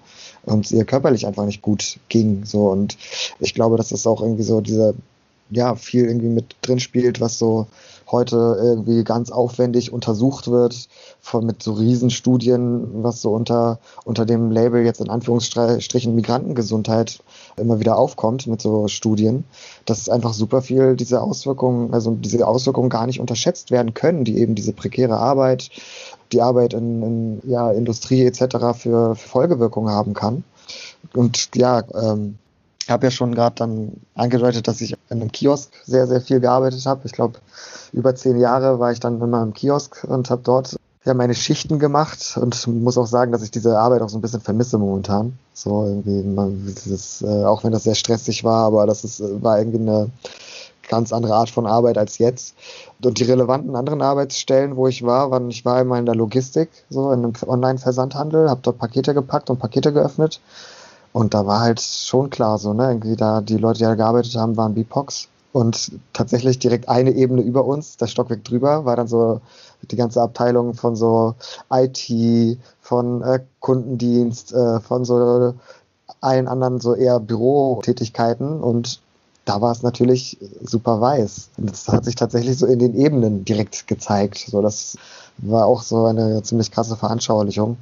und 0.43 0.71
ihr 0.71 0.85
körperlich 0.85 1.25
einfach 1.25 1.45
nicht 1.45 1.61
gut 1.61 1.99
ging. 2.09 2.45
So 2.45 2.69
und 2.69 2.97
ich 3.39 3.53
glaube, 3.53 3.77
dass 3.77 3.89
das 3.89 4.05
auch 4.05 4.21
irgendwie 4.21 4.43
so 4.43 4.61
diese 4.61 4.93
ja 5.53 5.75
viel 5.75 6.05
irgendwie 6.05 6.29
mit 6.29 6.55
drin 6.61 6.79
spielt, 6.79 7.21
was 7.21 7.37
so 7.37 7.67
heute 8.11 8.57
irgendwie 8.61 9.03
ganz 9.03 9.31
aufwendig 9.31 9.91
untersucht 9.91 10.49
wird, 10.49 10.87
von, 11.19 11.45
mit 11.45 11.63
so 11.63 11.73
Riesenstudien, 11.73 13.03
was 13.03 13.21
so 13.21 13.31
unter, 13.33 13.79
unter 14.05 14.25
dem 14.25 14.51
Label 14.51 14.85
jetzt 14.85 15.01
in 15.01 15.09
Anführungsstrichen 15.09 16.13
Migrantengesundheit 16.13 17.23
immer 17.57 17.79
wieder 17.79 17.97
aufkommt 17.97 18.47
mit 18.47 18.61
so 18.61 18.87
Studien, 18.87 19.45
dass 19.85 20.09
einfach 20.09 20.33
super 20.33 20.61
viel 20.61 20.95
diese 20.95 21.21
Auswirkungen, 21.21 21.93
also 21.93 22.11
diese 22.11 22.45
Auswirkungen 22.47 22.89
gar 22.89 23.07
nicht 23.07 23.19
unterschätzt 23.19 23.71
werden 23.71 23.93
können, 23.93 24.25
die 24.25 24.37
eben 24.37 24.55
diese 24.55 24.73
prekäre 24.73 25.17
Arbeit, 25.17 25.69
die 26.31 26.41
Arbeit 26.41 26.73
in, 26.73 27.03
in 27.03 27.41
ja, 27.49 27.71
Industrie 27.71 28.25
etc. 28.25 28.77
für 28.77 29.15
Folgewirkungen 29.15 29.93
haben 29.93 30.13
kann. 30.13 30.43
Und 31.13 31.49
ja, 31.55 31.83
ähm, 31.93 32.37
habe 32.89 33.05
ja 33.07 33.11
schon 33.11 33.33
gerade 33.33 33.55
dann 33.55 33.93
angedeutet, 34.13 34.67
dass 34.67 34.81
ich 34.81 34.95
in 35.13 35.21
einem 35.21 35.31
Kiosk 35.31 35.71
sehr, 35.85 36.07
sehr 36.07 36.21
viel 36.21 36.39
gearbeitet 36.39 36.85
habe. 36.85 37.01
Ich 37.05 37.13
glaube, 37.13 37.39
über 37.91 38.15
zehn 38.15 38.37
Jahre 38.39 38.79
war 38.79 38.91
ich 38.91 38.99
dann 38.99 39.21
immer 39.21 39.41
im 39.41 39.53
Kiosk 39.53 40.03
und 40.03 40.29
habe 40.29 40.41
dort 40.43 40.75
ja 41.05 41.13
meine 41.13 41.35
Schichten 41.35 41.79
gemacht 41.79 42.37
und 42.39 42.65
muss 42.67 42.97
auch 42.97 43.07
sagen, 43.07 43.31
dass 43.31 43.43
ich 43.43 43.51
diese 43.51 43.77
Arbeit 43.77 44.01
auch 44.01 44.09
so 44.09 44.17
ein 44.17 44.21
bisschen 44.21 44.41
vermisse 44.41 44.77
momentan. 44.77 45.37
So 45.53 45.85
irgendwie, 45.85 46.23
dieses, 46.85 47.21
äh, 47.21 47.45
auch 47.45 47.63
wenn 47.63 47.71
das 47.71 47.83
sehr 47.83 47.95
stressig 47.95 48.43
war, 48.43 48.65
aber 48.65 48.85
das 48.85 49.03
ist, 49.03 49.21
war 49.41 49.59
irgendwie 49.59 49.79
eine 49.79 50.09
ganz 50.89 51.13
andere 51.13 51.35
Art 51.35 51.49
von 51.49 51.65
Arbeit 51.65 51.97
als 51.97 52.17
jetzt. 52.17 52.55
Und 53.03 53.19
die 53.19 53.23
relevanten 53.23 53.75
anderen 53.75 54.01
Arbeitsstellen, 54.01 54.75
wo 54.75 54.87
ich 54.87 55.03
war, 55.03 55.31
waren, 55.31 55.49
ich 55.49 55.65
war 55.65 55.81
immer 55.81 55.97
in 55.97 56.05
der 56.05 56.15
Logistik, 56.15 56.69
so 56.89 57.11
in 57.11 57.19
einem 57.19 57.33
Online-Versandhandel, 57.45 58.49
habe 58.49 58.61
dort 58.63 58.77
Pakete 58.77 59.13
gepackt 59.13 59.49
und 59.49 59.59
Pakete 59.59 59.93
geöffnet 59.93 60.41
und 61.13 61.33
da 61.33 61.45
war 61.45 61.61
halt 61.61 61.79
schon 61.79 62.29
klar 62.29 62.57
so, 62.57 62.73
ne, 62.73 62.87
irgendwie 62.87 63.15
da 63.15 63.39
die 63.41 63.57
Leute, 63.57 63.77
die 63.77 63.83
da 63.85 63.95
gearbeitet 63.95 64.35
haben, 64.35 64.57
waren 64.57 64.73
BIPOX. 64.73 65.29
Und 65.53 65.91
tatsächlich 66.13 66.57
direkt 66.57 66.89
eine 66.89 67.11
Ebene 67.11 67.43
über 67.43 67.63
uns, 67.65 67.97
der 67.97 68.07
Stockwerk 68.07 68.43
drüber, 68.43 68.85
war 68.85 68.95
dann 68.95 69.07
so 69.07 69.39
die 69.83 69.95
ganze 69.95 70.19
Abteilung 70.19 70.73
von 70.73 70.95
so 70.95 71.35
IT, 71.71 72.57
von 72.81 73.21
äh, 73.21 73.39
Kundendienst, 73.59 74.51
äh, 74.53 74.79
von 74.79 75.05
so 75.05 75.53
allen 76.21 76.47
anderen 76.47 76.79
so 76.79 76.95
eher 76.95 77.19
Bürotätigkeiten 77.19 78.61
und 78.61 78.99
da 79.45 79.61
war 79.61 79.71
es 79.73 79.83
natürlich 79.83 80.37
super 80.61 81.01
weiß. 81.01 81.49
Und 81.57 81.69
das 81.69 81.87
hat 81.87 82.05
sich 82.05 82.15
tatsächlich 82.15 82.57
so 82.57 82.65
in 82.65 82.79
den 82.79 82.95
Ebenen 82.95 83.43
direkt 83.43 83.87
gezeigt. 83.87 84.45
So, 84.47 84.61
das 84.61 84.97
war 85.37 85.65
auch 85.65 85.81
so 85.81 86.05
eine 86.05 86.41
ziemlich 86.43 86.71
krasse 86.71 86.95
Veranschaulichung. 86.95 87.77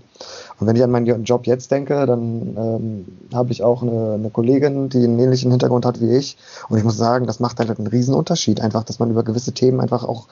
Und 0.60 0.68
wenn 0.68 0.76
ich 0.76 0.84
an 0.84 0.92
meinen 0.92 1.24
Job 1.24 1.48
jetzt 1.48 1.72
denke, 1.72 2.06
dann 2.06 2.56
ähm, 2.58 3.06
habe 3.34 3.52
ich 3.52 3.64
auch 3.64 3.82
eine, 3.82 4.14
eine 4.14 4.30
Kollegin, 4.30 4.90
die 4.90 5.04
einen 5.04 5.20
ähnlichen 5.20 5.52
Hintergrund 5.52 5.86
hat 5.86 6.02
wie 6.02 6.16
ich. 6.16 6.38
Und 6.70 6.78
ich 6.78 6.84
muss 6.84 6.98
sagen, 6.98 7.26
das 7.26 7.40
macht 7.40 7.60
halt 7.60 7.78
einen 7.78 7.88
riesen 7.88 8.14
Unterschied, 8.14 8.62
einfach, 8.62 8.84
dass 8.84 9.00
man 9.00 9.10
über 9.10 9.24
gewisse 9.24 9.54
Themen 9.54 9.80
einfach 9.80 10.04
auch 10.04 10.28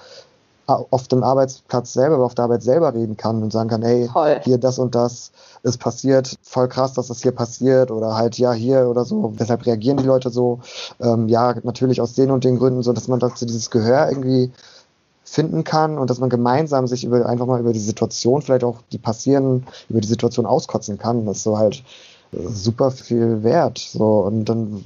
auf 0.69 1.07
dem 1.07 1.23
Arbeitsplatz 1.23 1.93
selber, 1.93 2.19
auf 2.19 2.35
der 2.35 2.45
Arbeit 2.45 2.61
selber 2.61 2.93
reden 2.93 3.17
kann 3.17 3.41
und 3.41 3.51
sagen 3.51 3.69
kann, 3.69 3.81
hey, 3.81 4.07
Toll. 4.11 4.39
hier 4.43 4.57
das 4.57 4.77
und 4.77 4.93
das 4.95 5.31
ist 5.63 5.79
passiert, 5.79 6.37
voll 6.43 6.67
krass, 6.67 6.93
dass 6.93 7.07
das 7.07 7.21
hier 7.21 7.31
passiert 7.31 7.91
oder 7.91 8.15
halt 8.15 8.37
ja 8.37 8.53
hier 8.53 8.87
oder 8.87 9.03
so. 9.03 9.33
Weshalb 9.37 9.65
reagieren 9.65 9.97
die 9.97 10.05
Leute 10.05 10.29
so? 10.29 10.59
Ähm, 10.99 11.27
ja, 11.27 11.55
natürlich 11.63 12.01
aus 12.01 12.13
den 12.13 12.31
und 12.31 12.43
den 12.43 12.59
Gründen, 12.59 12.83
so 12.83 12.93
dass 12.93 13.07
man 13.07 13.19
dazu 13.19 13.45
dieses 13.45 13.71
Gehör 13.71 14.09
irgendwie 14.09 14.51
finden 15.29 15.63
kann 15.63 15.97
und 15.97 16.09
dass 16.09 16.19
man 16.19 16.29
gemeinsam 16.29 16.87
sich 16.87 17.03
über 17.03 17.25
einfach 17.25 17.45
mal 17.45 17.59
über 17.59 17.73
die 17.73 17.79
Situation, 17.79 18.41
vielleicht 18.41 18.63
auch 18.63 18.77
die 18.91 18.97
passieren, 18.97 19.67
über 19.89 20.01
die 20.01 20.07
Situation 20.07 20.45
auskotzen 20.45 20.97
kann. 20.97 21.25
Das 21.25 21.37
ist 21.37 21.43
so 21.43 21.57
halt 21.57 21.83
äh, 22.31 22.47
super 22.47 22.91
viel 22.91 23.43
wert. 23.43 23.77
So 23.77 24.21
und 24.21 24.45
dann 24.45 24.83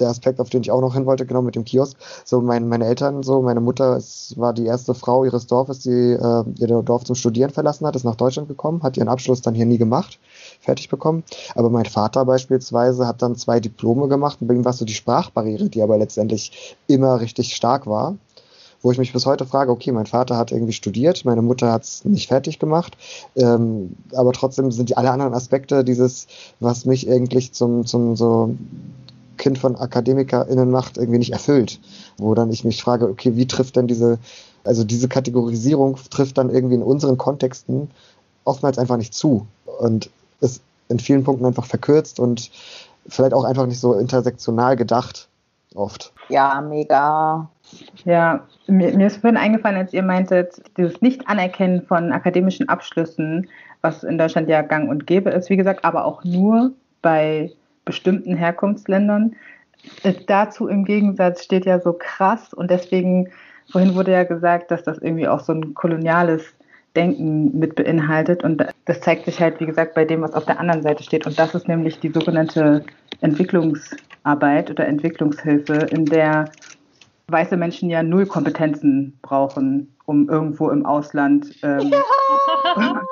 der 0.00 0.08
Aspekt, 0.08 0.40
auf 0.40 0.50
den 0.50 0.62
ich 0.62 0.72
auch 0.72 0.80
noch 0.80 0.94
hin 0.94 1.06
wollte, 1.06 1.24
genau 1.24 1.42
mit 1.42 1.54
dem 1.54 1.64
Kiosk. 1.64 1.96
So 2.24 2.40
mein, 2.40 2.68
meine 2.68 2.86
Eltern, 2.86 3.22
so 3.22 3.42
meine 3.42 3.60
Mutter 3.60 3.96
ist, 3.96 4.34
war 4.36 4.52
die 4.52 4.66
erste 4.66 4.94
Frau 4.94 5.24
ihres 5.24 5.46
Dorfes, 5.46 5.80
die 5.80 5.90
äh, 5.90 6.44
ihr 6.58 6.82
Dorf 6.82 7.04
zum 7.04 7.14
Studieren 7.14 7.50
verlassen 7.50 7.86
hat, 7.86 7.94
ist 7.94 8.04
nach 8.04 8.16
Deutschland 8.16 8.48
gekommen, 8.48 8.82
hat 8.82 8.96
ihren 8.96 9.08
Abschluss 9.08 9.42
dann 9.42 9.54
hier 9.54 9.66
nie 9.66 9.78
gemacht, 9.78 10.18
fertig 10.60 10.88
bekommen. 10.88 11.22
Aber 11.54 11.70
mein 11.70 11.84
Vater 11.84 12.24
beispielsweise 12.24 13.06
hat 13.06 13.22
dann 13.22 13.36
zwei 13.36 13.60
Diplome 13.60 14.08
gemacht 14.08 14.38
und 14.40 14.48
bei 14.48 14.54
ihm 14.54 14.64
war 14.64 14.72
es 14.72 14.78
so 14.78 14.84
die 14.84 14.94
Sprachbarriere, 14.94 15.68
die 15.68 15.82
aber 15.82 15.96
letztendlich 15.96 16.76
immer 16.88 17.20
richtig 17.20 17.54
stark 17.54 17.86
war 17.86 18.16
wo 18.84 18.92
ich 18.92 18.98
mich 18.98 19.14
bis 19.14 19.24
heute 19.24 19.46
frage, 19.46 19.72
okay, 19.72 19.92
mein 19.92 20.04
Vater 20.04 20.36
hat 20.36 20.52
irgendwie 20.52 20.74
studiert, 20.74 21.24
meine 21.24 21.40
Mutter 21.40 21.72
hat 21.72 21.84
es 21.84 22.04
nicht 22.04 22.28
fertig 22.28 22.58
gemacht, 22.58 22.98
ähm, 23.34 23.96
aber 24.14 24.32
trotzdem 24.32 24.70
sind 24.70 24.90
die 24.90 24.96
alle 24.96 25.10
anderen 25.10 25.32
Aspekte 25.32 25.84
dieses, 25.84 26.26
was 26.60 26.84
mich 26.84 27.10
eigentlich 27.10 27.52
zum, 27.52 27.86
zum 27.86 28.14
so 28.14 28.54
Kind 29.38 29.58
von 29.58 29.74
AkademikerInnen 29.74 30.70
macht, 30.70 30.98
irgendwie 30.98 31.18
nicht 31.18 31.32
erfüllt. 31.32 31.80
Wo 32.18 32.34
dann 32.34 32.52
ich 32.52 32.62
mich 32.64 32.82
frage, 32.82 33.08
okay, 33.08 33.36
wie 33.36 33.46
trifft 33.46 33.76
denn 33.76 33.86
diese, 33.86 34.18
also 34.64 34.84
diese 34.84 35.08
Kategorisierung 35.08 35.98
trifft 36.10 36.36
dann 36.36 36.50
irgendwie 36.50 36.74
in 36.74 36.82
unseren 36.82 37.16
Kontexten 37.16 37.90
oftmals 38.44 38.76
einfach 38.76 38.98
nicht 38.98 39.14
zu 39.14 39.46
und 39.80 40.10
ist 40.40 40.60
in 40.90 40.98
vielen 40.98 41.24
Punkten 41.24 41.46
einfach 41.46 41.64
verkürzt 41.64 42.20
und 42.20 42.50
vielleicht 43.08 43.32
auch 43.32 43.44
einfach 43.44 43.66
nicht 43.66 43.80
so 43.80 43.94
intersektional 43.94 44.76
gedacht 44.76 45.28
oft. 45.74 46.12
Ja, 46.28 46.60
mega. 46.60 47.48
Ja, 48.04 48.46
mir, 48.66 48.96
mir 48.96 49.06
ist 49.06 49.18
vorhin 49.18 49.36
eingefallen, 49.36 49.78
als 49.78 49.92
ihr 49.92 50.02
meintet, 50.02 50.62
dieses 50.76 51.00
Nicht-Anerkennen 51.00 51.82
von 51.82 52.12
akademischen 52.12 52.68
Abschlüssen, 52.68 53.48
was 53.80 54.04
in 54.04 54.18
Deutschland 54.18 54.48
ja 54.48 54.62
gang 54.62 54.88
und 54.88 55.06
gäbe 55.06 55.30
ist, 55.30 55.50
wie 55.50 55.56
gesagt, 55.56 55.84
aber 55.84 56.04
auch 56.04 56.24
nur 56.24 56.72
bei 57.02 57.52
bestimmten 57.84 58.36
Herkunftsländern. 58.36 59.36
Dazu 60.26 60.68
im 60.68 60.84
Gegensatz 60.84 61.44
steht 61.44 61.66
ja 61.66 61.78
so 61.78 61.92
krass 61.92 62.54
und 62.54 62.70
deswegen, 62.70 63.30
vorhin 63.70 63.94
wurde 63.94 64.12
ja 64.12 64.24
gesagt, 64.24 64.70
dass 64.70 64.82
das 64.82 64.98
irgendwie 64.98 65.28
auch 65.28 65.40
so 65.40 65.52
ein 65.52 65.74
koloniales 65.74 66.42
Denken 66.96 67.58
mit 67.58 67.74
beinhaltet 67.74 68.44
und 68.44 68.64
das 68.84 69.00
zeigt 69.00 69.24
sich 69.24 69.40
halt, 69.40 69.60
wie 69.60 69.66
gesagt, 69.66 69.94
bei 69.94 70.04
dem, 70.04 70.22
was 70.22 70.32
auf 70.32 70.46
der 70.46 70.60
anderen 70.60 70.82
Seite 70.82 71.02
steht 71.02 71.26
und 71.26 71.38
das 71.38 71.54
ist 71.54 71.68
nämlich 71.68 71.98
die 71.98 72.10
sogenannte 72.10 72.84
Entwicklungsarbeit 73.20 74.70
oder 74.70 74.86
Entwicklungshilfe, 74.86 75.74
in 75.90 76.06
der 76.06 76.50
weiße 77.28 77.56
Menschen 77.56 77.90
ja 77.90 78.02
null 78.02 78.26
Kompetenzen 78.26 79.18
brauchen, 79.22 79.94
um 80.06 80.28
irgendwo 80.28 80.70
im 80.70 80.84
Ausland. 80.84 81.46
Ähm, 81.62 81.88
ja. 81.88 82.02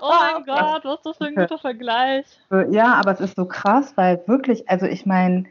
oh 0.00 0.12
mein 0.20 0.44
Gott, 0.44 0.84
was 0.84 0.94
ist 0.96 1.06
das 1.06 1.16
für 1.16 1.24
ein 1.24 1.34
guter 1.34 1.58
Vergleich? 1.58 2.26
Ja, 2.70 2.94
aber 2.94 3.12
es 3.12 3.20
ist 3.20 3.36
so 3.36 3.46
krass, 3.46 3.92
weil 3.96 4.22
wirklich, 4.26 4.68
also 4.68 4.86
ich 4.86 5.06
meine, 5.06 5.44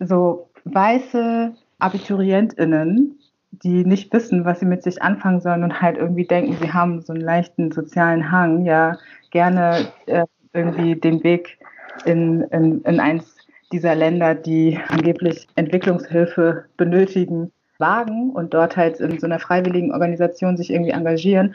so 0.00 0.48
weiße 0.64 1.54
AbiturientInnen, 1.78 3.18
die 3.50 3.84
nicht 3.84 4.12
wissen, 4.12 4.44
was 4.44 4.60
sie 4.60 4.66
mit 4.66 4.82
sich 4.82 5.02
anfangen 5.02 5.40
sollen 5.40 5.62
und 5.62 5.80
halt 5.80 5.98
irgendwie 5.98 6.26
denken, 6.26 6.56
sie 6.60 6.72
haben 6.72 7.02
so 7.02 7.12
einen 7.12 7.22
leichten 7.22 7.70
sozialen 7.70 8.30
Hang, 8.30 8.64
ja, 8.64 8.96
gerne 9.30 9.88
äh, 10.06 10.24
irgendwie 10.52 10.96
den 10.96 11.22
Weg 11.22 11.58
in, 12.04 12.42
in, 12.50 12.82
in 12.82 13.00
eins 13.00 13.36
dieser 13.72 13.94
Länder, 13.94 14.34
die 14.34 14.78
angeblich 14.88 15.48
Entwicklungshilfe 15.56 16.64
benötigen, 16.76 17.50
wagen 17.78 18.30
und 18.30 18.54
dort 18.54 18.76
halt 18.76 19.00
in 19.00 19.18
so 19.18 19.26
einer 19.26 19.40
freiwilligen 19.40 19.92
Organisation 19.92 20.56
sich 20.56 20.70
irgendwie 20.70 20.92
engagieren. 20.92 21.54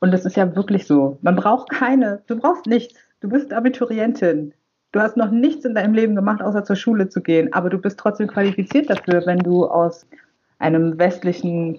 Und 0.00 0.12
das 0.12 0.24
ist 0.24 0.36
ja 0.36 0.56
wirklich 0.56 0.86
so. 0.86 1.18
Man 1.22 1.36
braucht 1.36 1.70
keine, 1.70 2.22
du 2.26 2.36
brauchst 2.36 2.66
nichts. 2.66 2.94
Du 3.20 3.28
bist 3.28 3.52
Abiturientin. 3.52 4.52
Du 4.92 5.00
hast 5.00 5.16
noch 5.16 5.30
nichts 5.30 5.64
in 5.64 5.74
deinem 5.74 5.94
Leben 5.94 6.14
gemacht, 6.14 6.40
außer 6.40 6.64
zur 6.64 6.76
Schule 6.76 7.08
zu 7.08 7.20
gehen, 7.20 7.52
aber 7.52 7.68
du 7.68 7.78
bist 7.78 7.98
trotzdem 7.98 8.26
qualifiziert 8.26 8.88
dafür, 8.88 9.26
wenn 9.26 9.38
du 9.38 9.66
aus 9.66 10.06
einem 10.58 10.98
westlichen, 10.98 11.78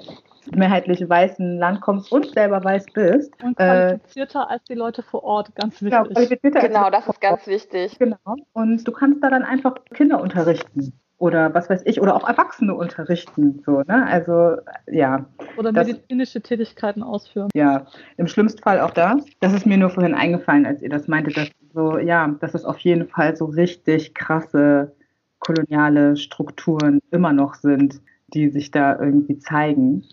mehrheitlich 0.55 1.07
weißen 1.07 1.57
Land 1.57 1.81
kommst 1.81 2.11
und 2.11 2.31
selber 2.31 2.63
weiß 2.63 2.85
bist. 2.93 3.31
Und 3.43 3.59
äh, 3.59 3.97
qualifizierter 3.97 4.47
äh, 4.49 4.53
als 4.53 4.63
die 4.65 4.75
Leute 4.75 5.03
vor 5.03 5.23
Ort, 5.23 5.55
ganz 5.55 5.81
wichtig. 5.81 6.41
Genau, 6.41 6.61
genau 6.61 6.89
das 6.89 7.07
ist 7.07 7.21
ganz 7.21 7.47
wichtig. 7.47 7.97
Genau. 7.99 8.17
Und 8.53 8.87
du 8.87 8.91
kannst 8.91 9.23
da 9.23 9.29
dann 9.29 9.43
einfach 9.43 9.75
Kinder 9.93 10.21
unterrichten 10.21 10.93
oder 11.19 11.53
was 11.53 11.69
weiß 11.69 11.81
ich, 11.85 12.01
oder 12.01 12.15
auch 12.15 12.27
Erwachsene 12.27 12.73
unterrichten. 12.73 13.61
So, 13.65 13.81
ne? 13.81 14.05
Also 14.07 14.55
ja. 14.87 15.25
Oder 15.57 15.71
medizinische 15.73 16.39
das, 16.39 16.47
Tätigkeiten 16.47 17.03
ausführen. 17.03 17.49
Ja, 17.53 17.85
im 18.17 18.27
schlimmsten 18.27 18.61
Fall 18.61 18.79
auch 18.79 18.91
das. 18.91 19.23
Das 19.41 19.53
ist 19.53 19.65
mir 19.65 19.77
nur 19.77 19.89
vorhin 19.89 20.15
eingefallen, 20.15 20.65
als 20.65 20.81
ihr 20.81 20.89
das 20.89 21.07
meinte, 21.07 21.31
dass 21.31 21.49
so, 21.73 21.97
ja, 21.97 22.27
dass 22.39 22.55
es 22.55 22.65
auf 22.65 22.79
jeden 22.79 23.07
Fall 23.07 23.35
so 23.35 23.45
richtig 23.45 24.15
krasse 24.15 24.95
koloniale 25.39 26.15
Strukturen 26.15 26.99
immer 27.11 27.33
noch 27.33 27.53
sind, 27.55 28.01
die 28.33 28.49
sich 28.49 28.71
da 28.71 28.97
irgendwie 28.99 29.39
zeigen, 29.39 30.05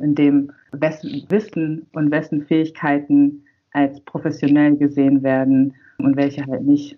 in 0.00 0.14
dem 0.14 0.52
wessen 0.72 1.24
Wissen 1.28 1.86
und 1.92 2.10
wessen 2.10 2.46
Fähigkeiten 2.46 3.44
als 3.72 4.00
professionell 4.00 4.76
gesehen 4.76 5.22
werden 5.22 5.74
und 5.98 6.16
welche 6.16 6.46
halt 6.46 6.62
nicht. 6.62 6.96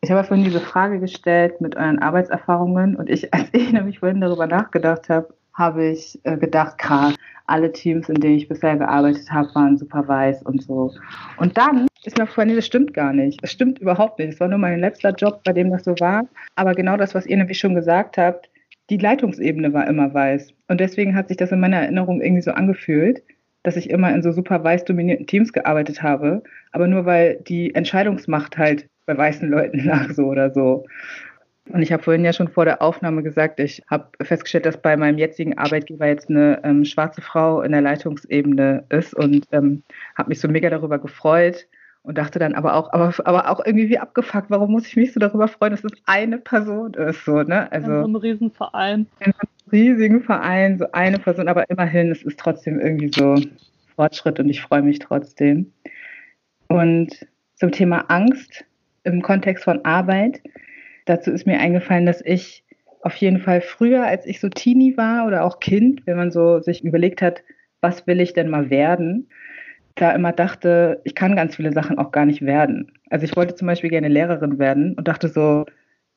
Ich 0.00 0.10
habe 0.10 0.22
vorhin 0.24 0.44
diese 0.44 0.60
Frage 0.60 1.00
gestellt 1.00 1.60
mit 1.60 1.76
euren 1.76 1.98
Arbeitserfahrungen 1.98 2.96
und 2.96 3.08
ich, 3.08 3.32
als 3.34 3.48
ich 3.52 3.72
nämlich 3.72 4.00
vorhin 4.00 4.20
darüber 4.20 4.46
nachgedacht 4.46 5.08
habe, 5.08 5.34
habe 5.54 5.86
ich 5.86 6.20
äh, 6.24 6.36
gedacht, 6.36 6.78
krass, 6.78 7.14
alle 7.46 7.72
Teams, 7.72 8.08
in 8.08 8.16
denen 8.16 8.36
ich 8.36 8.48
bisher 8.48 8.76
gearbeitet 8.76 9.30
habe, 9.30 9.54
waren 9.54 9.76
super 9.76 10.06
weiß 10.06 10.42
und 10.42 10.62
so. 10.62 10.92
Und 11.38 11.56
dann 11.56 11.86
ist 12.04 12.18
mir 12.18 12.26
vorhin, 12.26 12.54
das 12.54 12.66
stimmt 12.66 12.92
gar 12.92 13.12
nicht. 13.12 13.42
Das 13.42 13.50
stimmt 13.50 13.78
überhaupt 13.78 14.18
nicht. 14.18 14.34
Es 14.34 14.40
war 14.40 14.48
nur 14.48 14.58
mein 14.58 14.80
letzter 14.80 15.10
Job, 15.10 15.42
bei 15.44 15.52
dem 15.52 15.70
das 15.70 15.84
so 15.84 15.94
war. 16.00 16.26
Aber 16.56 16.74
genau 16.74 16.96
das, 16.96 17.14
was 17.14 17.26
ihr 17.26 17.36
nämlich 17.36 17.58
schon 17.58 17.74
gesagt 17.74 18.18
habt, 18.18 18.50
die 18.90 18.98
Leitungsebene 18.98 19.72
war 19.72 19.86
immer 19.86 20.12
weiß. 20.12 20.52
Und 20.68 20.80
deswegen 20.80 21.14
hat 21.14 21.28
sich 21.28 21.36
das 21.36 21.52
in 21.52 21.60
meiner 21.60 21.78
Erinnerung 21.78 22.20
irgendwie 22.20 22.42
so 22.42 22.52
angefühlt, 22.52 23.22
dass 23.62 23.76
ich 23.76 23.90
immer 23.90 24.14
in 24.14 24.22
so 24.22 24.30
super 24.32 24.62
weiß 24.62 24.84
dominierten 24.84 25.26
Teams 25.26 25.52
gearbeitet 25.52 26.02
habe. 26.02 26.42
Aber 26.72 26.86
nur 26.86 27.06
weil 27.06 27.36
die 27.48 27.74
Entscheidungsmacht 27.74 28.58
halt 28.58 28.88
bei 29.06 29.16
weißen 29.16 29.48
Leuten 29.48 29.78
lag, 29.84 30.12
so 30.12 30.26
oder 30.26 30.52
so. 30.52 30.84
Und 31.70 31.80
ich 31.80 31.92
habe 31.92 32.02
vorhin 32.02 32.26
ja 32.26 32.34
schon 32.34 32.48
vor 32.48 32.66
der 32.66 32.82
Aufnahme 32.82 33.22
gesagt, 33.22 33.58
ich 33.58 33.82
habe 33.90 34.08
festgestellt, 34.20 34.66
dass 34.66 34.76
bei 34.76 34.98
meinem 34.98 35.16
jetzigen 35.16 35.56
Arbeitgeber 35.56 36.06
jetzt 36.06 36.28
eine 36.28 36.60
ähm, 36.62 36.84
schwarze 36.84 37.22
Frau 37.22 37.62
in 37.62 37.72
der 37.72 37.80
Leitungsebene 37.80 38.84
ist 38.90 39.14
und 39.14 39.46
ähm, 39.50 39.82
habe 40.14 40.28
mich 40.28 40.40
so 40.40 40.48
mega 40.48 40.68
darüber 40.68 40.98
gefreut 40.98 41.66
und 42.04 42.18
dachte 42.18 42.38
dann 42.38 42.54
aber 42.54 42.74
auch, 42.74 42.92
aber, 42.92 43.12
aber 43.24 43.50
auch 43.50 43.64
irgendwie 43.64 43.88
wie 43.88 43.98
abgefuckt, 43.98 44.50
warum 44.50 44.70
muss 44.70 44.86
ich 44.86 44.94
mich 44.94 45.12
so 45.12 45.20
darüber 45.20 45.48
freuen, 45.48 45.72
dass 45.72 45.84
es 45.84 45.92
eine 46.04 46.38
Person 46.38 46.92
ist, 46.94 47.24
so, 47.24 47.42
ne? 47.42 47.70
Also. 47.72 47.90
In 47.90 47.98
so 47.98 48.04
einem 48.04 48.16
Riesenverein. 48.16 49.06
In 49.20 49.32
einem 49.32 49.72
riesigen 49.72 50.22
Verein, 50.22 50.78
so 50.78 50.86
eine 50.92 51.18
Person, 51.18 51.48
aber 51.48 51.68
immerhin, 51.70 52.10
es 52.10 52.22
ist 52.22 52.38
trotzdem 52.38 52.78
irgendwie 52.78 53.08
so 53.08 53.36
Fortschritt 53.96 54.38
und 54.38 54.50
ich 54.50 54.60
freue 54.60 54.82
mich 54.82 54.98
trotzdem. 54.98 55.72
Und 56.68 57.26
zum 57.54 57.72
Thema 57.72 58.04
Angst 58.08 58.66
im 59.04 59.22
Kontext 59.22 59.64
von 59.64 59.82
Arbeit, 59.86 60.42
dazu 61.06 61.30
ist 61.30 61.46
mir 61.46 61.58
eingefallen, 61.58 62.04
dass 62.04 62.20
ich 62.20 62.64
auf 63.00 63.16
jeden 63.16 63.38
Fall 63.38 63.62
früher, 63.62 64.06
als 64.06 64.26
ich 64.26 64.40
so 64.40 64.50
Teenie 64.50 64.96
war 64.98 65.26
oder 65.26 65.44
auch 65.44 65.58
Kind, 65.58 66.06
wenn 66.06 66.18
man 66.18 66.30
so 66.30 66.60
sich 66.60 66.84
überlegt 66.84 67.22
hat, 67.22 67.42
was 67.80 68.06
will 68.06 68.20
ich 68.20 68.34
denn 68.34 68.50
mal 68.50 68.68
werden, 68.68 69.28
da 69.94 70.10
immer 70.12 70.32
dachte, 70.32 71.00
ich 71.04 71.14
kann 71.14 71.36
ganz 71.36 71.56
viele 71.56 71.72
Sachen 71.72 71.98
auch 71.98 72.10
gar 72.10 72.26
nicht 72.26 72.42
werden. 72.42 72.92
Also 73.10 73.24
ich 73.24 73.36
wollte 73.36 73.54
zum 73.54 73.66
Beispiel 73.66 73.90
gerne 73.90 74.08
Lehrerin 74.08 74.58
werden 74.58 74.94
und 74.94 75.06
dachte 75.06 75.28
so, 75.28 75.66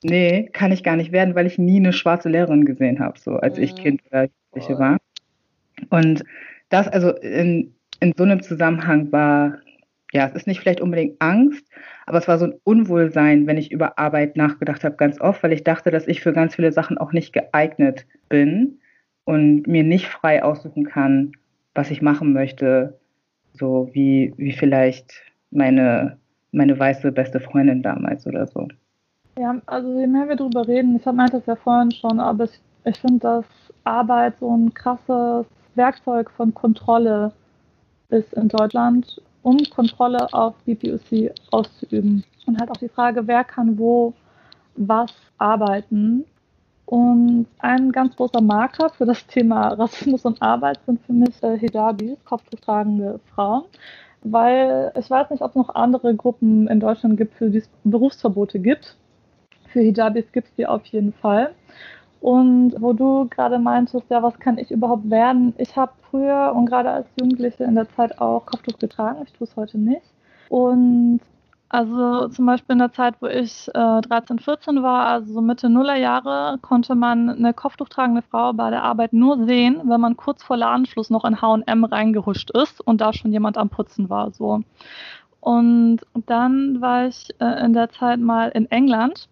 nee, 0.04 0.50
kann 0.54 0.72
ich 0.72 0.84
gar 0.84 0.96
nicht 0.96 1.12
werden, 1.12 1.36
weil 1.36 1.46
ich 1.46 1.58
nie 1.58 1.78
eine 1.78 1.94
schwarze 1.94 2.30
Lehrerin 2.30 2.66
gesehen 2.66 3.00
habe, 3.00 3.20
so 3.20 3.36
als 3.36 3.58
ich 3.58 3.74
mhm. 3.74 3.78
Kind 3.78 4.02
oder 4.10 4.24
Jugendliche 4.24 4.80
war. 4.80 4.98
Und 5.90 6.24
das 6.70 6.88
also 6.88 7.12
in, 7.12 7.76
in 8.00 8.14
so 8.18 8.24
einem 8.24 8.42
Zusammenhang 8.42 9.12
war, 9.12 9.60
ja, 10.12 10.26
es 10.26 10.34
ist 10.34 10.48
nicht 10.48 10.60
vielleicht 10.60 10.82
unbedingt 10.82 11.22
Angst, 11.22 11.66
aber 12.06 12.18
es 12.18 12.28
war 12.28 12.40
so 12.40 12.46
ein 12.46 12.56
Unwohlsein, 12.64 13.46
wenn 13.46 13.58
ich 13.58 13.72
über 13.72 14.00
Arbeit 14.00 14.38
nachgedacht 14.38 14.84
habe, 14.84 14.96
ganz 14.96 15.20
oft, 15.20 15.44
weil 15.44 15.54
ich 15.54 15.64
dachte, 15.64 15.92
dass 15.92 16.08
ich 16.08 16.22
für 16.22 16.34
ganz 16.34 16.56
viele 16.56 16.72
Sachen 16.72 16.98
auch 16.98 17.12
nicht 17.12 17.34
geeignet 17.34 18.06
bin 18.30 18.80
und 19.26 19.68
mir 19.68 19.84
nicht 19.84 20.08
frei 20.08 20.44
aussuchen 20.44 20.86
kann, 20.86 21.34
was 21.76 21.92
ich 21.92 22.02
machen 22.02 22.34
möchte 22.34 22.98
so 23.58 23.90
wie, 23.94 24.34
wie 24.38 24.52
vielleicht 24.52 25.14
meine, 25.52 26.18
meine 26.52 26.78
weiße 26.78 27.12
beste 27.12 27.40
Freundin 27.40 27.82
damals 27.82 28.26
oder 28.26 28.48
so. 28.48 28.68
Ja, 29.38 29.62
also 29.66 30.00
je 30.00 30.08
mehr 30.08 30.28
wir 30.28 30.36
darüber 30.36 30.68
reden, 30.68 30.96
ich 30.96 31.06
meinte 31.06 31.38
es 31.38 31.46
ja 31.46 31.56
vorhin 31.56 31.92
schon, 31.92 32.20
aber 32.20 32.46
ich, 32.46 32.60
ich 32.86 33.00
finde, 33.00 33.20
dass 33.20 33.46
Arbeit 33.84 34.38
so 34.40 34.56
ein 34.56 34.74
krasses 34.74 35.46
Werkzeug 35.76 36.32
von 36.32 36.54
Kontrolle 36.54 37.32
ist 38.10 38.34
in 38.34 38.48
Deutschland, 38.48 39.22
um 39.44 39.58
Kontrolle 39.70 40.34
auf 40.34 40.56
BPOC 40.66 41.32
auszuüben. 41.52 42.24
Und 42.46 42.60
halt 42.60 42.72
auch 42.72 42.78
die 42.78 42.90
Frage, 42.90 43.28
wer 43.28 43.44
kann 43.44 43.78
wo 43.78 44.14
was 44.76 45.12
arbeiten. 45.38 46.26
Und 46.88 47.48
ein 47.60 47.92
ganz 47.92 48.16
großer 48.16 48.40
Marker 48.40 48.90
für 48.90 49.06
das 49.06 49.28
Thema 49.28 49.74
Rassismus 49.74 50.24
und 50.24 50.42
Arbeit 50.42 50.80
sind 50.86 51.02
für 51.06 51.12
mich 51.12 51.44
äh, 51.44 51.58
Hijabis, 51.58 52.18
kopftragende 52.24 53.20
Frauen. 53.36 53.66
Weil 54.24 54.94
ich 54.98 55.10
weiß 55.10 55.30
nicht, 55.30 55.42
ob 55.42 55.50
es 55.50 55.56
noch 55.56 55.76
andere 55.76 56.16
Gruppen 56.16 56.66
in 56.70 56.80
Deutschland 56.80 57.18
gibt, 57.18 57.36
für 57.36 57.50
die 57.50 57.58
es 57.58 57.70
Berufsverbote 57.84 58.60
gibt. 58.60 58.96
Für 59.74 59.82
Hijabis 59.82 60.32
gibt 60.32 60.48
es 60.48 60.56
die 60.56 60.66
auf 60.66 60.86
jeden 60.86 61.12
Fall. 61.12 61.54
Und 62.22 62.74
wo 62.80 62.94
du 62.94 63.28
gerade 63.30 63.60
meintest, 63.60 64.06
ja, 64.10 64.24
was 64.24 64.40
kann 64.40 64.58
ich 64.58 64.72
überhaupt 64.72 65.10
werden? 65.10 65.54
Ich 65.58 65.76
habe 65.76 65.92
früher 66.10 66.54
und 66.56 66.68
gerade 66.68 66.90
als 66.90 67.08
Jugendliche 67.20 67.66
in 67.66 67.76
der 67.76 67.90
Zeit 67.98 68.22
auch 68.22 68.46
Kopftuch 68.46 68.80
getragen. 68.80 69.24
Ich 69.26 69.34
tue 69.34 69.46
es 69.46 69.58
heute 69.58 69.78
nicht. 69.78 70.06
Und 70.48 71.20
also 71.70 72.30
zum 72.30 72.46
Beispiel 72.46 72.74
in 72.74 72.80
der 72.80 72.94
Zeit, 72.94 73.16
wo 73.20 73.28
ich 73.28 73.68
äh, 73.74 74.02
13, 74.02 74.40
14 74.40 74.84
war, 74.84 75.06
also 75.08 75.34
so 75.34 75.42
Mitte 75.42 75.70
Nullerjahre, 75.70 76.60
konnte 76.62 76.96
man 76.96 77.30
eine 77.30 77.54
kopftuchtragende 77.54 78.22
Frau 78.22 78.54
bei 78.54 78.70
der 78.70 78.84
Arbeit 78.84 79.12
nur 79.12 79.46
sehen, 79.46 79.82
wenn 79.86 80.00
man 80.00 80.16
kurz 80.16 80.44
vor 80.44 80.56
Ladenschluss 80.56 81.10
noch 81.10 81.26
in 81.26 81.42
H&M 81.42 81.84
reingehuscht 81.84 82.52
ist 82.52 82.80
und 82.80 83.02
da 83.02 83.12
schon 83.12 83.34
jemand 83.34 83.58
am 83.58 83.70
Putzen 83.70 84.10
war. 84.10 84.32
So. 84.32 84.62
Und 85.42 86.00
dann 86.26 86.80
war 86.82 87.08
ich 87.08 87.30
äh, 87.40 87.66
in 87.66 87.74
der 87.74 87.90
Zeit 87.90 88.20
mal 88.20 88.50
in 88.50 88.70
England 88.72 89.28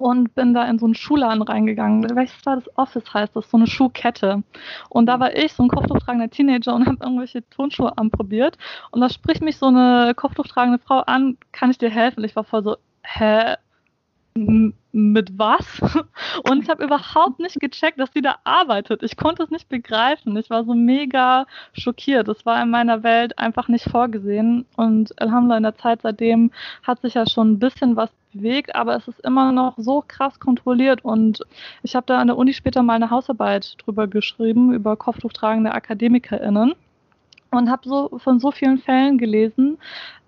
und 0.00 0.34
bin 0.34 0.54
da 0.54 0.64
in 0.64 0.78
so 0.78 0.86
einen 0.86 0.94
Schuhladen 0.94 1.42
reingegangen. 1.42 2.16
Welches 2.16 2.44
war 2.46 2.56
das 2.56 2.78
Office 2.78 3.12
heißt 3.12 3.36
das? 3.36 3.50
So 3.50 3.58
eine 3.58 3.66
Schuhkette. 3.66 4.42
Und 4.88 5.06
da 5.06 5.20
war 5.20 5.36
ich 5.36 5.52
so 5.52 5.62
ein 5.62 5.68
kopftuchtragender 5.68 6.30
Teenager 6.30 6.74
und 6.74 6.86
habe 6.86 6.98
irgendwelche 7.00 7.48
Tonschuhe 7.50 7.96
anprobiert. 7.98 8.56
Und 8.90 9.02
da 9.02 9.10
spricht 9.10 9.42
mich 9.42 9.58
so 9.58 9.66
eine 9.66 10.14
kopftuchtragende 10.16 10.78
Frau 10.78 11.00
an, 11.00 11.36
kann 11.52 11.70
ich 11.70 11.78
dir 11.78 11.90
helfen? 11.90 12.24
Ich 12.24 12.34
war 12.34 12.44
voll 12.44 12.64
so, 12.64 12.76
hä? 13.02 13.56
Mit 14.34 15.38
was? 15.38 15.80
Und 16.48 16.62
ich 16.62 16.68
habe 16.68 16.84
überhaupt 16.84 17.40
nicht 17.40 17.60
gecheckt, 17.60 17.98
dass 17.98 18.12
sie 18.12 18.22
da 18.22 18.36
arbeitet. 18.44 19.02
Ich 19.02 19.16
konnte 19.16 19.42
es 19.42 19.50
nicht 19.50 19.68
begreifen. 19.68 20.36
Ich 20.36 20.50
war 20.50 20.64
so 20.64 20.74
mega 20.74 21.46
schockiert. 21.72 22.28
Das 22.28 22.46
war 22.46 22.62
in 22.62 22.70
meiner 22.70 23.02
Welt 23.02 23.38
einfach 23.38 23.68
nicht 23.68 23.88
vorgesehen. 23.88 24.66
Und 24.76 25.20
Alhamdulillah 25.20 25.56
in 25.58 25.62
der 25.64 25.76
Zeit 25.76 26.02
seitdem 26.02 26.50
hat 26.82 27.00
sich 27.00 27.14
ja 27.14 27.26
schon 27.26 27.52
ein 27.52 27.58
bisschen 27.58 27.96
was 27.96 28.10
bewegt, 28.32 28.74
aber 28.74 28.96
es 28.96 29.08
ist 29.08 29.20
immer 29.20 29.52
noch 29.52 29.74
so 29.76 30.04
krass 30.06 30.38
kontrolliert. 30.38 31.04
Und 31.04 31.40
ich 31.82 31.94
habe 31.96 32.06
da 32.06 32.18
an 32.18 32.28
der 32.28 32.36
Uni 32.36 32.52
später 32.52 32.82
mal 32.82 32.94
eine 32.94 33.10
Hausarbeit 33.10 33.76
drüber 33.84 34.06
geschrieben, 34.06 34.72
über 34.72 34.96
kopftuchtragende 34.96 35.72
AkademikerInnen 35.72 36.74
und 37.50 37.70
habe 37.70 37.88
so 37.88 38.18
von 38.18 38.38
so 38.38 38.50
vielen 38.52 38.78
Fällen 38.78 39.18
gelesen 39.18 39.78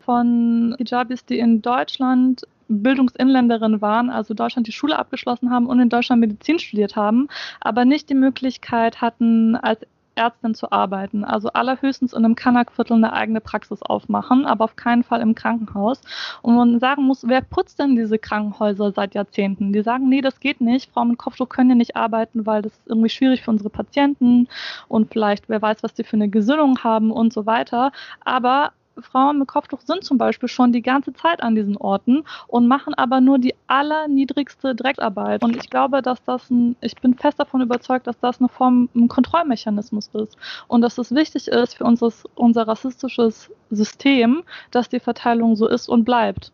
von 0.04 0.74
Hijabis, 0.78 1.24
die 1.24 1.38
in 1.38 1.62
Deutschland 1.62 2.42
Bildungsinländerin 2.72 3.80
waren, 3.80 4.10
also 4.10 4.34
Deutschland 4.34 4.66
die 4.66 4.72
Schule 4.72 4.98
abgeschlossen 4.98 5.50
haben 5.50 5.66
und 5.66 5.80
in 5.80 5.88
Deutschland 5.88 6.20
Medizin 6.20 6.58
studiert 6.58 6.96
haben, 6.96 7.28
aber 7.60 7.84
nicht 7.84 8.08
die 8.08 8.14
Möglichkeit 8.14 9.00
hatten, 9.00 9.56
als 9.56 9.80
Ärztin 10.14 10.54
zu 10.54 10.70
arbeiten. 10.72 11.24
Also 11.24 11.48
allerhöchstens 11.50 12.12
in 12.12 12.24
einem 12.24 12.34
Kanakviertel 12.34 12.96
eine 12.96 13.12
eigene 13.12 13.40
Praxis 13.40 13.82
aufmachen, 13.82 14.46
aber 14.46 14.64
auf 14.64 14.76
keinen 14.76 15.02
Fall 15.02 15.20
im 15.20 15.34
Krankenhaus. 15.34 16.00
Und 16.42 16.54
man 16.54 16.80
sagen 16.80 17.04
muss, 17.04 17.26
wer 17.26 17.40
putzt 17.40 17.78
denn 17.78 17.96
diese 17.96 18.18
Krankenhäuser 18.18 18.92
seit 18.92 19.14
Jahrzehnten? 19.14 19.72
Die 19.72 19.82
sagen, 19.82 20.08
nee, 20.08 20.20
das 20.20 20.40
geht 20.40 20.60
nicht. 20.60 20.92
Frauen 20.92 21.08
mit 21.08 21.18
Kopftuch 21.18 21.48
können 21.48 21.70
ja 21.70 21.76
nicht 21.76 21.96
arbeiten, 21.96 22.46
weil 22.46 22.62
das 22.62 22.72
ist 22.72 22.88
irgendwie 22.88 23.08
schwierig 23.08 23.42
für 23.42 23.50
unsere 23.50 23.70
Patienten 23.70 24.48
und 24.88 25.10
vielleicht, 25.12 25.48
wer 25.48 25.62
weiß, 25.62 25.82
was 25.82 25.94
die 25.94 26.04
für 26.04 26.16
eine 26.16 26.28
Gesinnung 26.28 26.78
haben 26.82 27.10
und 27.10 27.32
so 27.32 27.46
weiter. 27.46 27.92
Aber 28.24 28.72
Frauen 29.00 29.38
mit 29.38 29.48
Kopftuch 29.48 29.80
sind 29.80 30.04
zum 30.04 30.18
Beispiel 30.18 30.48
schon 30.48 30.72
die 30.72 30.82
ganze 30.82 31.12
Zeit 31.12 31.42
an 31.42 31.54
diesen 31.54 31.76
Orten 31.76 32.24
und 32.46 32.68
machen 32.68 32.94
aber 32.94 33.20
nur 33.20 33.38
die 33.38 33.54
allerniedrigste 33.66 34.74
Dreckarbeit. 34.74 35.42
Und 35.42 35.56
ich 35.56 35.70
glaube, 35.70 36.02
dass 36.02 36.22
das 36.24 36.50
ein, 36.50 36.76
ich 36.80 36.94
bin 36.96 37.14
fest 37.14 37.40
davon 37.40 37.60
überzeugt, 37.60 38.06
dass 38.06 38.18
das 38.20 38.40
eine 38.40 38.48
Form, 38.48 38.88
ein 38.94 39.08
Kontrollmechanismus 39.08 40.10
ist. 40.14 40.36
Und 40.68 40.82
dass 40.82 40.98
es 40.98 41.14
wichtig 41.14 41.48
ist 41.48 41.76
für 41.76 41.84
unseres, 41.84 42.24
unser 42.34 42.68
rassistisches 42.68 43.50
System, 43.70 44.42
dass 44.70 44.88
die 44.88 45.00
Verteilung 45.00 45.56
so 45.56 45.68
ist 45.68 45.88
und 45.88 46.04
bleibt. 46.04 46.52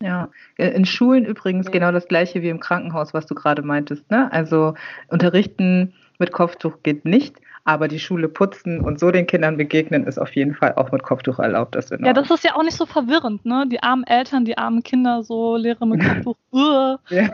Ja, 0.00 0.28
in 0.56 0.84
Schulen 0.84 1.24
übrigens 1.24 1.70
genau 1.70 1.92
das 1.92 2.08
gleiche 2.08 2.42
wie 2.42 2.48
im 2.48 2.60
Krankenhaus, 2.60 3.14
was 3.14 3.26
du 3.26 3.34
gerade 3.34 3.62
meintest. 3.62 4.10
Ne? 4.10 4.30
Also 4.32 4.74
unterrichten 5.08 5.94
mit 6.18 6.32
Kopftuch 6.32 6.82
geht 6.82 7.04
nicht. 7.04 7.36
Aber 7.64 7.88
die 7.88 7.98
Schule 7.98 8.28
putzen 8.28 8.80
und 8.80 9.00
so 9.00 9.10
den 9.10 9.26
Kindern 9.26 9.56
begegnen, 9.56 10.06
ist 10.06 10.18
auf 10.18 10.34
jeden 10.36 10.54
Fall 10.54 10.74
auch 10.74 10.92
mit 10.92 11.02
Kopftuch 11.02 11.38
erlaubt. 11.38 11.74
Das 11.74 11.88
ja, 11.88 12.12
das 12.12 12.30
ist 12.30 12.44
ja 12.44 12.54
auch 12.56 12.62
nicht 12.62 12.76
so 12.76 12.84
verwirrend, 12.84 13.46
ne? 13.46 13.66
Die 13.70 13.82
armen 13.82 14.04
Eltern, 14.04 14.44
die 14.44 14.58
armen 14.58 14.82
Kinder, 14.82 15.22
so 15.22 15.56
Lehrer 15.56 15.86
mit 15.86 16.02
Kopftuch. 16.02 16.36
Uh. 16.52 16.96
Ja. 17.08 17.28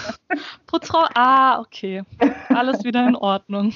Putzfrau, 0.68 1.04
ah, 1.14 1.58
okay. 1.58 2.04
Alles 2.50 2.84
wieder 2.84 3.04
in 3.08 3.16
Ordnung. 3.16 3.74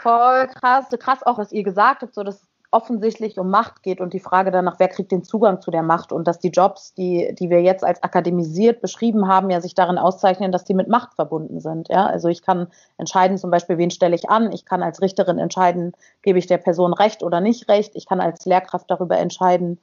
Voll 0.00 0.46
krass, 0.46 0.86
krass 0.98 1.22
auch, 1.22 1.36
was 1.36 1.52
ihr 1.52 1.62
gesagt 1.62 2.00
habt, 2.00 2.14
so 2.14 2.22
dass 2.22 2.47
offensichtlich 2.70 3.38
um 3.38 3.48
Macht 3.50 3.82
geht 3.82 4.00
und 4.00 4.12
die 4.12 4.20
Frage 4.20 4.50
danach, 4.50 4.78
wer 4.78 4.88
kriegt 4.88 5.10
den 5.10 5.24
Zugang 5.24 5.62
zu 5.62 5.70
der 5.70 5.82
Macht 5.82 6.12
und 6.12 6.28
dass 6.28 6.38
die 6.38 6.50
Jobs, 6.50 6.92
die, 6.92 7.34
die 7.38 7.48
wir 7.48 7.62
jetzt 7.62 7.82
als 7.82 8.02
akademisiert 8.02 8.82
beschrieben 8.82 9.26
haben, 9.26 9.48
ja 9.48 9.60
sich 9.62 9.74
darin 9.74 9.96
auszeichnen, 9.96 10.52
dass 10.52 10.64
die 10.64 10.74
mit 10.74 10.88
Macht 10.88 11.14
verbunden 11.14 11.60
sind. 11.60 11.88
Ja? 11.88 12.06
Also 12.06 12.28
ich 12.28 12.42
kann 12.42 12.68
entscheiden, 12.98 13.38
zum 13.38 13.50
Beispiel, 13.50 13.78
wen 13.78 13.90
stelle 13.90 14.14
ich 14.14 14.28
an. 14.28 14.52
Ich 14.52 14.66
kann 14.66 14.82
als 14.82 15.00
Richterin 15.00 15.38
entscheiden, 15.38 15.92
gebe 16.22 16.38
ich 16.38 16.46
der 16.46 16.58
Person 16.58 16.92
Recht 16.92 17.22
oder 17.22 17.40
nicht 17.40 17.68
Recht. 17.68 17.92
Ich 17.94 18.06
kann 18.06 18.20
als 18.20 18.44
Lehrkraft 18.44 18.90
darüber 18.90 19.16
entscheiden, 19.16 19.78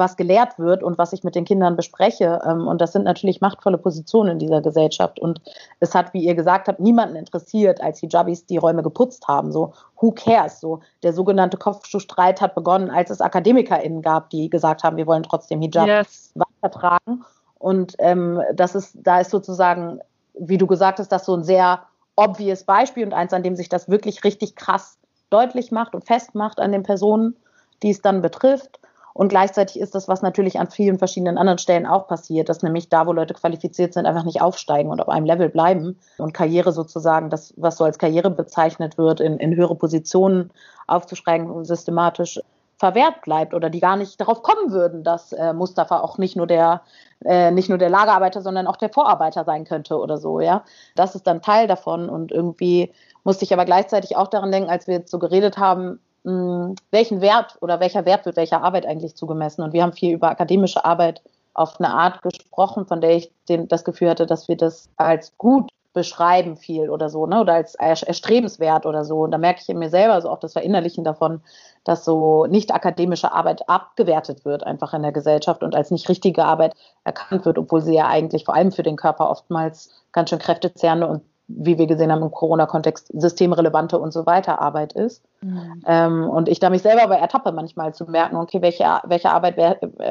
was 0.00 0.16
gelehrt 0.16 0.58
wird 0.58 0.82
und 0.82 0.98
was 0.98 1.12
ich 1.12 1.22
mit 1.22 1.36
den 1.36 1.44
Kindern 1.44 1.76
bespreche. 1.76 2.40
Ähm, 2.44 2.66
und 2.66 2.80
das 2.80 2.92
sind 2.92 3.04
natürlich 3.04 3.40
machtvolle 3.40 3.78
Positionen 3.78 4.32
in 4.32 4.38
dieser 4.40 4.60
Gesellschaft. 4.60 5.20
Und 5.20 5.40
es 5.78 5.94
hat, 5.94 6.12
wie 6.12 6.24
ihr 6.24 6.34
gesagt 6.34 6.66
habt, 6.66 6.80
niemanden 6.80 7.14
interessiert, 7.14 7.80
als 7.80 8.00
Hijabis 8.00 8.46
die 8.46 8.56
Räume 8.56 8.82
geputzt 8.82 9.28
haben. 9.28 9.52
So, 9.52 9.72
who 10.00 10.10
cares? 10.10 10.58
So, 10.58 10.80
der 11.04 11.12
sogenannte 11.12 11.56
Kopfschuhstreit 11.56 12.40
hat 12.40 12.56
begonnen, 12.56 12.90
als 12.90 13.10
es 13.10 13.20
AkademikerInnen 13.20 14.02
gab, 14.02 14.30
die 14.30 14.50
gesagt 14.50 14.82
haben, 14.82 14.96
wir 14.96 15.06
wollen 15.06 15.22
trotzdem 15.22 15.60
Hijab 15.60 15.86
yes. 15.86 16.32
weitertragen. 16.34 17.24
Und 17.60 17.94
ähm, 18.00 18.40
das 18.54 18.74
ist, 18.74 18.96
da 19.00 19.20
ist 19.20 19.30
sozusagen, 19.30 20.00
wie 20.34 20.58
du 20.58 20.66
gesagt 20.66 20.98
hast, 20.98 21.12
das 21.12 21.26
so 21.26 21.36
ein 21.36 21.44
sehr 21.44 21.82
obvious 22.16 22.64
Beispiel 22.64 23.04
und 23.04 23.12
eins, 23.12 23.32
an 23.32 23.42
dem 23.42 23.54
sich 23.54 23.68
das 23.68 23.88
wirklich 23.88 24.24
richtig 24.24 24.56
krass 24.56 24.98
deutlich 25.30 25.70
macht 25.70 25.94
und 25.94 26.06
festmacht 26.06 26.58
an 26.58 26.72
den 26.72 26.82
Personen, 26.82 27.36
die 27.82 27.90
es 27.90 28.02
dann 28.02 28.20
betrifft. 28.20 28.79
Und 29.20 29.28
gleichzeitig 29.28 29.78
ist 29.78 29.94
das, 29.94 30.08
was 30.08 30.22
natürlich 30.22 30.58
an 30.58 30.70
vielen 30.70 30.98
verschiedenen 30.98 31.36
anderen 31.36 31.58
Stellen 31.58 31.84
auch 31.84 32.08
passiert, 32.08 32.48
dass 32.48 32.62
nämlich 32.62 32.88
da, 32.88 33.06
wo 33.06 33.12
Leute 33.12 33.34
qualifiziert 33.34 33.92
sind, 33.92 34.06
einfach 34.06 34.24
nicht 34.24 34.40
aufsteigen 34.40 34.88
und 34.88 34.98
auf 34.98 35.10
einem 35.10 35.26
Level 35.26 35.50
bleiben 35.50 35.98
und 36.16 36.32
Karriere 36.32 36.72
sozusagen, 36.72 37.28
das, 37.28 37.52
was 37.58 37.76
so 37.76 37.84
als 37.84 37.98
Karriere 37.98 38.30
bezeichnet 38.30 38.96
wird, 38.96 39.20
in, 39.20 39.36
in 39.36 39.54
höhere 39.54 39.74
Positionen 39.74 40.50
aufzusteigen, 40.86 41.66
systematisch 41.66 42.40
verwehrt 42.78 43.20
bleibt 43.20 43.52
oder 43.52 43.68
die 43.68 43.80
gar 43.80 43.96
nicht 43.96 44.18
darauf 44.22 44.42
kommen 44.42 44.72
würden, 44.72 45.04
dass 45.04 45.34
äh, 45.34 45.52
Mustafa 45.52 46.00
auch 46.00 46.16
nicht 46.16 46.34
nur 46.34 46.46
der 46.46 46.80
äh, 47.26 47.50
nicht 47.50 47.68
nur 47.68 47.76
der 47.76 47.90
Lagerarbeiter, 47.90 48.40
sondern 48.40 48.66
auch 48.66 48.76
der 48.76 48.88
Vorarbeiter 48.88 49.44
sein 49.44 49.66
könnte 49.66 49.98
oder 49.98 50.16
so, 50.16 50.40
ja. 50.40 50.64
Das 50.96 51.14
ist 51.14 51.26
dann 51.26 51.42
Teil 51.42 51.66
davon 51.66 52.08
und 52.08 52.32
irgendwie 52.32 52.90
musste 53.22 53.44
ich 53.44 53.52
aber 53.52 53.66
gleichzeitig 53.66 54.16
auch 54.16 54.28
daran 54.28 54.50
denken, 54.50 54.70
als 54.70 54.86
wir 54.86 54.94
jetzt 54.94 55.10
so 55.10 55.18
geredet 55.18 55.58
haben, 55.58 56.00
mh, 56.24 56.74
welchen 56.90 57.20
Wert 57.20 57.56
oder 57.60 57.80
welcher 57.80 58.04
Wert 58.04 58.26
wird 58.26 58.36
welcher 58.36 58.62
Arbeit 58.62 58.86
eigentlich 58.86 59.16
zugemessen. 59.16 59.62
Und 59.62 59.72
wir 59.72 59.82
haben 59.82 59.92
viel 59.92 60.14
über 60.14 60.30
akademische 60.30 60.84
Arbeit 60.84 61.22
auf 61.54 61.78
eine 61.80 61.92
Art 61.92 62.22
gesprochen, 62.22 62.86
von 62.86 63.00
der 63.00 63.16
ich 63.16 63.32
den, 63.48 63.68
das 63.68 63.84
Gefühl 63.84 64.10
hatte, 64.10 64.26
dass 64.26 64.48
wir 64.48 64.56
das 64.56 64.88
als 64.96 65.36
gut 65.36 65.70
beschreiben 65.92 66.56
viel 66.56 66.88
oder 66.88 67.08
so, 67.08 67.26
ne? 67.26 67.40
Oder 67.40 67.54
als 67.54 67.74
erstrebenswert 67.74 68.86
oder 68.86 69.04
so. 69.04 69.22
Und 69.22 69.32
da 69.32 69.38
merke 69.38 69.60
ich 69.60 69.68
in 69.68 69.78
mir 69.78 69.90
selber 69.90 70.20
so 70.20 70.30
auch 70.30 70.38
das 70.38 70.52
Verinnerlichen 70.52 71.02
davon, 71.02 71.42
dass 71.82 72.04
so 72.04 72.46
nicht 72.46 72.72
akademische 72.72 73.32
Arbeit 73.32 73.68
abgewertet 73.68 74.44
wird 74.44 74.64
einfach 74.64 74.94
in 74.94 75.02
der 75.02 75.12
Gesellschaft 75.12 75.62
und 75.64 75.74
als 75.74 75.90
nicht 75.90 76.08
richtige 76.08 76.44
Arbeit 76.44 76.74
erkannt 77.02 77.44
wird, 77.44 77.58
obwohl 77.58 77.80
sie 77.80 77.94
ja 77.96 78.06
eigentlich 78.06 78.44
vor 78.44 78.54
allem 78.54 78.70
für 78.70 78.84
den 78.84 78.96
Körper 78.96 79.30
oftmals 79.30 79.90
ganz 80.12 80.30
schön 80.30 80.38
kräftezehrende 80.38 81.08
und 81.08 81.22
wie 81.56 81.78
wir 81.78 81.86
gesehen 81.86 82.12
haben 82.12 82.22
im 82.22 82.30
Corona-Kontext, 82.30 83.08
systemrelevante 83.12 83.98
und 83.98 84.12
so 84.12 84.26
weiter 84.26 84.60
Arbeit 84.60 84.92
ist. 84.92 85.22
Mhm. 85.40 85.82
Ähm, 85.86 86.28
und 86.28 86.48
ich 86.48 86.60
da 86.60 86.70
mich 86.70 86.82
selber 86.82 87.02
aber 87.02 87.18
ertappe 87.18 87.52
manchmal 87.52 87.94
zu 87.94 88.04
merken, 88.04 88.36
okay, 88.36 88.62
welche, 88.62 88.84
welche 89.04 89.30
Arbeit 89.30 89.56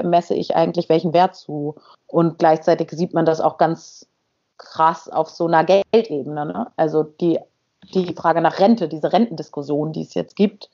messe 0.04 0.36
ich 0.36 0.56
eigentlich 0.56 0.90
welchen 0.90 1.14
Wert 1.14 1.36
zu? 1.36 1.76
Und 2.08 2.40
gleichzeitig 2.40 2.92
sieht 2.92 3.14
man 3.14 3.26
das 3.26 3.42
auch 3.42 3.58
ganz 3.58 4.08
krass 4.58 5.10
auf 5.10 5.30
so 5.30 5.48
einer 5.48 5.64
Geldebene. 5.64 6.46
Ne? 6.46 6.68
Also 6.76 7.04
die, 7.04 7.40
die 7.94 8.14
Frage 8.14 8.42
nach 8.42 8.60
Rente, 8.60 8.88
diese 8.88 9.14
Rentendiskussion, 9.14 9.94
die 9.94 10.04
es 10.04 10.14
jetzt 10.14 10.36
gibt. 10.36 10.70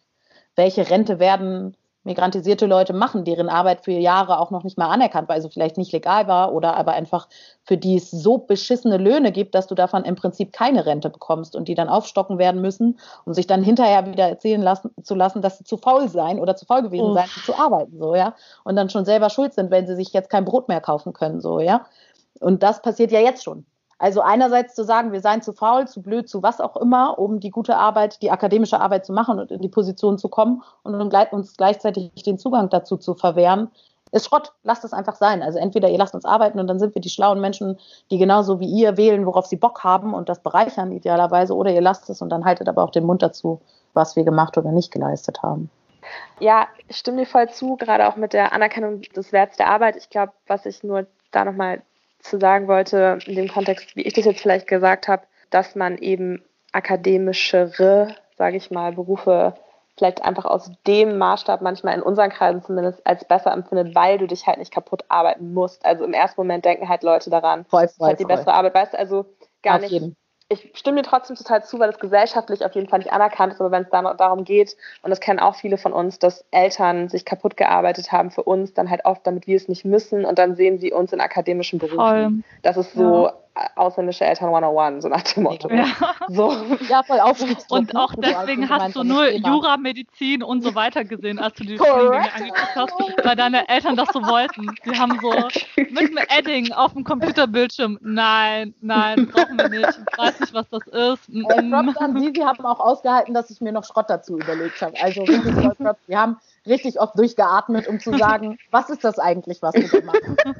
Welche 0.55 0.89
Rente 0.89 1.19
werden 1.19 1.75
migrantisierte 2.05 2.67
Leute 2.67 2.93
machen, 2.93 3.25
deren 3.25 3.49
Arbeit 3.49 3.83
für 3.83 3.91
Jahre 3.91 4.39
auch 4.39 4.51
noch 4.51 4.63
nicht 4.63 4.77
mal 4.77 4.89
anerkannt 4.89 5.27
war, 5.27 5.35
also 5.35 5.49
vielleicht 5.49 5.77
nicht 5.77 5.91
legal 5.91 6.27
war 6.27 6.53
oder 6.53 6.77
aber 6.77 6.93
einfach 6.93 7.27
für 7.63 7.77
die 7.77 7.97
es 7.97 8.11
so 8.11 8.37
beschissene 8.37 8.97
Löhne 8.97 9.31
gibt, 9.31 9.55
dass 9.55 9.67
du 9.67 9.75
davon 9.75 10.05
im 10.05 10.15
Prinzip 10.15 10.53
keine 10.53 10.85
Rente 10.85 11.09
bekommst 11.09 11.55
und 11.55 11.67
die 11.67 11.75
dann 11.75 11.89
aufstocken 11.89 12.37
werden 12.37 12.61
müssen, 12.61 12.99
um 13.25 13.33
sich 13.33 13.47
dann 13.47 13.63
hinterher 13.63 14.05
wieder 14.05 14.29
erzählen 14.29 14.61
lassen, 14.61 14.91
zu 15.03 15.15
lassen, 15.15 15.41
dass 15.41 15.57
sie 15.57 15.63
zu 15.63 15.77
faul 15.77 16.07
sein 16.07 16.39
oder 16.39 16.55
zu 16.55 16.65
faul 16.65 16.83
gewesen 16.83 17.09
Uff. 17.09 17.15
seien, 17.15 17.29
zu 17.43 17.57
arbeiten, 17.57 17.97
so, 17.97 18.15
ja. 18.15 18.35
Und 18.63 18.75
dann 18.75 18.89
schon 18.89 19.05
selber 19.05 19.29
schuld 19.29 19.53
sind, 19.53 19.71
wenn 19.71 19.87
sie 19.87 19.95
sich 19.95 20.13
jetzt 20.13 20.29
kein 20.29 20.45
Brot 20.45 20.67
mehr 20.67 20.81
kaufen 20.81 21.11
können, 21.11 21.41
so, 21.41 21.59
ja. 21.59 21.85
Und 22.39 22.63
das 22.63 22.81
passiert 22.81 23.11
ja 23.11 23.19
jetzt 23.19 23.43
schon. 23.43 23.65
Also 23.97 24.21
einerseits 24.21 24.75
zu 24.75 24.83
sagen, 24.83 25.13
wir 25.13 25.21
seien 25.21 25.41
zu 25.41 25.53
faul, 25.53 25.87
zu 25.87 26.01
blöd, 26.01 26.27
zu 26.27 26.43
was 26.43 26.59
auch 26.59 26.75
immer, 26.75 27.17
um 27.17 27.39
die 27.39 27.49
gute 27.49 27.77
Arbeit, 27.77 28.21
die 28.21 28.29
akademische 28.29 28.79
Arbeit 28.81 29.05
zu 29.05 29.13
machen 29.13 29.39
und 29.39 29.51
in 29.51 29.61
die 29.61 29.69
Position 29.69 30.17
zu 30.17 30.27
kommen 30.27 30.63
und 30.83 30.95
uns 30.95 31.55
gleichzeitig 31.55 32.11
den 32.25 32.37
Zugang 32.37 32.69
dazu 32.69 32.97
zu 32.97 33.13
verwehren, 33.13 33.71
ist 34.11 34.27
Schrott. 34.27 34.53
Lasst 34.63 34.83
es 34.83 34.93
einfach 34.93 35.15
sein. 35.15 35.41
Also 35.41 35.59
entweder 35.59 35.89
ihr 35.89 35.97
lasst 35.97 36.13
uns 36.13 36.25
arbeiten 36.25 36.59
und 36.59 36.67
dann 36.67 36.79
sind 36.79 36.93
wir 36.93 37.01
die 37.01 37.09
schlauen 37.09 37.39
Menschen, 37.39 37.79
die 38.11 38.17
genauso 38.17 38.59
wie 38.59 38.67
ihr 38.67 38.97
wählen, 38.97 39.25
worauf 39.25 39.45
sie 39.45 39.55
Bock 39.55 39.83
haben 39.83 40.13
und 40.13 40.29
das 40.29 40.39
bereichern 40.39 40.91
idealerweise, 40.91 41.55
oder 41.55 41.71
ihr 41.71 41.81
lasst 41.81 42.09
es 42.09 42.21
und 42.21 42.29
dann 42.29 42.45
haltet 42.45 42.67
aber 42.67 42.83
auch 42.83 42.91
den 42.91 43.05
Mund 43.05 43.21
dazu, 43.21 43.61
was 43.93 44.15
wir 44.15 44.23
gemacht 44.23 44.57
oder 44.57 44.71
nicht 44.71 44.91
geleistet 44.91 45.41
haben. 45.41 45.69
Ja, 46.39 46.67
ich 46.87 46.97
stimme 46.97 47.21
dir 47.21 47.25
voll 47.25 47.49
zu, 47.49 47.77
gerade 47.77 48.07
auch 48.07 48.15
mit 48.15 48.33
der 48.33 48.53
Anerkennung 48.53 49.01
des 49.01 49.31
Werts 49.31 49.57
der 49.57 49.69
Arbeit. 49.69 49.95
Ich 49.95 50.09
glaube, 50.09 50.33
was 50.47 50.65
ich 50.65 50.83
nur 50.83 51.07
da 51.31 51.45
nochmal 51.45 51.81
zu 52.29 52.39
sagen 52.39 52.67
wollte, 52.67 53.19
in 53.25 53.35
dem 53.35 53.47
Kontext, 53.47 53.95
wie 53.95 54.01
ich 54.01 54.13
das 54.13 54.25
jetzt 54.25 54.41
vielleicht 54.41 54.67
gesagt 54.67 55.07
habe, 55.07 55.23
dass 55.49 55.75
man 55.75 55.97
eben 55.97 56.43
akademischere, 56.71 58.15
sage 58.37 58.57
ich 58.57 58.71
mal, 58.71 58.91
Berufe 58.93 59.53
vielleicht 59.97 60.25
einfach 60.25 60.45
aus 60.45 60.71
dem 60.85 61.17
Maßstab 61.17 61.61
manchmal 61.61 61.95
in 61.95 62.01
unseren 62.01 62.29
Kreisen 62.29 62.61
zumindest 62.61 63.05
als 63.07 63.23
besser 63.23 63.53
empfindet, 63.53 63.95
weil 63.95 64.17
du 64.17 64.27
dich 64.27 64.45
halt 64.45 64.57
nicht 64.57 64.73
kaputt 64.73 65.05
arbeiten 65.07 65.53
musst. 65.53 65.85
Also 65.85 66.03
im 66.03 66.13
ersten 66.13 66.41
Moment 66.41 66.65
denken 66.65 66.89
halt 66.89 67.03
Leute 67.03 67.29
daran, 67.29 67.63
voll, 67.65 67.79
voll, 67.79 67.81
das 67.81 67.93
ist 67.93 68.01
halt 68.01 68.19
die 68.19 68.23
voll. 68.23 68.35
bessere 68.35 68.53
Arbeit, 68.53 68.73
weißt 68.73 68.93
du, 68.93 68.99
also 68.99 69.25
gar 69.63 69.75
Auf 69.75 69.81
nicht. 69.81 69.91
Jeden 69.91 70.15
ich 70.49 70.71
stimme 70.75 71.01
dir 71.01 71.07
trotzdem 71.07 71.35
total 71.35 71.63
zu, 71.63 71.79
weil 71.79 71.89
es 71.89 71.97
gesellschaftlich 71.97 72.63
auf 72.63 72.75
jeden 72.75 72.87
Fall 72.87 72.99
nicht 72.99 73.11
anerkannt 73.11 73.53
ist, 73.53 73.61
aber 73.61 73.71
wenn 73.71 73.83
es 73.83 73.89
darum 73.89 74.43
geht, 74.43 74.77
und 75.01 75.09
das 75.09 75.19
kennen 75.19 75.39
auch 75.39 75.55
viele 75.55 75.77
von 75.77 75.91
uns, 75.91 76.19
dass 76.19 76.45
Eltern 76.51 77.09
sich 77.09 77.25
kaputt 77.25 77.57
gearbeitet 77.57 78.11
haben 78.11 78.29
für 78.29 78.43
uns, 78.43 78.73
dann 78.73 78.89
halt 78.89 79.05
oft, 79.05 79.25
damit 79.25 79.47
wir 79.47 79.55
es 79.55 79.67
nicht 79.67 79.85
müssen 79.85 80.23
und 80.23 80.37
dann 80.37 80.55
sehen 80.55 80.77
sie 80.79 80.91
uns 80.91 81.13
in 81.13 81.19
akademischen 81.19 81.79
Berufen. 81.79 81.97
Voll. 81.97 82.43
Das 82.61 82.77
ist 82.77 82.93
so, 82.93 83.25
ja 83.25 83.33
ausländische 83.75 84.25
Eltern 84.25 84.47
101, 84.47 85.03
so 85.03 85.09
nach 85.09 85.21
dem 85.21 85.43
Motto. 85.43 85.69
Ja, 85.69 85.87
so. 86.27 86.53
ja 86.89 87.03
voll 87.03 87.19
Aufstiegsdruck. 87.19 87.79
Und 87.79 87.95
auch 87.95 88.13
deswegen 88.17 88.69
hast 88.69 88.95
du 88.95 89.03
nur 89.03 89.29
Jura, 89.31 89.77
Medizin 89.77 90.43
und 90.43 90.61
so 90.61 90.75
weiter 90.75 91.05
gesehen, 91.05 91.39
als 91.39 91.55
du 91.55 91.63
die 91.63 91.75
Studiengänge 91.75 92.33
angeguckt 92.33 92.75
hast, 92.75 92.93
weil 93.23 93.35
deine 93.35 93.67
Eltern 93.69 93.95
das 93.95 94.09
so 94.11 94.21
wollten. 94.21 94.75
Die 94.85 94.97
haben 94.97 95.19
so 95.21 95.31
mit 95.77 95.97
einem 95.97 96.17
Edding 96.37 96.73
auf 96.73 96.93
dem 96.93 97.03
Computerbildschirm, 97.03 97.97
nein, 98.01 98.73
nein, 98.81 99.27
brauchen 99.27 99.57
wir 99.57 99.69
nicht. 99.69 99.99
Ich 100.11 100.17
weiß 100.17 100.39
nicht, 100.39 100.53
was 100.53 100.69
das 100.69 100.87
ist. 100.87 101.29
Äh, 101.29 101.69
Props 101.69 101.97
an 101.97 102.15
die, 102.15 102.31
sie 102.35 102.45
haben 102.45 102.65
auch 102.65 102.79
ausgehalten, 102.79 103.33
dass 103.33 103.49
ich 103.49 103.61
mir 103.61 103.71
noch 103.71 103.85
Schrott 103.85 104.09
dazu 104.09 104.37
überlegt 104.37 104.81
habe. 104.81 104.95
Also 105.01 105.23
Props. 105.23 105.99
Wir 106.07 106.19
haben 106.19 106.37
richtig 106.65 106.99
oft 106.99 107.17
durchgeatmet, 107.17 107.87
um 107.87 107.99
zu 107.99 108.17
sagen, 108.17 108.57
was 108.71 108.89
ist 108.89 109.03
das 109.03 109.19
eigentlich, 109.19 109.61
was 109.61 109.75
wir 109.75 109.87
da 109.87 110.05
machen. 110.05 110.37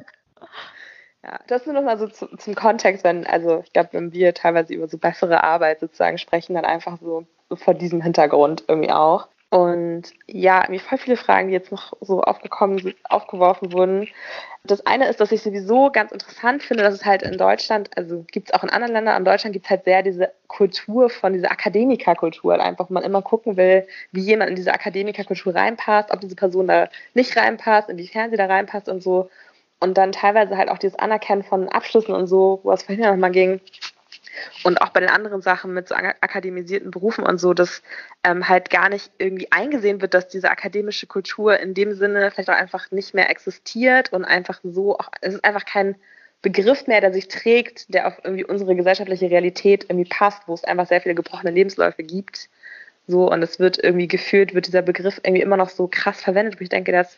Ja, 1.26 1.40
das 1.48 1.66
nur 1.66 1.74
noch 1.74 1.82
mal 1.82 1.98
so 1.98 2.06
zu, 2.06 2.28
zum 2.36 2.54
Kontext, 2.54 3.02
wenn, 3.02 3.26
also 3.26 3.62
ich 3.64 3.72
glaube, 3.72 3.88
wenn 3.92 4.12
wir 4.12 4.32
teilweise 4.32 4.72
über 4.74 4.86
so 4.86 4.96
bessere 4.96 5.42
Arbeit 5.42 5.80
sozusagen 5.80 6.18
sprechen, 6.18 6.54
dann 6.54 6.64
einfach 6.64 6.98
so, 7.00 7.26
vor 7.52 7.74
diesem 7.74 8.00
Hintergrund 8.00 8.64
irgendwie 8.68 8.92
auch. 8.92 9.28
Und 9.50 10.12
ja, 10.26 10.66
mir 10.68 10.80
voll 10.80 10.98
viele 10.98 11.16
Fragen, 11.16 11.48
die 11.48 11.54
jetzt 11.54 11.70
noch 11.70 11.92
so 12.00 12.20
aufgekommen 12.20 12.94
aufgeworfen 13.04 13.72
wurden. 13.72 14.08
Das 14.64 14.84
eine 14.86 15.08
ist, 15.08 15.20
dass 15.20 15.30
ich 15.30 15.42
sowieso 15.42 15.90
ganz 15.90 16.10
interessant 16.10 16.62
finde, 16.64 16.82
dass 16.82 16.94
es 16.94 17.04
halt 17.04 17.22
in 17.22 17.38
Deutschland, 17.38 17.96
also 17.96 18.24
gibt 18.32 18.48
es 18.48 18.54
auch 18.54 18.64
in 18.64 18.70
anderen 18.70 18.92
Ländern, 18.92 19.16
in 19.16 19.24
Deutschland 19.24 19.52
gibt 19.52 19.66
es 19.66 19.70
halt 19.70 19.84
sehr 19.84 20.02
diese 20.02 20.32
Kultur 20.48 21.10
von 21.10 21.32
dieser 21.32 21.52
Akademikerkultur, 21.52 22.52
halt 22.52 22.62
einfach, 22.62 22.88
man 22.90 23.04
immer 23.04 23.22
gucken 23.22 23.56
will, 23.56 23.86
wie 24.10 24.22
jemand 24.22 24.50
in 24.50 24.56
diese 24.56 24.74
Akademikerkultur 24.74 25.54
reinpasst, 25.54 26.10
ob 26.10 26.20
diese 26.20 26.34
Person 26.36 26.66
da 26.66 26.88
nicht 27.14 27.36
reinpasst, 27.36 27.88
inwiefern 27.88 28.30
sie 28.30 28.36
da 28.36 28.46
reinpasst 28.46 28.88
und 28.88 29.02
so. 29.02 29.30
Und 29.86 29.96
dann 29.96 30.10
teilweise 30.10 30.56
halt 30.56 30.68
auch 30.68 30.78
dieses 30.78 30.98
Anerkennen 30.98 31.44
von 31.44 31.68
Abschlüssen 31.68 32.12
und 32.12 32.26
so, 32.26 32.60
wo 32.64 32.72
es 32.72 32.82
vorhin 32.82 33.04
ja 33.04 33.12
nochmal 33.12 33.30
ging, 33.30 33.60
und 34.64 34.80
auch 34.80 34.90
bei 34.90 35.00
den 35.00 35.08
anderen 35.08 35.42
Sachen 35.42 35.72
mit 35.72 35.88
so 35.88 35.94
akademisierten 35.94 36.90
Berufen 36.90 37.24
und 37.24 37.38
so, 37.38 37.54
dass 37.54 37.82
ähm, 38.24 38.48
halt 38.48 38.70
gar 38.70 38.88
nicht 38.88 39.10
irgendwie 39.18 39.50
eingesehen 39.50 40.00
wird, 40.00 40.14
dass 40.14 40.28
diese 40.28 40.50
akademische 40.50 41.06
Kultur 41.06 41.58
in 41.58 41.74
dem 41.74 41.94
Sinne 41.94 42.30
vielleicht 42.30 42.50
auch 42.50 42.54
einfach 42.54 42.90
nicht 42.90 43.14
mehr 43.14 43.30
existiert 43.30 44.12
und 44.12 44.24
einfach 44.24 44.60
so, 44.62 44.98
auch, 44.98 45.08
es 45.20 45.34
ist 45.34 45.44
einfach 45.44 45.64
kein 45.64 45.96
Begriff 46.42 46.86
mehr, 46.86 47.00
der 47.00 47.12
sich 47.12 47.28
trägt, 47.28 47.92
der 47.92 48.06
auf 48.06 48.18
irgendwie 48.22 48.44
unsere 48.44 48.76
gesellschaftliche 48.76 49.30
Realität 49.30 49.86
irgendwie 49.88 50.08
passt, 50.08 50.42
wo 50.46 50.54
es 50.54 50.64
einfach 50.64 50.86
sehr 50.86 51.00
viele 51.00 51.14
gebrochene 51.14 51.52
Lebensläufe 51.52 52.02
gibt. 52.02 52.48
So, 53.06 53.30
und 53.30 53.42
es 53.42 53.58
wird 53.58 53.82
irgendwie 53.82 54.08
gefühlt, 54.08 54.52
wird 54.52 54.66
dieser 54.66 54.82
Begriff 54.82 55.20
irgendwie 55.22 55.42
immer 55.42 55.56
noch 55.56 55.70
so 55.70 55.88
krass 55.88 56.20
verwendet, 56.20 56.58
wo 56.58 56.62
ich 56.62 56.68
denke, 56.68 56.92
dass 56.92 57.16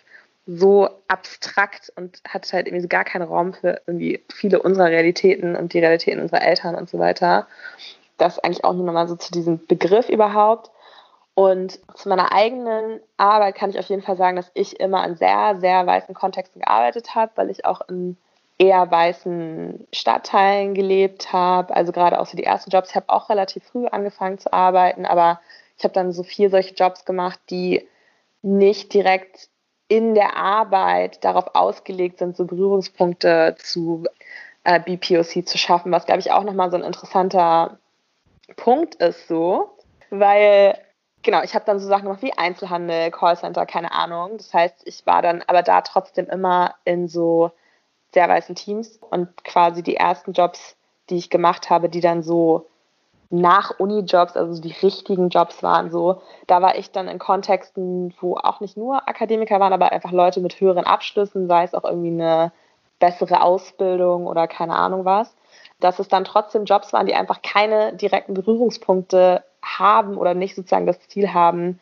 so 0.51 0.89
abstrakt 1.09 1.93
und 1.95 2.23
hat 2.27 2.51
halt 2.55 2.67
irgendwie 2.67 2.89
gar 2.89 3.05
keinen 3.05 3.29
Raum 3.29 3.53
für 3.53 3.83
irgendwie 3.87 4.25
viele 4.33 4.63
unserer 4.63 4.87
Realitäten 4.87 5.55
und 5.55 5.75
die 5.75 5.79
Realitäten 5.79 6.23
unserer 6.23 6.41
Eltern 6.41 6.75
und 6.75 6.89
so 6.89 6.99
weiter. 6.99 7.47
Das 8.17 8.39
eigentlich 8.39 8.65
auch 8.65 8.73
nur 8.73 8.87
nochmal 8.87 9.09
so 9.09 9.17
zu 9.17 9.31
diesem 9.31 9.67
Begriff 9.67 10.09
überhaupt. 10.09 10.71
Und 11.35 11.79
zu 11.95 12.09
meiner 12.09 12.33
eigenen 12.33 13.01
Arbeit 13.19 13.57
kann 13.57 13.69
ich 13.69 13.79
auf 13.79 13.91
jeden 13.91 14.01
Fall 14.01 14.17
sagen, 14.17 14.37
dass 14.37 14.51
ich 14.55 14.81
immer 14.81 15.07
in 15.07 15.17
sehr, 15.17 15.57
sehr 15.61 15.87
weißen 15.87 16.15
Kontexten 16.15 16.63
gearbeitet 16.63 17.15
habe, 17.15 17.31
weil 17.35 17.51
ich 17.51 17.67
auch 17.67 17.83
in 17.87 18.17
eher 18.57 18.91
weißen 18.91 19.87
Stadtteilen 19.93 20.75
gelebt 20.75 21.31
habe. 21.31 21.77
Also 21.77 21.93
gerade 21.93 22.19
auch 22.19 22.27
so 22.27 22.39
die 22.39 22.45
ersten 22.45 22.71
Jobs. 22.71 22.89
Ich 22.89 22.97
habe 22.97 23.11
auch 23.11 23.29
relativ 23.29 23.65
früh 23.65 23.87
angefangen 23.87 24.39
zu 24.39 24.51
arbeiten, 24.51 25.05
aber 25.05 25.41
ich 25.77 25.85
habe 25.85 25.93
dann 25.93 26.13
so 26.13 26.23
vier 26.23 26.49
solche 26.49 26.75
Jobs 26.75 27.05
gemacht, 27.05 27.39
die 27.51 27.87
nicht 28.41 28.95
direkt 28.95 29.51
in 29.89 30.15
der 30.15 30.37
Arbeit 30.37 31.25
darauf 31.25 31.55
ausgelegt 31.55 32.19
sind, 32.19 32.37
so 32.37 32.45
Berührungspunkte 32.45 33.57
zu 33.59 34.05
äh, 34.65 34.81
BPOC 34.81 35.47
zu 35.47 35.59
schaffen, 35.59 35.91
was, 35.93 36.07
glaube 36.07 36.21
ich, 36.21 36.31
auch 36.31 36.45
nochmal 36.45 36.71
so 36.71 36.77
ein 36.77 36.85
interessanter 36.85 37.79
Punkt 38.57 38.97
ist 38.97 39.29
so, 39.29 39.71
weil 40.11 40.79
genau, 41.23 41.43
ich 41.43 41.55
habe 41.55 41.65
dann 41.65 41.79
so 41.79 41.89
Sachen 41.89 42.05
gemacht 42.05 42.23
wie 42.23 42.37
Einzelhandel, 42.37 43.11
Callcenter, 43.11 43.67
keine 43.67 43.93
Ahnung. 43.93 44.37
Das 44.37 44.53
heißt, 44.53 44.87
ich 44.87 45.07
war 45.07 45.23
dann 45.23 45.43
aber 45.47 45.63
da 45.63 45.81
trotzdem 45.81 46.27
immer 46.27 46.75
in 46.85 47.09
so 47.09 47.51
sehr 48.15 48.29
weißen 48.29 48.55
Teams 48.55 48.99
und 49.11 49.45
quasi 49.45 49.83
die 49.83 49.97
ersten 49.97 50.33
Jobs, 50.33 50.77
die 51.11 51.17
ich 51.17 51.31
gemacht 51.31 51.71
habe, 51.71 51.89
die 51.89 52.01
dann 52.01 52.23
so 52.23 52.69
nach 53.31 53.79
Uni-Jobs, 53.79 54.37
also 54.37 54.61
die 54.61 54.73
richtigen 54.83 55.29
Jobs 55.29 55.63
waren 55.63 55.91
so. 55.91 56.23
Da 56.47 56.63
war 56.63 56.77
ich 56.77 56.91
dann 56.93 57.09
in 57.09 57.19
Kontexten, 57.19 58.15
wo 58.21 58.37
auch 58.37 58.61
nicht 58.61 58.77
nur 58.77 59.07
Akademiker 59.09 59.61
waren, 59.61 59.73
aber 59.73 59.93
einfach 59.93 60.13
Leute 60.13 60.41
mit 60.41 60.61
höheren 60.61 60.85
Abschlüssen, 60.85 61.47
sei 61.47 61.65
es 61.65 61.75
auch 61.75 61.85
irgendwie 61.85 62.09
eine 62.11 62.53
bessere 62.99 63.43
Ausbildung 63.43 64.27
oder 64.27 64.49
keine 64.49 64.75
Ahnung 64.75 65.05
was. 65.05 65.37
Dass 65.79 65.99
es 65.99 66.09
dann 66.09 66.25
trotzdem 66.25 66.65
Jobs 66.65 66.93
waren, 66.93 67.07
die 67.07 67.15
einfach 67.15 67.43
keine 67.43 67.93
direkten 67.93 68.35
Berührungspunkte 68.35 69.45
haben 69.63 70.17
oder 70.17 70.35
nicht 70.35 70.55
sozusagen 70.55 70.87
das 70.87 71.01
Ziel 71.09 71.33
haben, 71.35 71.81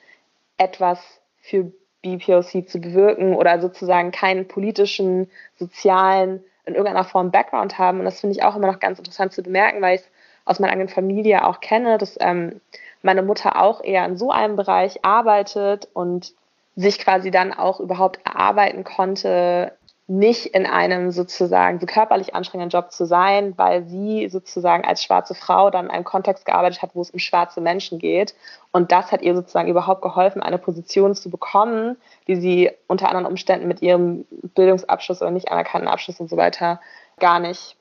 etwas 0.59 0.99
für 1.41 1.73
BPOC 2.03 2.69
zu 2.69 2.81
bewirken 2.81 3.35
oder 3.35 3.61
sozusagen 3.61 4.11
keinen 4.11 4.49
politischen, 4.49 5.31
sozialen, 5.57 6.43
in 6.65 6.75
irgendeiner 6.75 7.05
Form 7.05 7.31
Background 7.31 7.79
haben. 7.79 8.01
Und 8.01 8.05
das 8.05 8.21
finde 8.21 8.37
ich 8.37 8.43
auch 8.43 8.57
immer 8.57 8.67
noch 8.67 8.81
ganz 8.81 8.99
interessant 8.99 9.33
zu 9.33 9.43
bemerken, 9.43 9.81
weil 9.81 9.97
ich 9.97 10.03
es 10.03 10.11
aus 10.47 10.59
meiner 10.59 10.73
eigenen 10.73 10.89
Familie 10.89 11.45
auch 11.45 11.61
kenne, 11.61 11.99
dass 11.99 12.17
ähm, 12.21 12.61
meine 13.03 13.23
Mutter 13.23 13.61
auch 13.61 13.85
eher 13.85 14.07
in 14.07 14.17
so 14.17 14.31
einem 14.31 14.57
Bereich 14.57 15.05
arbeitet 15.05 15.89
und 15.93 16.33
sich 16.77 16.99
quasi 16.99 17.31
dann 17.31 17.53
auch 17.53 17.81
überhaupt 17.81 18.21
erarbeiten 18.25 18.85
konnte, 18.85 19.73
nicht 20.09 20.47
in 20.47 20.67
einem 20.67 21.11
sozusagen 21.11 21.81
so 21.81 21.87
körperlich 21.87 22.35
anstrengenden 22.35 22.71
Job 22.71 22.93
zu 22.93 23.07
sein, 23.07 23.55
weil 23.57 23.85
sie 23.89 24.29
sozusagen 24.29 24.85
als 24.85 25.03
schwarze 25.03 25.35
Frau 25.35 25.71
dann 25.71 25.87
in 25.87 25.91
einem 25.91 26.05
Kontext 26.05 26.45
gearbeitet 26.45 26.81
hat, 26.81 26.91
wo 26.95 27.01
es 27.01 27.11
um 27.11 27.19
schwarze 27.19 27.61
Menschen 27.61 27.99
geht. 27.99 28.37
Und 28.71 28.93
das 28.93 29.11
hat 29.11 29.23
ihr 29.23 29.35
sozusagen 29.35 29.69
überhaupt 29.69 30.03
geholfen, 30.03 30.43
eine 30.43 30.59
Position 30.59 31.17
zu 31.17 31.29
bekommen, 31.29 31.97
die 32.29 32.37
sie 32.37 32.71
unter 32.87 33.09
anderen 33.09 33.27
Umständen 33.27 33.67
mit 33.67 33.83
ihrem 33.83 34.27
Bildungsabschluss 34.55 35.23
oder 35.23 35.33
nicht 35.33 35.51
anerkannten 35.51 35.89
Abschluss 35.89 36.21
und 36.21 36.31
so 36.31 36.37
weiter 36.37 36.81
gar 37.19 37.41
nicht 37.41 37.77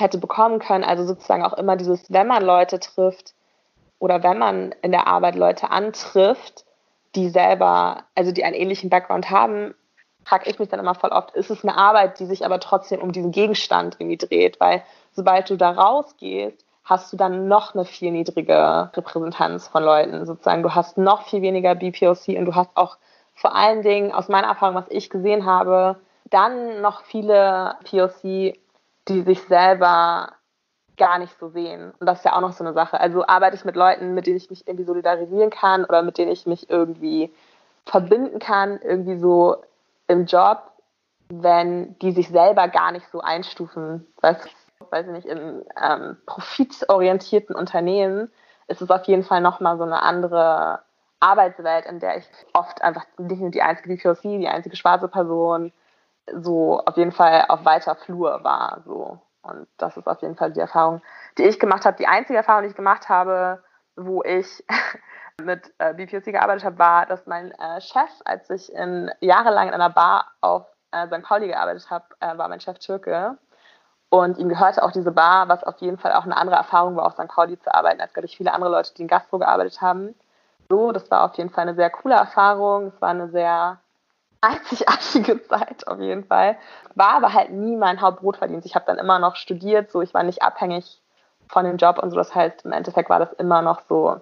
hätte 0.00 0.18
bekommen 0.18 0.58
können. 0.58 0.84
Also 0.84 1.04
sozusagen 1.04 1.44
auch 1.44 1.54
immer 1.54 1.76
dieses, 1.76 2.12
wenn 2.12 2.26
man 2.26 2.44
Leute 2.44 2.80
trifft 2.80 3.34
oder 3.98 4.22
wenn 4.22 4.38
man 4.38 4.74
in 4.82 4.92
der 4.92 5.06
Arbeit 5.06 5.34
Leute 5.34 5.70
antrifft, 5.70 6.64
die 7.14 7.28
selber, 7.28 8.04
also 8.14 8.32
die 8.32 8.44
einen 8.44 8.54
ähnlichen 8.54 8.90
Background 8.90 9.30
haben, 9.30 9.74
frage 10.24 10.48
ich 10.50 10.58
mich 10.58 10.68
dann 10.68 10.80
immer 10.80 10.94
voll 10.94 11.10
oft, 11.10 11.30
ist 11.32 11.50
es 11.50 11.64
eine 11.64 11.76
Arbeit, 11.76 12.20
die 12.20 12.26
sich 12.26 12.44
aber 12.44 12.60
trotzdem 12.60 13.00
um 13.00 13.12
diesen 13.12 13.32
Gegenstand 13.32 13.96
irgendwie 13.98 14.18
dreht? 14.18 14.60
Weil 14.60 14.82
sobald 15.12 15.48
du 15.48 15.56
da 15.56 15.70
rausgehst, 15.70 16.64
hast 16.84 17.12
du 17.12 17.16
dann 17.16 17.48
noch 17.48 17.74
eine 17.74 17.84
viel 17.84 18.10
niedrige 18.10 18.90
Repräsentanz 18.94 19.68
von 19.68 19.82
Leuten. 19.82 20.24
Sozusagen, 20.24 20.62
du 20.62 20.74
hast 20.74 20.96
noch 20.96 21.22
viel 21.22 21.42
weniger 21.42 21.74
BPOC 21.74 22.28
und 22.38 22.46
du 22.46 22.54
hast 22.54 22.70
auch 22.76 22.96
vor 23.34 23.54
allen 23.54 23.82
Dingen 23.82 24.12
aus 24.12 24.28
meiner 24.28 24.48
Erfahrung, 24.48 24.74
was 24.74 24.88
ich 24.88 25.10
gesehen 25.10 25.44
habe, 25.44 25.96
dann 26.30 26.80
noch 26.80 27.02
viele 27.02 27.76
POC, 27.84 28.54
die 29.08 29.22
sich 29.22 29.42
selber 29.42 30.32
gar 30.96 31.18
nicht 31.18 31.38
so 31.38 31.48
sehen. 31.48 31.92
Und 31.98 32.06
das 32.06 32.18
ist 32.18 32.24
ja 32.24 32.36
auch 32.36 32.40
noch 32.40 32.52
so 32.52 32.64
eine 32.64 32.74
Sache. 32.74 33.00
Also 33.00 33.26
arbeite 33.26 33.56
ich 33.56 33.64
mit 33.64 33.76
Leuten, 33.76 34.14
mit 34.14 34.26
denen 34.26 34.36
ich 34.36 34.50
mich 34.50 34.66
irgendwie 34.66 34.84
solidarisieren 34.84 35.50
kann 35.50 35.84
oder 35.84 36.02
mit 36.02 36.18
denen 36.18 36.32
ich 36.32 36.46
mich 36.46 36.68
irgendwie 36.68 37.32
verbinden 37.86 38.38
kann, 38.38 38.80
irgendwie 38.82 39.16
so 39.16 39.56
im 40.08 40.26
Job, 40.26 40.72
wenn 41.28 41.98
die 42.00 42.12
sich 42.12 42.28
selber 42.28 42.68
gar 42.68 42.92
nicht 42.92 43.06
so 43.10 43.20
einstufen. 43.20 44.06
Weiß, 44.20 44.38
weiß 44.90 45.06
ich 45.06 45.12
nicht, 45.12 45.26
in 45.26 45.64
ähm, 45.80 46.16
profitorientierten 46.26 47.54
Unternehmen 47.54 48.30
ist 48.66 48.82
es 48.82 48.90
auf 48.90 49.04
jeden 49.04 49.22
Fall 49.22 49.40
nochmal 49.40 49.78
so 49.78 49.84
eine 49.84 50.02
andere 50.02 50.80
Arbeitswelt, 51.20 51.86
in 51.86 52.00
der 52.00 52.18
ich 52.18 52.24
oft 52.52 52.82
einfach 52.82 53.04
nicht 53.16 53.40
nur 53.40 53.50
die 53.50 53.62
einzige 53.62 53.88
BPOC, 53.88 54.22
die 54.22 54.48
einzige 54.48 54.76
schwarze 54.76 55.08
Person, 55.08 55.72
so 56.34 56.80
auf 56.84 56.96
jeden 56.96 57.12
Fall 57.12 57.44
auf 57.48 57.64
weiter 57.64 57.94
Flur 57.94 58.42
war. 58.44 58.82
So. 58.84 59.18
Und 59.42 59.66
das 59.78 59.96
ist 59.96 60.06
auf 60.06 60.20
jeden 60.22 60.36
Fall 60.36 60.52
die 60.52 60.60
Erfahrung, 60.60 61.02
die 61.38 61.44
ich 61.44 61.58
gemacht 61.58 61.84
habe. 61.84 61.96
Die 61.96 62.06
einzige 62.06 62.38
Erfahrung, 62.38 62.62
die 62.62 62.68
ich 62.68 62.76
gemacht 62.76 63.08
habe, 63.08 63.62
wo 63.96 64.22
ich 64.22 64.64
mit 65.42 65.72
äh, 65.78 65.94
BPOC 65.94 66.24
gearbeitet 66.24 66.64
habe, 66.64 66.78
war, 66.78 67.06
dass 67.06 67.26
mein 67.26 67.52
äh, 67.52 67.80
Chef, 67.80 68.10
als 68.24 68.50
ich 68.50 68.72
in, 68.72 69.10
jahrelang 69.20 69.68
in 69.68 69.74
einer 69.74 69.90
Bar 69.90 70.26
auf 70.40 70.66
äh, 70.90 71.06
St. 71.06 71.22
Pauli 71.22 71.48
gearbeitet 71.48 71.88
habe, 71.90 72.04
äh, 72.20 72.36
war 72.36 72.48
mein 72.48 72.60
Chef 72.60 72.78
Türke. 72.78 73.38
Und 74.10 74.38
ihm 74.38 74.48
gehörte 74.48 74.82
auch 74.82 74.92
diese 74.92 75.12
Bar, 75.12 75.48
was 75.48 75.64
auf 75.64 75.78
jeden 75.78 75.98
Fall 75.98 76.14
auch 76.14 76.24
eine 76.24 76.36
andere 76.36 76.56
Erfahrung 76.56 76.96
war, 76.96 77.06
auf 77.06 77.12
St. 77.12 77.28
Pauli 77.28 77.58
zu 77.58 77.72
arbeiten, 77.74 78.00
als, 78.00 78.14
glaube 78.14 78.26
ich, 78.26 78.36
viele 78.36 78.54
andere 78.54 78.70
Leute, 78.70 78.94
die 78.94 79.02
in 79.02 79.08
Gastro 79.08 79.38
gearbeitet 79.38 79.80
haben. 79.82 80.14
So, 80.70 80.92
das 80.92 81.10
war 81.10 81.24
auf 81.24 81.34
jeden 81.36 81.50
Fall 81.50 81.62
eine 81.62 81.74
sehr 81.74 81.90
coole 81.90 82.14
Erfahrung. 82.14 82.88
Es 82.88 83.00
war 83.00 83.10
eine 83.10 83.28
sehr 83.28 83.78
einzigartige 84.40 85.42
Zeit 85.48 85.86
auf 85.86 86.00
jeden 86.00 86.24
Fall. 86.24 86.56
War 86.94 87.14
aber 87.14 87.32
halt 87.32 87.50
nie 87.50 87.76
mein 87.76 88.00
Hauptbrotverdienst. 88.00 88.66
Ich 88.66 88.74
habe 88.74 88.86
dann 88.86 88.98
immer 88.98 89.18
noch 89.18 89.36
studiert, 89.36 89.90
so 89.90 90.02
ich 90.02 90.14
war 90.14 90.22
nicht 90.22 90.42
abhängig 90.42 91.00
von 91.48 91.64
dem 91.64 91.76
Job 91.76 91.98
und 91.98 92.10
so. 92.10 92.16
Das 92.16 92.34
heißt, 92.34 92.64
im 92.64 92.72
Endeffekt 92.72 93.10
war 93.10 93.18
das 93.18 93.32
immer 93.34 93.62
noch 93.62 93.80
so 93.88 94.20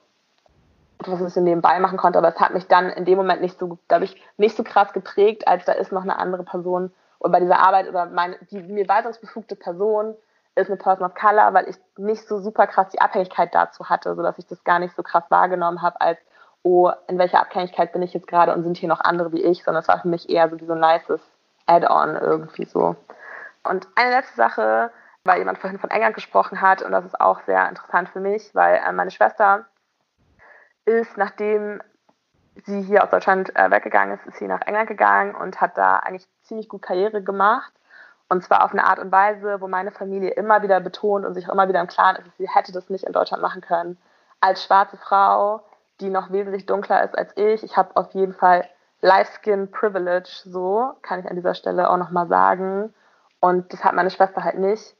etwas, 0.99 1.21
was 1.21 1.37
ich 1.37 1.43
nebenbei 1.43 1.79
machen 1.81 1.99
konnte. 1.99 2.19
Aber 2.19 2.29
es 2.29 2.41
hat 2.41 2.55
mich 2.55 2.67
dann 2.67 2.91
in 2.91 3.05
dem 3.05 3.17
Moment 3.17 3.41
nicht 3.41 3.59
so, 3.59 3.79
ich, 4.01 4.23
nicht 4.37 4.57
so 4.57 4.62
krass 4.62 4.93
geprägt, 4.93 5.47
als 5.47 5.64
da 5.64 5.73
ist 5.73 5.93
noch 5.93 6.03
eine 6.03 6.19
andere 6.19 6.45
Person 6.45 6.93
oder 7.19 7.33
bei 7.33 7.41
dieser 7.41 7.59
Arbeit 7.59 7.89
oder 7.89 8.07
meine, 8.07 8.37
die 8.51 8.61
mir 8.62 8.89
weisungsbefugte 8.89 9.57
Person 9.57 10.14
ist 10.55 10.69
eine 10.69 10.77
Person 10.77 11.07
of 11.07 11.14
Color, 11.14 11.53
weil 11.53 11.69
ich 11.69 11.77
nicht 11.99 12.27
so 12.27 12.39
super 12.39 12.67
krass 12.67 12.89
die 12.89 13.01
Abhängigkeit 13.01 13.55
dazu 13.55 13.89
hatte, 13.89 14.14
sodass 14.14 14.39
ich 14.39 14.47
das 14.47 14.64
gar 14.64 14.79
nicht 14.79 14.97
so 14.97 15.03
krass 15.03 15.25
wahrgenommen 15.29 15.83
habe 15.83 16.01
als 16.01 16.19
oh, 16.67 16.91
in 17.07 17.19
welcher 17.19 17.41
Abhängigkeit 17.41 17.93
bin 17.93 18.03
ich 18.03 18.12
jetzt 18.12 18.27
gerade 18.27 18.53
und 18.53 18.64
sind 18.64 18.77
hier 18.77 18.89
noch 18.89 19.01
andere 19.01 19.33
wie 19.33 19.43
ich, 19.43 19.62
sondern 19.62 19.83
es 19.83 19.89
war 19.89 20.01
für 20.01 20.09
mich 20.09 20.29
eher 20.29 20.51
so 20.51 20.61
wie 20.61 20.67
so 20.67 20.73
ein 20.73 20.81
nices 20.81 21.21
Add-on 21.67 22.17
irgendwie 22.17 22.64
so. 22.64 22.97
Und 23.62 23.87
eine 23.95 24.11
letzte 24.11 24.35
Sache, 24.35 24.91
weil 25.25 25.39
jemand 25.39 25.59
vorhin 25.59 25.79
von 25.79 25.91
England 25.91 26.14
gesprochen 26.17 26.61
hat 26.61 26.83
und 26.83 26.91
das 26.91 27.05
ist 27.05 27.21
auch 27.21 27.41
sehr 27.43 27.69
interessant 27.69 28.09
für 28.09 28.21
mich, 28.21 28.53
weil 28.55 28.81
äh, 28.85 28.93
meine 28.93 29.12
Schwester 29.12 29.67
ist, 30.85 31.17
nachdem 31.17 31.81
sie 32.64 32.83
hier 32.83 33.05
aus 33.05 33.11
Deutschland 33.11 33.55
äh, 33.55 33.71
weggegangen 33.71 34.17
ist, 34.17 34.27
ist 34.27 34.39
sie 34.39 34.49
nach 34.49 34.62
England 34.62 34.89
gegangen 34.89 35.35
und 35.35 35.61
hat 35.61 35.79
da 35.79 35.97
eigentlich 35.99 36.27
ziemlich 36.43 36.69
gut 36.69 36.83
Karriere 36.83 37.23
gemacht 37.23 37.73
Und 38.29 38.43
zwar 38.43 38.64
auf 38.64 38.73
eine 38.73 38.85
Art 38.85 38.99
und 38.99 39.12
Weise, 39.12 39.61
wo 39.61 39.69
meine 39.69 39.93
Familie 39.93 40.31
immer 40.31 40.62
wieder 40.62 40.81
betont 40.81 41.25
und 41.25 41.35
sich 41.35 41.49
auch 41.49 41.53
immer 41.53 41.69
wieder 41.69 41.81
im 41.81 41.87
Klaren 41.87 42.17
ist, 42.17 42.37
sie 42.39 42.49
hätte 42.49 42.73
das 42.73 42.91
nicht 42.91 43.05
in 43.05 43.12
Deutschland 43.12 43.43
machen 43.43 43.61
können. 43.61 43.99
Als 44.41 44.64
schwarze 44.64 44.97
Frau, 44.97 45.62
die 46.01 46.11
noch 46.11 46.31
wesentlich 46.31 46.67
dunkler 46.67 47.03
ist 47.05 47.17
als 47.17 47.33
ich, 47.37 47.63
ich 47.63 47.77
habe 47.77 47.97
auf 47.97 48.13
jeden 48.13 48.35
Fall 48.35 48.69
Life 49.01 49.33
Skin 49.41 49.71
Privilege, 49.71 50.43
so 50.45 50.93
kann 51.03 51.21
ich 51.21 51.29
an 51.29 51.37
dieser 51.37 51.55
Stelle 51.55 51.91
auch 51.91 51.97
nochmal 51.97 52.29
sagen. 52.29 52.95
Und 53.41 53.73
das 53.73 53.85
hat 53.85 53.95
meine 53.95 54.11
Schwester 54.11 54.43
halt 54.43 54.59
nicht. 54.59 54.97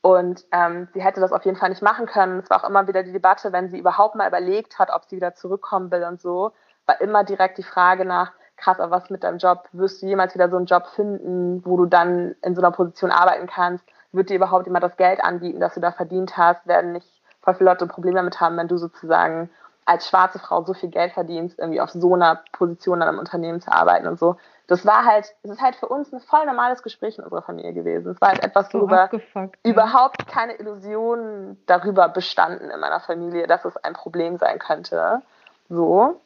Und 0.00 0.44
ähm, 0.52 0.88
sie 0.92 1.02
hätte 1.02 1.20
das 1.20 1.32
auf 1.32 1.44
jeden 1.44 1.56
Fall 1.56 1.70
nicht 1.70 1.82
machen 1.82 2.06
können. 2.06 2.38
Es 2.38 2.50
war 2.50 2.62
auch 2.62 2.68
immer 2.68 2.86
wieder 2.86 3.02
die 3.02 3.12
Debatte, 3.12 3.52
wenn 3.52 3.68
sie 3.68 3.78
überhaupt 3.78 4.14
mal 4.14 4.28
überlegt 4.28 4.78
hat, 4.78 4.90
ob 4.90 5.04
sie 5.06 5.16
wieder 5.16 5.34
zurückkommen 5.34 5.90
will 5.90 6.04
und 6.04 6.20
so, 6.20 6.52
war 6.86 7.00
immer 7.00 7.24
direkt 7.24 7.58
die 7.58 7.64
Frage 7.64 8.04
nach, 8.04 8.32
krass, 8.56 8.80
aber 8.80 8.90
was 8.90 9.10
mit 9.10 9.24
deinem 9.24 9.38
Job? 9.38 9.68
Wirst 9.72 10.02
du 10.02 10.06
jemals 10.06 10.34
wieder 10.34 10.48
so 10.48 10.56
einen 10.56 10.66
Job 10.66 10.86
finden, 10.88 11.64
wo 11.64 11.76
du 11.76 11.86
dann 11.86 12.36
in 12.42 12.54
so 12.54 12.60
einer 12.60 12.70
Position 12.70 13.10
arbeiten 13.10 13.46
kannst? 13.46 13.84
Wird 14.12 14.30
dir 14.30 14.36
überhaupt 14.36 14.66
jemand 14.66 14.84
das 14.84 14.96
Geld 14.96 15.22
anbieten, 15.22 15.60
das 15.60 15.74
du 15.74 15.80
da 15.80 15.92
verdient 15.92 16.36
hast? 16.36 16.66
Werden 16.66 16.92
nicht 16.92 17.22
voll 17.40 17.54
viele 17.54 17.70
Leute 17.70 17.86
Probleme 17.86 18.16
damit 18.16 18.40
haben, 18.40 18.56
wenn 18.56 18.68
du 18.68 18.78
sozusagen 18.78 19.50
als 19.88 20.08
schwarze 20.08 20.38
Frau 20.38 20.62
so 20.64 20.74
viel 20.74 20.90
Geld 20.90 21.12
verdienst, 21.12 21.58
irgendwie 21.58 21.80
auf 21.80 21.90
so 21.90 22.14
einer 22.14 22.42
Position 22.52 23.00
dann 23.00 23.08
im 23.08 23.18
Unternehmen 23.18 23.60
zu 23.60 23.72
arbeiten 23.72 24.06
und 24.06 24.18
so. 24.18 24.36
Das 24.66 24.84
war 24.84 25.06
halt, 25.06 25.34
es 25.42 25.50
ist 25.50 25.62
halt 25.62 25.76
für 25.76 25.88
uns 25.88 26.12
ein 26.12 26.20
voll 26.20 26.44
normales 26.44 26.82
Gespräch 26.82 27.16
in 27.16 27.24
unserer 27.24 27.40
Familie 27.40 27.72
gewesen. 27.72 28.12
Es 28.12 28.20
war 28.20 28.28
halt 28.28 28.44
etwas, 28.44 28.70
So 28.70 28.80
worüber 28.80 29.08
ne? 29.34 29.50
überhaupt 29.62 30.28
keine 30.28 30.56
Illusionen 30.56 31.58
darüber 31.64 32.10
bestanden 32.10 32.68
in 32.68 32.78
meiner 32.78 33.00
Familie, 33.00 33.46
dass 33.46 33.64
es 33.64 33.78
ein 33.78 33.94
Problem 33.94 34.36
sein 34.36 34.58
könnte. 34.58 35.22
So. 35.70 36.20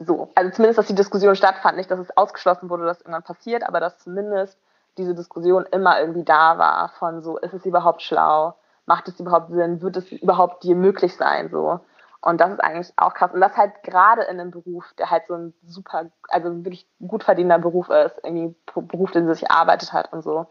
So. 0.00 0.30
Also 0.34 0.50
zumindest, 0.50 0.78
dass 0.78 0.88
die 0.88 0.96
Diskussion 0.96 1.36
stattfand. 1.36 1.76
Nicht, 1.76 1.90
dass 1.90 2.00
es 2.00 2.16
ausgeschlossen 2.16 2.68
wurde, 2.68 2.84
dass 2.84 3.00
irgendwann 3.00 3.22
passiert, 3.22 3.62
aber 3.62 3.78
dass 3.78 3.98
zumindest 4.00 4.58
diese 4.98 5.14
Diskussion 5.14 5.66
immer 5.70 6.00
irgendwie 6.00 6.24
da 6.24 6.58
war 6.58 6.88
von 6.98 7.22
so, 7.22 7.38
ist 7.38 7.54
es 7.54 7.64
überhaupt 7.64 8.02
schlau? 8.02 8.54
Macht 8.86 9.06
es 9.06 9.20
überhaupt 9.20 9.52
Sinn? 9.52 9.80
Wird 9.80 9.96
es 9.96 10.10
überhaupt 10.10 10.64
dir 10.64 10.74
möglich 10.74 11.16
sein? 11.16 11.48
So. 11.48 11.78
Und 12.22 12.40
das 12.40 12.52
ist 12.52 12.60
eigentlich 12.60 12.92
auch 12.96 13.14
krass. 13.14 13.32
Und 13.32 13.40
das 13.40 13.56
halt 13.56 13.82
gerade 13.82 14.22
in 14.22 14.38
einem 14.38 14.52
Beruf, 14.52 14.92
der 14.96 15.10
halt 15.10 15.26
so 15.26 15.34
ein 15.34 15.54
super, 15.66 16.06
also 16.28 16.64
wirklich 16.64 16.88
gut 17.00 17.24
verdienender 17.24 17.58
Beruf 17.58 17.90
ist, 17.90 18.16
irgendwie 18.22 18.54
Beruf, 18.66 19.10
den 19.10 19.26
sie 19.26 19.34
sich 19.34 19.50
erarbeitet 19.50 19.92
hat 19.92 20.12
und 20.12 20.22
so. 20.22 20.46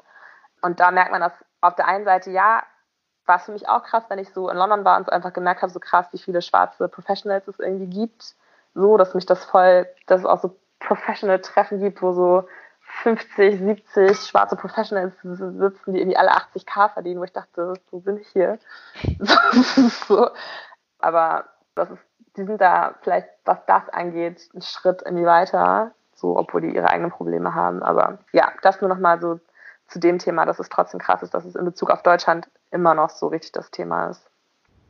Und 0.62 0.82
da 0.82 0.92
merkt 0.92 1.12
man 1.12 1.22
das 1.22 1.34
auf 1.62 1.76
der 1.76 1.88
einen 1.88 2.04
Seite, 2.04 2.30
ja, 2.30 2.64
war 3.26 3.38
es 3.38 3.44
für 3.44 3.54
mich 3.54 3.70
auch 3.70 3.84
krass, 3.84 4.04
wenn 4.10 4.20
ich 4.20 4.34
so 4.34 4.50
in 4.50 4.58
London 4.58 4.84
war 4.84 4.98
und 4.98 5.06
so 5.06 5.12
einfach 5.12 5.32
gemerkt 5.32 5.62
habe, 5.62 5.72
so 5.72 5.80
krass, 5.80 6.08
wie 6.12 6.18
viele 6.18 6.42
schwarze 6.42 6.90
Professionals 6.90 7.48
es 7.48 7.60
irgendwie 7.60 7.88
gibt. 7.88 8.36
So, 8.74 8.98
dass 8.98 9.14
mich 9.14 9.26
das 9.26 9.46
voll, 9.46 9.88
dass 10.08 10.22
es 10.22 10.26
auch 10.26 10.40
so 10.40 10.58
Professional-Treffen 10.80 11.80
gibt, 11.80 12.02
wo 12.02 12.12
so 12.12 12.48
50, 13.04 13.60
70 13.60 14.18
schwarze 14.18 14.58
Professionals 14.58 15.14
sitzen, 15.22 15.94
die 15.94 16.00
irgendwie 16.00 16.18
alle 16.18 16.32
80k 16.32 16.90
verdienen, 16.90 17.22
wo 17.22 17.24
ich 17.24 17.32
dachte, 17.32 17.76
wo 17.92 18.00
bin 18.00 18.18
ich 18.18 18.28
hier? 18.28 18.60
so. 20.08 20.30
Aber 21.00 21.46
das 21.76 21.90
ist, 21.92 22.02
die 22.38 22.46
sind 22.46 22.62
da 22.62 22.96
vielleicht, 23.02 23.28
was 23.46 23.60
das 23.66 23.90
angeht, 23.90 24.50
einen 24.54 24.62
Schritt 24.62 25.02
irgendwie 25.04 25.26
weiter, 25.26 25.92
so, 26.14 26.38
obwohl 26.38 26.62
die 26.62 26.76
ihre 26.76 26.90
eigenen 26.90 27.12
Probleme 27.12 27.54
haben. 27.54 27.84
Aber 27.84 28.20
ja, 28.32 28.52
das 28.62 28.82
nur 28.82 28.90
nochmal 28.90 29.20
so 29.20 29.40
zu 29.88 30.00
dem 30.00 30.20
Thema, 30.20 30.46
dass 30.46 30.60
es 30.60 30.70
trotzdem 30.70 31.00
krass 31.00 31.22
ist, 31.24 31.34
dass 31.34 31.46
es 31.46 31.56
in 31.56 31.66
Bezug 31.66 31.90
auf 31.90 32.04
Deutschland 32.04 32.48
immer 32.72 32.94
noch 32.94 33.10
so 33.10 33.28
richtig 33.28 33.52
das 33.52 33.72
Thema 33.72 34.10
ist. 34.10 34.26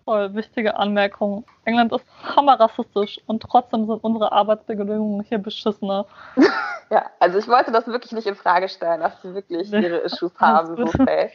Voll 0.06 0.34
wichtige 0.34 0.78
Anmerkung. 0.78 1.46
England 1.66 1.94
ist 1.94 2.06
hammerrassistisch 2.36 3.20
und 3.28 3.42
trotzdem 3.42 3.86
sind 3.86 4.04
unsere 4.04 4.32
Arbeitsbedingungen 4.32 5.24
hier 5.24 5.40
beschissener. 5.40 6.06
Ja, 6.92 7.06
also 7.22 7.38
ich 7.38 7.48
wollte 7.48 7.72
das 7.72 7.88
wirklich 7.88 8.12
nicht 8.12 8.28
in 8.28 8.36
Frage 8.36 8.68
stellen, 8.68 9.00
dass 9.00 9.22
sie 9.22 9.34
wirklich 9.34 9.72
ihre 9.72 10.00
Issues 10.00 10.38
haben, 10.42 10.76
so 10.76 10.88
safe. 10.88 11.32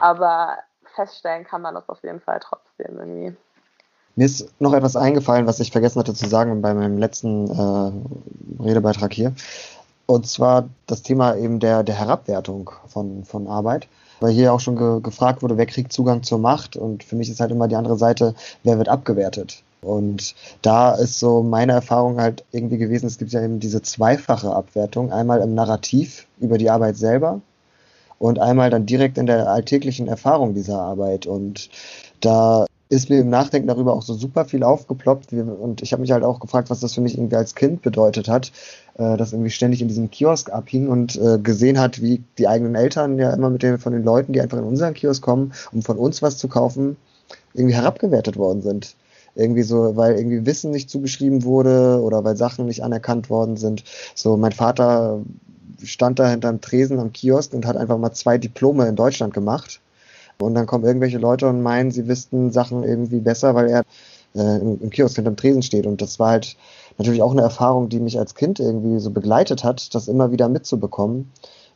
Aber 0.00 0.58
feststellen 0.96 1.44
kann 1.44 1.62
man 1.62 1.76
das 1.76 1.88
auf 1.88 2.02
jeden 2.02 2.18
Fall 2.18 2.40
trotzdem 2.40 2.98
irgendwie. 2.98 3.36
Mir 4.18 4.24
ist 4.24 4.48
noch 4.58 4.72
etwas 4.72 4.96
eingefallen, 4.96 5.46
was 5.46 5.60
ich 5.60 5.70
vergessen 5.70 6.00
hatte 6.00 6.12
zu 6.12 6.28
sagen 6.28 6.60
bei 6.60 6.74
meinem 6.74 6.98
letzten 6.98 7.48
äh, 7.48 8.62
Redebeitrag 8.64 9.12
hier. 9.12 9.32
Und 10.06 10.26
zwar 10.26 10.68
das 10.88 11.02
Thema 11.02 11.36
eben 11.36 11.60
der, 11.60 11.84
der 11.84 11.94
Herabwertung 11.94 12.72
von, 12.88 13.24
von 13.24 13.46
Arbeit. 13.46 13.86
Weil 14.18 14.32
hier 14.32 14.52
auch 14.52 14.58
schon 14.58 14.74
ge 14.74 15.00
gefragt 15.00 15.40
wurde, 15.44 15.56
wer 15.56 15.66
kriegt 15.66 15.92
Zugang 15.92 16.24
zur 16.24 16.40
Macht? 16.40 16.76
Und 16.76 17.04
für 17.04 17.14
mich 17.14 17.30
ist 17.30 17.38
halt 17.38 17.52
immer 17.52 17.68
die 17.68 17.76
andere 17.76 17.96
Seite, 17.96 18.34
wer 18.64 18.76
wird 18.78 18.88
abgewertet? 18.88 19.62
Und 19.82 20.34
da 20.62 20.96
ist 20.96 21.20
so 21.20 21.44
meine 21.44 21.70
Erfahrung 21.70 22.20
halt 22.20 22.42
irgendwie 22.50 22.78
gewesen, 22.78 23.06
es 23.06 23.18
gibt 23.18 23.30
ja 23.30 23.40
eben 23.40 23.60
diese 23.60 23.82
zweifache 23.82 24.50
Abwertung. 24.50 25.12
Einmal 25.12 25.42
im 25.42 25.54
Narrativ 25.54 26.26
über 26.40 26.58
die 26.58 26.70
Arbeit 26.70 26.96
selber 26.96 27.40
und 28.18 28.40
einmal 28.40 28.70
dann 28.70 28.84
direkt 28.84 29.16
in 29.16 29.26
der 29.26 29.48
alltäglichen 29.48 30.08
Erfahrung 30.08 30.54
dieser 30.54 30.80
Arbeit. 30.80 31.26
Und 31.26 31.70
da 32.20 32.66
ist 32.88 33.10
mir 33.10 33.20
im 33.20 33.28
Nachdenken 33.28 33.68
darüber 33.68 33.92
auch 33.92 34.02
so 34.02 34.14
super 34.14 34.44
viel 34.44 34.62
aufgeploppt. 34.62 35.32
Und 35.32 35.82
ich 35.82 35.92
habe 35.92 36.00
mich 36.00 36.10
halt 36.10 36.24
auch 36.24 36.40
gefragt, 36.40 36.70
was 36.70 36.80
das 36.80 36.94
für 36.94 37.00
mich 37.00 37.16
irgendwie 37.16 37.36
als 37.36 37.54
Kind 37.54 37.82
bedeutet 37.82 38.28
hat, 38.28 38.50
äh, 38.94 39.16
das 39.16 39.32
irgendwie 39.32 39.50
ständig 39.50 39.82
in 39.82 39.88
diesem 39.88 40.10
Kiosk 40.10 40.50
abhing 40.50 40.88
und 40.88 41.16
äh, 41.16 41.38
gesehen 41.38 41.78
hat, 41.78 42.00
wie 42.00 42.22
die 42.38 42.48
eigenen 42.48 42.74
Eltern 42.74 43.18
ja 43.18 43.32
immer 43.32 43.50
mit 43.50 43.62
den, 43.62 43.78
von 43.78 43.92
den 43.92 44.04
Leuten, 44.04 44.32
die 44.32 44.40
einfach 44.40 44.58
in 44.58 44.64
unseren 44.64 44.94
Kiosk 44.94 45.22
kommen, 45.22 45.52
um 45.72 45.82
von 45.82 45.98
uns 45.98 46.22
was 46.22 46.38
zu 46.38 46.48
kaufen, 46.48 46.96
irgendwie 47.54 47.74
herabgewertet 47.74 48.36
worden 48.36 48.62
sind. 48.62 48.96
Irgendwie 49.34 49.62
so, 49.62 49.96
weil 49.96 50.16
irgendwie 50.16 50.46
Wissen 50.46 50.70
nicht 50.70 50.90
zugeschrieben 50.90 51.44
wurde 51.44 52.00
oder 52.02 52.24
weil 52.24 52.36
Sachen 52.36 52.66
nicht 52.66 52.82
anerkannt 52.82 53.28
worden 53.30 53.56
sind. 53.56 53.84
So, 54.14 54.36
mein 54.36 54.52
Vater 54.52 55.20
stand 55.84 56.18
da 56.18 56.28
hinterm 56.28 56.60
Tresen 56.60 56.98
am 56.98 57.12
Kiosk 57.12 57.52
und 57.52 57.66
hat 57.66 57.76
einfach 57.76 57.98
mal 57.98 58.12
zwei 58.12 58.38
Diplome 58.38 58.88
in 58.88 58.96
Deutschland 58.96 59.34
gemacht. 59.34 59.80
Und 60.40 60.54
dann 60.54 60.66
kommen 60.66 60.84
irgendwelche 60.84 61.18
Leute 61.18 61.48
und 61.48 61.62
meinen, 61.62 61.90
sie 61.90 62.06
wüssten 62.06 62.52
Sachen 62.52 62.84
irgendwie 62.84 63.20
besser, 63.20 63.54
weil 63.54 63.68
er 63.68 63.82
äh, 64.34 64.58
im, 64.60 64.90
Kiosk 64.90 65.16
hinterm 65.16 65.36
Tresen 65.36 65.62
steht. 65.62 65.86
Und 65.86 66.00
das 66.00 66.18
war 66.18 66.30
halt 66.30 66.56
natürlich 66.96 67.22
auch 67.22 67.32
eine 67.32 67.42
Erfahrung, 67.42 67.88
die 67.88 68.00
mich 68.00 68.18
als 68.18 68.34
Kind 68.34 68.60
irgendwie 68.60 69.00
so 69.00 69.10
begleitet 69.10 69.64
hat, 69.64 69.94
das 69.94 70.08
immer 70.08 70.30
wieder 70.30 70.48
mitzubekommen, 70.48 71.30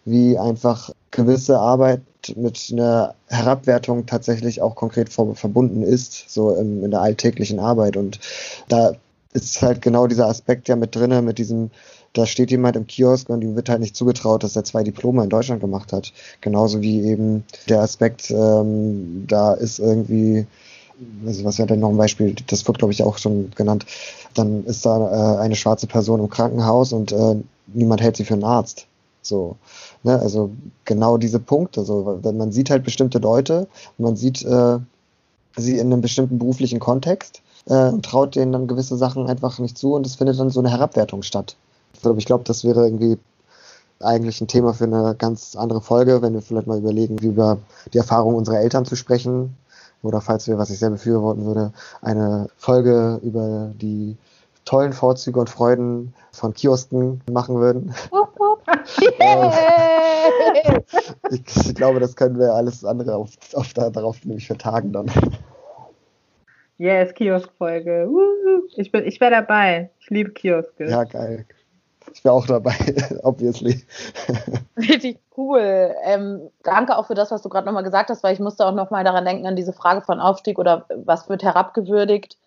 wie 0.05 0.39
einfach 0.39 0.91
gewisse 1.11 1.59
Arbeit 1.59 2.03
mit 2.37 2.71
einer 2.73 3.15
Herabwertung 3.27 4.07
tatsächlich 4.07 4.63
auch 4.63 4.77
konkret 4.77 5.09
ver 5.09 5.35
verbunden 5.35 5.83
ist, 5.83 6.31
so 6.31 6.55
im, 6.55 6.85
in 6.85 6.91
der 6.93 7.01
alltäglichen 7.01 7.59
Arbeit. 7.59 7.97
Und 7.97 8.21
da 8.69 8.93
ist 9.33 9.63
halt 9.63 9.83
genau 9.83 10.07
dieser 10.07 10.29
Aspekt 10.29 10.69
ja 10.69 10.77
mit 10.77 10.95
drinne, 10.95 11.23
mit 11.23 11.39
diesem, 11.39 11.71
da 12.13 12.27
steht 12.27 12.51
jemand 12.51 12.77
im 12.77 12.87
Kiosk 12.87 13.29
und 13.29 13.43
ihm 13.43 13.57
wird 13.57 13.69
halt 13.69 13.81
nicht 13.81 13.97
zugetraut, 13.97 14.45
dass 14.45 14.57
er 14.57 14.65
zwei 14.65 14.83
Diplome 14.83 15.25
in 15.25 15.31
Deutschland 15.31 15.61
gemacht 15.61 15.93
hat. 15.93 16.13
Genauso 16.41 16.83
wie 16.83 17.03
eben 17.09 17.45
der 17.69 17.81
Aspekt, 17.81 18.31
ähm, 18.31 19.25
da 19.27 19.55
ist 19.55 19.79
irgendwie, 19.79 20.47
also 21.27 21.45
was 21.45 21.59
wäre 21.59 21.69
denn 21.69 21.81
noch 21.81 21.91
ein 21.91 21.97
Beispiel, 21.97 22.35
das 22.49 22.67
wird 22.67 22.79
glaube 22.79 22.93
ich 22.93 23.03
auch 23.03 23.19
schon 23.19 23.51
genannt, 23.55 23.87
dann 24.35 24.65
ist 24.65 24.85
da 24.85 25.37
äh, 25.37 25.41
eine 25.41 25.57
schwarze 25.57 25.87
Person 25.87 26.21
im 26.21 26.29
Krankenhaus 26.29 26.93
und 26.93 27.13
äh, 27.13 27.37
niemand 27.69 28.03
hält 28.03 28.17
sie 28.17 28.25
für 28.25 28.35
einen 28.35 28.45
Arzt. 28.45 28.87
So, 29.23 29.57
ne, 30.03 30.19
also 30.19 30.51
genau 30.85 31.17
diese 31.17 31.39
Punkte. 31.39 31.85
So, 31.85 32.21
man 32.23 32.53
sieht 32.53 32.71
halt 32.71 32.85
bestimmte 32.85 33.19
Leute, 33.19 33.69
man 33.97 34.17
sieht 34.17 34.45
äh, 34.45 34.79
sie 35.57 35.79
in 35.79 35.93
einem 35.93 36.01
bestimmten 36.01 36.39
beruflichen 36.39 36.81
Kontext 36.81 37.41
äh, 37.67 37.89
und 37.89 38.05
traut 38.05 38.35
denen 38.35 38.53
dann 38.53 38.67
gewisse 38.67 38.97
Sachen 38.97 39.27
einfach 39.29 39.59
nicht 39.59 39.79
zu 39.79 39.95
und 39.95 40.05
es 40.07 40.17
findet 40.17 40.39
dann 40.39 40.51
so 40.51 40.61
eine 40.61 40.71
Herabwertung 40.71 41.23
statt. 41.23 41.57
Aber 42.03 42.17
ich 42.19 42.27
glaube, 42.27 42.45
das 42.45 42.65
wäre 42.65 42.85
irgendwie 42.85 43.19
eigentlich 44.01 44.41
ein 44.41 44.49
Thema 44.49 44.75
für 44.75 44.85
eine 44.85 45.15
ganz 45.17 45.55
andere 45.57 45.81
Folge, 45.81 46.23
wenn 46.23 46.35
wir 46.35 46.43
vielleicht 46.43 46.67
mal 46.67 46.79
überlegen, 46.79 47.21
wie 47.23 47.27
über 47.29 47.59
die 47.93 47.99
Erfahrung 47.99 48.35
unserer 48.35 48.59
Eltern 48.61 48.85
zu 48.85 48.97
sprechen. 48.97 49.57
Oder 50.03 50.21
falls 50.21 50.49
wir, 50.49 50.59
was 50.59 50.71
ich 50.71 50.81
sehr 50.81 50.91
befürworten 50.91 51.45
würde, 51.45 51.73
eine 52.01 52.49
Folge 52.57 53.21
über 53.23 53.71
die 53.81 54.17
tollen 54.65 54.93
Vorzüge 54.93 55.39
und 55.39 55.49
Freuden 55.51 56.13
von 56.33 56.55
Kiosken 56.55 57.21
machen 57.31 57.57
würden. 57.57 57.95
ich, 61.31 61.43
ich 61.69 61.75
glaube, 61.75 62.01
das 62.01 62.17
können 62.17 62.39
wir 62.39 62.53
alles 62.55 62.85
andere 62.85 63.15
auf, 63.15 63.31
auf 63.55 63.73
da, 63.75 63.91
darauf 63.91 64.25
nämlich 64.25 64.47
vertagen 64.47 64.93
dann. 64.93 65.07
Yes, 66.79 67.15
Kiosk-Folge. 67.15 68.09
Ich, 68.77 68.91
bin- 68.91 69.05
ich 69.05 69.21
wäre 69.21 69.31
dabei. 69.31 69.91
Ich 70.01 70.11
liebe 70.11 70.31
Kioske. 70.31 70.89
Ja, 70.89 71.05
geil. 71.05 71.47
Ich 72.13 72.25
wäre 72.25 72.35
auch 72.35 72.47
dabei, 72.47 72.75
obviously. 73.23 73.85
Richtig 74.77 75.21
cool. 75.37 75.95
Ähm, 76.03 76.51
danke 76.63 76.97
auch 76.97 77.07
für 77.07 77.15
das, 77.15 77.31
was 77.31 77.43
du 77.43 77.49
gerade 77.49 77.67
nochmal 77.67 77.85
gesagt 77.85 78.11
hast, 78.11 78.23
weil 78.23 78.35
ich 78.35 78.41
musste 78.41 78.67
auch 78.67 78.75
nochmal 78.75 79.05
daran 79.05 79.25
denken, 79.25 79.47
an 79.47 79.57
diese 79.57 79.73
Frage 79.73 80.03
von 80.03 80.21
Aufstieg 80.21 80.59
oder 80.59 80.87
was 80.95 81.29
wird 81.29 81.43
herabgewürdigt. 81.43 82.39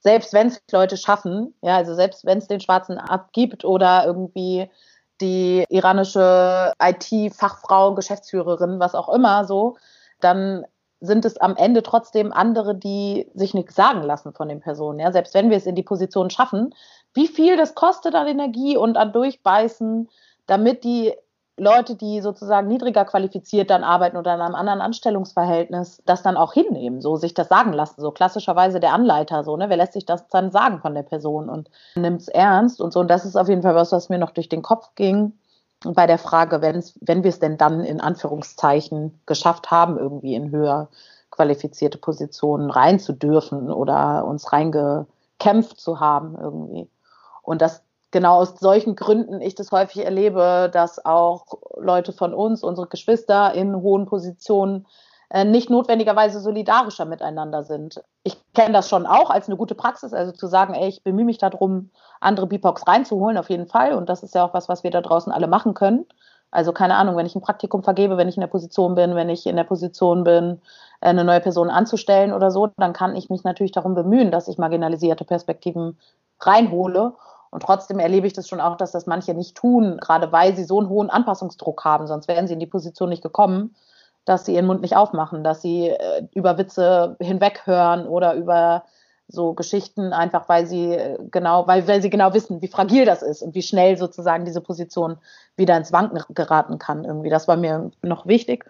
Selbst 0.00 0.32
wenn 0.32 0.48
es 0.48 0.60
Leute 0.72 0.96
schaffen, 0.96 1.54
ja, 1.62 1.76
also 1.76 1.94
selbst 1.94 2.24
wenn 2.24 2.38
es 2.38 2.48
den 2.48 2.60
Schwarzen 2.60 2.98
abgibt 2.98 3.64
oder 3.64 4.04
irgendwie 4.04 4.68
die 5.20 5.64
iranische 5.68 6.72
IT-Fachfrau, 6.82 7.94
Geschäftsführerin, 7.94 8.80
was 8.80 8.96
auch 8.96 9.08
immer 9.08 9.44
so, 9.44 9.76
dann 10.20 10.64
sind 11.02 11.24
es 11.24 11.36
am 11.36 11.56
Ende 11.56 11.82
trotzdem 11.82 12.32
andere, 12.32 12.76
die 12.76 13.28
sich 13.34 13.54
nichts 13.54 13.74
sagen 13.74 14.02
lassen 14.02 14.32
von 14.32 14.48
den 14.48 14.60
Personen. 14.60 15.00
Ja? 15.00 15.12
Selbst 15.12 15.34
wenn 15.34 15.50
wir 15.50 15.56
es 15.56 15.66
in 15.66 15.74
die 15.74 15.82
Position 15.82 16.30
schaffen, 16.30 16.74
wie 17.14 17.28
viel 17.28 17.56
das 17.56 17.74
kostet 17.74 18.14
an 18.14 18.26
Energie 18.26 18.76
und 18.76 18.96
an 18.96 19.12
Durchbeißen, 19.12 20.08
damit 20.46 20.84
die 20.84 21.12
Leute, 21.58 21.96
die 21.96 22.22
sozusagen 22.22 22.68
niedriger 22.68 23.04
qualifiziert 23.04 23.68
dann 23.68 23.84
arbeiten 23.84 24.16
oder 24.16 24.34
in 24.34 24.40
einem 24.40 24.54
anderen 24.54 24.80
Anstellungsverhältnis, 24.80 26.02
das 26.06 26.22
dann 26.22 26.38
auch 26.38 26.54
hinnehmen, 26.54 27.02
so 27.02 27.16
sich 27.16 27.34
das 27.34 27.48
sagen 27.48 27.74
lassen. 27.74 28.00
So 28.00 28.10
klassischerweise 28.10 28.80
der 28.80 28.94
Anleiter, 28.94 29.44
so, 29.44 29.56
ne? 29.56 29.68
Wer 29.68 29.76
lässt 29.76 29.92
sich 29.92 30.06
das 30.06 30.26
dann 30.28 30.50
sagen 30.50 30.80
von 30.80 30.94
der 30.94 31.02
Person 31.02 31.50
und 31.50 31.70
nimmt 31.94 32.22
es 32.22 32.28
ernst 32.28 32.80
und 32.80 32.92
so. 32.92 33.00
Und 33.00 33.08
das 33.08 33.26
ist 33.26 33.36
auf 33.36 33.48
jeden 33.48 33.62
Fall 33.62 33.74
was, 33.74 33.92
was 33.92 34.08
mir 34.08 34.18
noch 34.18 34.30
durch 34.30 34.48
den 34.48 34.62
Kopf 34.62 34.94
ging 34.94 35.34
bei 35.84 36.06
der 36.06 36.18
Frage, 36.18 36.62
wenn 36.62 37.24
wir 37.24 37.28
es 37.28 37.38
denn 37.40 37.58
dann 37.58 37.84
in 37.84 38.00
Anführungszeichen 38.00 39.20
geschafft 39.26 39.70
haben, 39.70 39.98
irgendwie 39.98 40.34
in 40.34 40.50
höher 40.52 40.88
qualifizierte 41.30 41.98
Positionen 41.98 42.70
rein 42.70 42.98
zu 42.98 43.12
dürfen 43.12 43.70
oder 43.70 44.24
uns 44.24 44.52
reingekämpft 44.52 45.80
zu 45.80 46.00
haben 46.00 46.36
irgendwie. 46.40 46.88
Und 47.42 47.60
das 47.60 47.82
genau 48.10 48.36
aus 48.36 48.58
solchen 48.60 48.94
Gründen 48.96 49.40
ich 49.40 49.54
das 49.54 49.72
häufig 49.72 50.04
erlebe, 50.04 50.70
dass 50.72 51.04
auch 51.04 51.46
Leute 51.76 52.12
von 52.12 52.32
uns, 52.34 52.62
unsere 52.62 52.86
Geschwister 52.86 53.52
in 53.54 53.74
hohen 53.76 54.06
Positionen 54.06 54.86
äh, 55.30 55.44
nicht 55.44 55.70
notwendigerweise 55.70 56.40
solidarischer 56.40 57.06
miteinander 57.06 57.64
sind. 57.64 58.02
Ich 58.22 58.36
kenne 58.52 58.74
das 58.74 58.88
schon 58.88 59.06
auch 59.06 59.30
als 59.30 59.48
eine 59.48 59.56
gute 59.56 59.74
Praxis, 59.74 60.12
also 60.12 60.30
zu 60.30 60.46
sagen, 60.46 60.74
ey, 60.74 60.88
ich 60.88 61.02
bemühe 61.02 61.24
mich 61.24 61.38
darum, 61.38 61.90
andere 62.20 62.46
BIPOCs 62.46 62.86
reinzuholen, 62.86 63.38
auf 63.38 63.50
jeden 63.50 63.66
Fall. 63.66 63.94
Und 63.94 64.08
das 64.08 64.22
ist 64.22 64.34
ja 64.34 64.44
auch 64.44 64.54
was, 64.54 64.68
was 64.68 64.84
wir 64.84 64.90
da 64.90 65.00
draußen 65.00 65.32
alle 65.32 65.48
machen 65.48 65.74
können. 65.74 66.06
Also 66.50 66.72
keine 66.72 66.96
Ahnung, 66.96 67.16
wenn 67.16 67.24
ich 67.24 67.34
ein 67.34 67.40
Praktikum 67.40 67.82
vergebe, 67.82 68.18
wenn 68.18 68.28
ich 68.28 68.36
in 68.36 68.42
der 68.42 68.46
Position 68.46 68.94
bin, 68.94 69.14
wenn 69.14 69.30
ich 69.30 69.46
in 69.46 69.56
der 69.56 69.64
Position 69.64 70.22
bin, 70.22 70.60
eine 71.00 71.24
neue 71.24 71.40
Person 71.40 71.70
anzustellen 71.70 72.32
oder 72.32 72.50
so, 72.50 72.68
dann 72.76 72.92
kann 72.92 73.16
ich 73.16 73.30
mich 73.30 73.42
natürlich 73.42 73.72
darum 73.72 73.94
bemühen, 73.94 74.30
dass 74.30 74.48
ich 74.48 74.58
marginalisierte 74.58 75.24
Perspektiven 75.24 75.98
reinhole. 76.40 77.14
Und 77.52 77.62
trotzdem 77.62 78.00
erlebe 78.00 78.26
ich 78.26 78.32
das 78.32 78.48
schon 78.48 78.60
auch, 78.60 78.76
dass 78.76 78.90
das 78.90 79.06
manche 79.06 79.34
nicht 79.34 79.56
tun, 79.56 79.98
gerade 80.00 80.32
weil 80.32 80.56
sie 80.56 80.64
so 80.64 80.80
einen 80.80 80.88
hohen 80.88 81.10
Anpassungsdruck 81.10 81.84
haben, 81.84 82.08
sonst 82.08 82.26
wären 82.26 82.48
sie 82.48 82.54
in 82.54 82.60
die 82.60 82.66
Position 82.66 83.10
nicht 83.10 83.22
gekommen 83.22 83.76
dass 84.24 84.46
sie 84.46 84.54
ihren 84.54 84.66
Mund 84.66 84.82
nicht 84.82 84.96
aufmachen, 84.96 85.44
dass 85.44 85.62
sie 85.62 85.88
äh, 85.88 86.26
über 86.34 86.58
Witze 86.58 87.16
hinweghören 87.20 88.06
oder 88.06 88.34
über 88.34 88.84
so 89.28 89.54
Geschichten 89.54 90.12
einfach, 90.12 90.48
weil 90.48 90.66
sie 90.66 90.92
äh, 90.92 91.18
genau, 91.30 91.66
weil, 91.66 91.86
weil 91.88 92.02
sie 92.02 92.10
genau 92.10 92.34
wissen, 92.34 92.62
wie 92.62 92.68
fragil 92.68 93.04
das 93.04 93.22
ist 93.22 93.42
und 93.42 93.54
wie 93.54 93.62
schnell 93.62 93.96
sozusagen 93.96 94.44
diese 94.44 94.60
Position 94.60 95.18
wieder 95.56 95.76
ins 95.76 95.92
Wanken 95.92 96.20
geraten 96.34 96.78
kann 96.78 97.04
irgendwie. 97.04 97.30
Das 97.30 97.48
war 97.48 97.56
mir 97.56 97.90
noch 98.02 98.26
wichtig. 98.26 98.64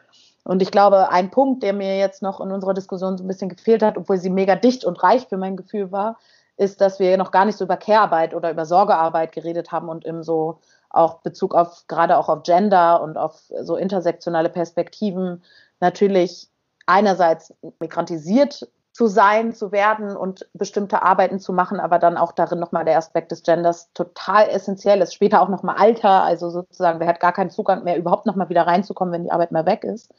Und 0.45 0.61
ich 0.61 0.71
glaube, 0.71 1.11
ein 1.11 1.31
Punkt, 1.31 1.63
der 1.63 1.73
mir 1.73 1.99
jetzt 1.99 2.23
noch 2.23 2.41
in 2.41 2.51
unserer 2.51 2.75
Diskussion 2.75 3.17
so 3.17 3.23
ein 3.23 3.29
bisschen 3.29 3.49
gefehlt 3.49 3.83
hat, 3.83 3.97
obwohl 3.97 4.19
sie 4.19 4.31
mega 4.31 4.57
dicht 4.57 4.85
und 4.85 5.03
reich 5.03 5.27
für 5.29 5.37
mein 5.37 5.57
Gefühl 5.57 5.93
war, 5.93 6.19
ist, 6.57 6.81
dass 6.81 6.99
wir 6.99 7.17
noch 7.17 7.31
gar 7.31 7.45
nicht 7.45 7.59
so 7.59 7.65
über 7.65 7.77
Care-Arbeit 7.77 8.35
oder 8.35 8.51
über 8.51 8.67
Sorgearbeit 8.67 9.33
geredet 9.33 9.73
haben 9.73 9.89
und 9.89 10.05
im 10.05 10.23
so 10.23 10.59
auch 10.91 11.21
Bezug 11.21 11.55
auf 11.55 11.87
gerade 11.89 12.19
auch 12.19 12.29
auf 12.29 12.43
Gender 12.43 13.03
und 13.03 13.17
auf 13.17 13.41
so 13.63 13.77
intersektionale 13.77 14.51
Perspektiven 14.51 15.43
natürlich 15.81 16.49
einerseits 16.87 17.55
migrantisiert 17.81 18.69
zu 18.93 19.07
sein, 19.07 19.55
zu 19.55 19.73
werden 19.73 20.15
und 20.15 20.47
bestimmte 20.53 21.03
Arbeiten 21.03 21.41
zu 21.41 21.55
machen, 21.55 21.81
aber 21.81 21.99
dann 21.99 22.19
auch 22.19 22.33
darin 22.33 22.59
nochmal 22.59 22.85
der 22.85 22.99
Aspekt 22.99 23.33
des 23.33 23.43
Genders 23.43 23.91
total 23.95 24.49
essentiell 24.51 25.01
ist. 25.01 25.15
Später 25.15 25.41
auch 25.41 25.49
nochmal 25.49 25.77
Alter, 25.79 26.23
also 26.23 26.51
sozusagen, 26.51 27.01
wer 27.01 27.07
hat 27.07 27.21
gar 27.21 27.33
keinen 27.33 27.51
Zugang 27.51 27.85
mehr, 27.85 27.97
überhaupt 27.97 28.27
nochmal 28.27 28.51
wieder 28.51 28.67
reinzukommen, 28.67 29.13
wenn 29.13 29.25
die 29.25 29.33
Arbeit 29.33 29.51
mal 29.51 29.65
weg 29.65 29.85
ist. 29.85 30.13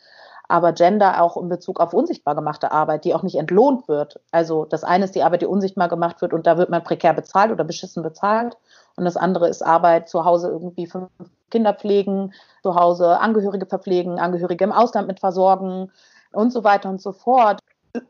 Aber 0.47 0.73
Gender 0.73 1.21
auch 1.21 1.37
in 1.37 1.49
Bezug 1.49 1.79
auf 1.79 1.93
unsichtbar 1.93 2.35
gemachte 2.35 2.71
Arbeit, 2.71 3.05
die 3.05 3.15
auch 3.15 3.23
nicht 3.23 3.37
entlohnt 3.37 3.87
wird. 3.87 4.19
Also 4.31 4.65
das 4.65 4.83
eine 4.83 5.05
ist 5.05 5.15
die 5.15 5.23
Arbeit, 5.23 5.41
die 5.41 5.47
unsichtbar 5.47 5.87
gemacht 5.87 6.21
wird 6.21 6.33
und 6.33 6.45
da 6.45 6.57
wird 6.57 6.69
man 6.69 6.83
prekär 6.83 7.13
bezahlt 7.13 7.51
oder 7.51 7.63
beschissen 7.63 8.03
bezahlt. 8.03 8.57
Und 8.95 9.05
das 9.05 9.17
andere 9.17 9.47
ist 9.47 9.63
Arbeit 9.63 10.09
zu 10.09 10.25
Hause 10.25 10.49
irgendwie 10.49 10.85
fünf 10.85 11.09
Kinder 11.49 11.73
pflegen, 11.73 12.33
zu 12.61 12.75
Hause 12.75 13.19
Angehörige 13.19 13.65
verpflegen, 13.65 14.19
Angehörige 14.19 14.63
im 14.63 14.71
Ausland 14.71 15.07
mit 15.07 15.19
versorgen 15.19 15.91
und 16.33 16.51
so 16.51 16.63
weiter 16.63 16.89
und 16.89 17.01
so 17.01 17.13
fort. 17.13 17.59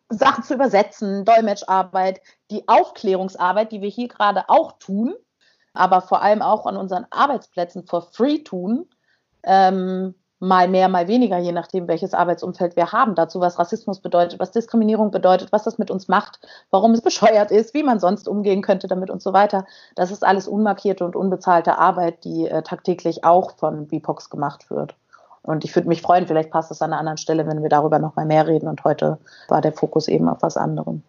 Sachen 0.10 0.44
zu 0.44 0.54
übersetzen, 0.54 1.26
Dolmetscharbeit, 1.26 2.22
die 2.52 2.68
Aufklärungsarbeit, 2.68 3.72
die 3.72 3.82
wir 3.82 3.90
hier 3.90 4.08
gerade 4.08 4.46
auch 4.48 4.74
tun, 4.80 5.14
aber 5.74 6.02
vor 6.02 6.22
allem 6.22 6.42
auch 6.42 6.66
an 6.66 6.78
unseren 6.78 7.06
Arbeitsplätzen 7.10 7.86
for 7.86 8.02
free 8.02 8.40
tun, 8.40 8.88
ähm, 9.44 10.16
mal 10.44 10.68
mehr, 10.68 10.90
mal 10.90 11.08
weniger, 11.08 11.38
je 11.38 11.54
nachdem, 11.54 11.88
welches 11.88 12.14
Arbeitsumfeld 12.14 12.76
wir 12.76 12.92
haben. 12.92 13.16
Dazu, 13.16 13.40
was 13.40 13.58
Rassismus 13.58 14.00
bedeutet, 14.00 14.40
was 14.40 14.52
Diskriminierung 14.52 15.10
bedeutet, 15.10 15.52
was 15.52 15.64
das 15.64 15.78
mit 15.78 15.90
uns 15.90 16.08
macht, 16.08 16.40
warum 16.70 16.92
es 16.92 17.02
bescheuert 17.02 17.50
ist, 17.50 17.74
wie 17.74 17.84
man 17.84 18.00
sonst 18.00 18.28
umgehen 18.28 18.62
könnte 18.62 18.88
damit 18.88 19.10
und 19.10 19.22
so 19.22 19.34
weiter. 19.34 19.66
Das 19.96 20.12
ist 20.12 20.26
alles 20.26 20.48
unmarkierte 20.48 21.06
und 21.06 21.16
unbezahlte 21.16 21.78
Arbeit, 21.78 22.26
die 22.26 22.48
äh, 22.48 22.62
tagtäglich 22.62 23.24
auch 23.24 23.52
von 23.56 23.88
BIPOX 23.88 24.30
gemacht 24.30 24.70
wird. 24.70 24.96
Und 25.44 25.64
ich 25.64 25.76
würde 25.76 25.88
mich 25.88 26.02
freuen, 26.02 26.28
vielleicht 26.28 26.52
passt 26.52 26.72
es 26.72 26.82
an 26.82 26.92
einer 26.92 27.00
anderen 27.00 27.18
Stelle, 27.18 27.48
wenn 27.48 27.62
wir 27.62 27.70
darüber 27.70 28.00
noch 28.00 28.16
mal 28.16 28.26
mehr 28.26 28.48
reden. 28.48 28.68
Und 28.68 28.84
heute 28.84 29.18
war 29.48 29.62
der 29.62 29.74
Fokus 29.74 30.08
eben 30.08 30.28
auf 30.28 30.42
was 30.42 30.58
anderem. 30.58 31.04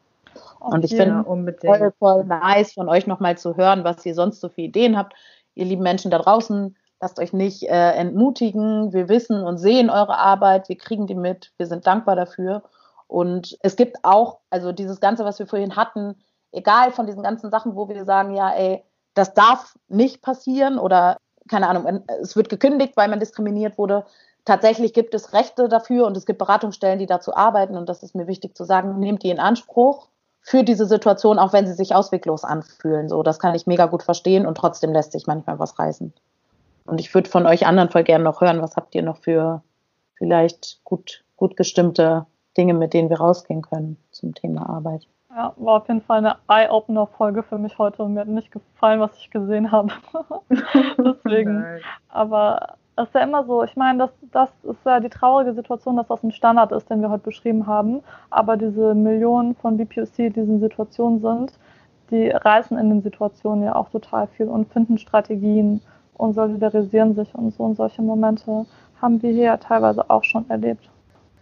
Okay, 0.60 0.74
und 0.74 0.84
ich 0.84 0.96
finde 0.96 1.24
voll, 1.60 1.92
voll 1.98 2.24
nice 2.24 2.72
von 2.72 2.88
euch 2.88 3.06
noch 3.06 3.20
mal 3.20 3.36
zu 3.36 3.56
hören, 3.56 3.84
was 3.84 4.04
ihr 4.06 4.14
sonst 4.14 4.40
so 4.40 4.48
für 4.48 4.62
Ideen 4.62 4.96
habt. 4.96 5.14
Ihr 5.54 5.66
lieben 5.66 5.82
Menschen 5.82 6.10
da 6.10 6.18
draußen, 6.18 6.74
Lasst 7.00 7.18
euch 7.18 7.32
nicht 7.32 7.64
äh, 7.64 7.92
entmutigen. 7.92 8.92
Wir 8.92 9.08
wissen 9.08 9.42
und 9.42 9.58
sehen 9.58 9.90
eure 9.90 10.16
Arbeit. 10.16 10.68
Wir 10.68 10.78
kriegen 10.78 11.06
die 11.06 11.14
mit. 11.14 11.52
Wir 11.58 11.66
sind 11.66 11.86
dankbar 11.86 12.16
dafür. 12.16 12.62
Und 13.06 13.56
es 13.60 13.76
gibt 13.76 13.98
auch, 14.02 14.38
also 14.50 14.72
dieses 14.72 15.00
Ganze, 15.00 15.24
was 15.24 15.38
wir 15.38 15.46
vorhin 15.46 15.76
hatten, 15.76 16.16
egal 16.52 16.92
von 16.92 17.06
diesen 17.06 17.22
ganzen 17.22 17.50
Sachen, 17.50 17.74
wo 17.76 17.88
wir 17.88 18.04
sagen, 18.04 18.34
ja, 18.34 18.50
ey, 18.52 18.82
das 19.14 19.34
darf 19.34 19.76
nicht 19.88 20.22
passieren 20.22 20.78
oder 20.78 21.18
keine 21.48 21.68
Ahnung, 21.68 22.02
es 22.22 22.36
wird 22.36 22.48
gekündigt, 22.48 22.96
weil 22.96 23.08
man 23.08 23.20
diskriminiert 23.20 23.76
wurde. 23.76 24.04
Tatsächlich 24.44 24.92
gibt 24.92 25.14
es 25.14 25.32
Rechte 25.32 25.68
dafür 25.68 26.06
und 26.06 26.16
es 26.16 26.26
gibt 26.26 26.38
Beratungsstellen, 26.38 26.98
die 26.98 27.06
dazu 27.06 27.34
arbeiten 27.34 27.76
und 27.76 27.88
das 27.88 28.02
ist 28.02 28.14
mir 28.14 28.26
wichtig 28.26 28.56
zu 28.56 28.64
sagen, 28.64 28.98
nehmt 28.98 29.22
die 29.22 29.30
in 29.30 29.40
Anspruch 29.40 30.08
für 30.40 30.62
diese 30.62 30.86
Situation, 30.86 31.38
auch 31.38 31.52
wenn 31.52 31.66
sie 31.66 31.72
sich 31.72 31.94
ausweglos 31.94 32.44
anfühlen. 32.44 33.08
So, 33.08 33.22
das 33.22 33.38
kann 33.38 33.54
ich 33.54 33.66
mega 33.66 33.86
gut 33.86 34.02
verstehen 34.02 34.46
und 34.46 34.56
trotzdem 34.56 34.92
lässt 34.92 35.12
sich 35.12 35.26
manchmal 35.26 35.58
was 35.58 35.78
reißen. 35.78 36.12
Und 36.86 37.00
ich 37.00 37.12
würde 37.14 37.30
von 37.30 37.46
euch 37.46 37.66
anderen 37.66 37.90
voll 37.90 38.04
gerne 38.04 38.24
noch 38.24 38.40
hören, 38.40 38.60
was 38.60 38.76
habt 38.76 38.94
ihr 38.94 39.02
noch 39.02 39.18
für 39.18 39.62
vielleicht 40.14 40.80
gut, 40.84 41.24
gut 41.36 41.56
gestimmte 41.56 42.26
Dinge, 42.56 42.74
mit 42.74 42.94
denen 42.94 43.10
wir 43.10 43.18
rausgehen 43.18 43.62
können 43.62 43.96
zum 44.10 44.34
Thema 44.34 44.68
Arbeit. 44.68 45.06
Ja, 45.30 45.52
war 45.56 45.78
auf 45.78 45.88
jeden 45.88 46.02
Fall 46.02 46.18
eine 46.18 46.36
Eye-Opener-Folge 46.48 47.42
für 47.42 47.58
mich 47.58 47.76
heute 47.78 48.04
und 48.04 48.14
mir 48.14 48.20
hat 48.20 48.28
nicht 48.28 48.52
gefallen, 48.52 49.00
was 49.00 49.16
ich 49.18 49.30
gesehen 49.30 49.72
habe. 49.72 49.92
Deswegen. 50.98 51.64
Aber 52.08 52.76
es 52.96 53.06
ist 53.06 53.14
ja 53.14 53.22
immer 53.22 53.44
so, 53.44 53.64
ich 53.64 53.74
meine, 53.74 53.98
das, 53.98 54.10
das 54.30 54.50
ist 54.62 54.84
ja 54.84 55.00
die 55.00 55.08
traurige 55.08 55.52
Situation, 55.54 55.96
dass 55.96 56.06
das 56.06 56.22
ein 56.22 56.30
Standard 56.30 56.70
ist, 56.70 56.88
den 56.88 57.00
wir 57.00 57.10
heute 57.10 57.24
beschrieben 57.24 57.66
haben. 57.66 58.02
Aber 58.30 58.56
diese 58.56 58.94
Millionen 58.94 59.56
von 59.56 59.76
BPOC, 59.76 60.14
die 60.16 60.26
in 60.26 60.32
diesen 60.34 60.60
Situationen 60.60 61.20
sind, 61.20 61.52
die 62.10 62.28
reisen 62.28 62.78
in 62.78 62.90
den 62.90 63.02
Situationen 63.02 63.64
ja 63.64 63.74
auch 63.74 63.88
total 63.88 64.28
viel 64.28 64.46
und 64.46 64.72
finden 64.72 64.98
Strategien 64.98 65.80
und 66.14 66.34
solidarisieren 66.34 67.14
sich 67.14 67.34
und 67.34 67.54
so. 67.54 67.64
Und 67.64 67.76
solche 67.76 68.02
Momente 68.02 68.66
haben 69.00 69.22
wir 69.22 69.30
hier 69.30 69.44
ja 69.44 69.56
teilweise 69.56 70.08
auch 70.10 70.24
schon 70.24 70.48
erlebt. 70.48 70.88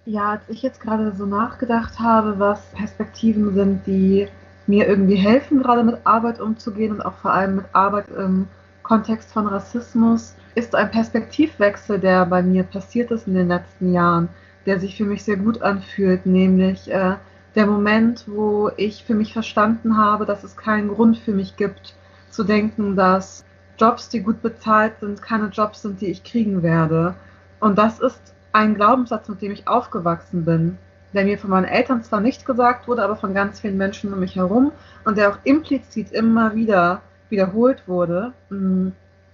Ja, 0.05 0.31
als 0.31 0.43
ich 0.49 0.63
jetzt 0.63 0.81
gerade 0.81 1.13
so 1.13 1.27
nachgedacht 1.27 1.99
habe, 2.01 2.39
was 2.39 2.61
Perspektiven 2.73 3.55
sind, 3.55 3.87
die 3.87 4.27
mir 4.67 4.89
irgendwie 4.89 5.17
helfen, 5.17 5.63
gerade 5.63 5.85
mit 5.85 5.99
Arbeit 6.05 6.41
umzugehen 6.41 6.93
und 6.93 7.03
auch 7.03 7.15
vor 7.15 7.33
allem 7.33 7.57
mit 7.57 7.67
Arbeit 7.73 8.09
im 8.09 8.49
Kontext 8.83 9.33
von 9.33 9.47
Rassismus, 9.47 10.35
ist 10.55 10.75
ein 10.75 10.91
Perspektivwechsel, 10.91 11.99
der 11.99 12.27
bei 12.27 12.43
mir 12.43 12.65
passiert 12.65 13.11
ist 13.11 13.27
in 13.27 13.35
den 13.35 13.49
letzten 13.49 13.93
Jahren, 13.93 14.29
der 14.67 14.81
sich 14.81 14.97
für 14.97 15.05
mich 15.05 15.23
sehr 15.25 15.37
gut 15.37 15.63
anfühlt, 15.63 16.27
nämlich 16.27 16.91
äh, 16.91 17.15
der 17.55 17.67
Moment, 17.67 18.25
wo 18.27 18.71
ich 18.77 19.05
für 19.05 19.15
mich 19.15 19.33
verstanden 19.33 19.97
habe, 19.97 20.27
dass 20.27 20.45
es 20.45 20.57
keinen 20.57 20.89
Grund 20.89 21.19
für 21.19 21.33
mich 21.33 21.57
gibt, 21.57 21.95
zu 22.31 22.45
denken, 22.45 22.97
dass 22.97 23.45
Jobs, 23.83 24.09
die 24.09 24.21
gut 24.21 24.43
bezahlt 24.43 24.93
sind, 25.01 25.21
keine 25.21 25.47
Jobs 25.47 25.83
sind, 25.83 26.01
die 26.01 26.07
ich 26.07 26.23
kriegen 26.23 26.63
werde. 26.63 27.17
Und 27.59 27.79
das 27.79 27.99
ist 27.99 28.33
ein 28.53 28.77
Glaubenssatz, 28.77 29.29
mit 29.29 29.43
dem 29.43 29.51
ich 29.51 29.67
aufgewachsen 29.67 30.45
bin, 30.45 30.79
der 31.13 31.25
mir 31.25 31.37
von 31.37 31.51
meinen 31.51 31.65
Eltern 31.65 32.01
zwar 32.05 32.21
nicht 32.21 32.47
gesagt 32.47 32.87
wurde, 32.87 33.03
aber 33.03 33.17
von 33.17 33.35
ganz 33.35 33.59
vielen 33.59 33.77
Menschen 33.77 34.13
um 34.13 34.21
mich 34.21 34.37
herum 34.37 34.71
und 35.05 35.19
der 35.19 35.31
auch 35.31 35.39
implizit 35.43 36.13
immer 36.13 36.55
wieder 36.55 37.03
wiederholt 37.29 37.83
wurde 37.89 38.33
mm, 38.51 38.89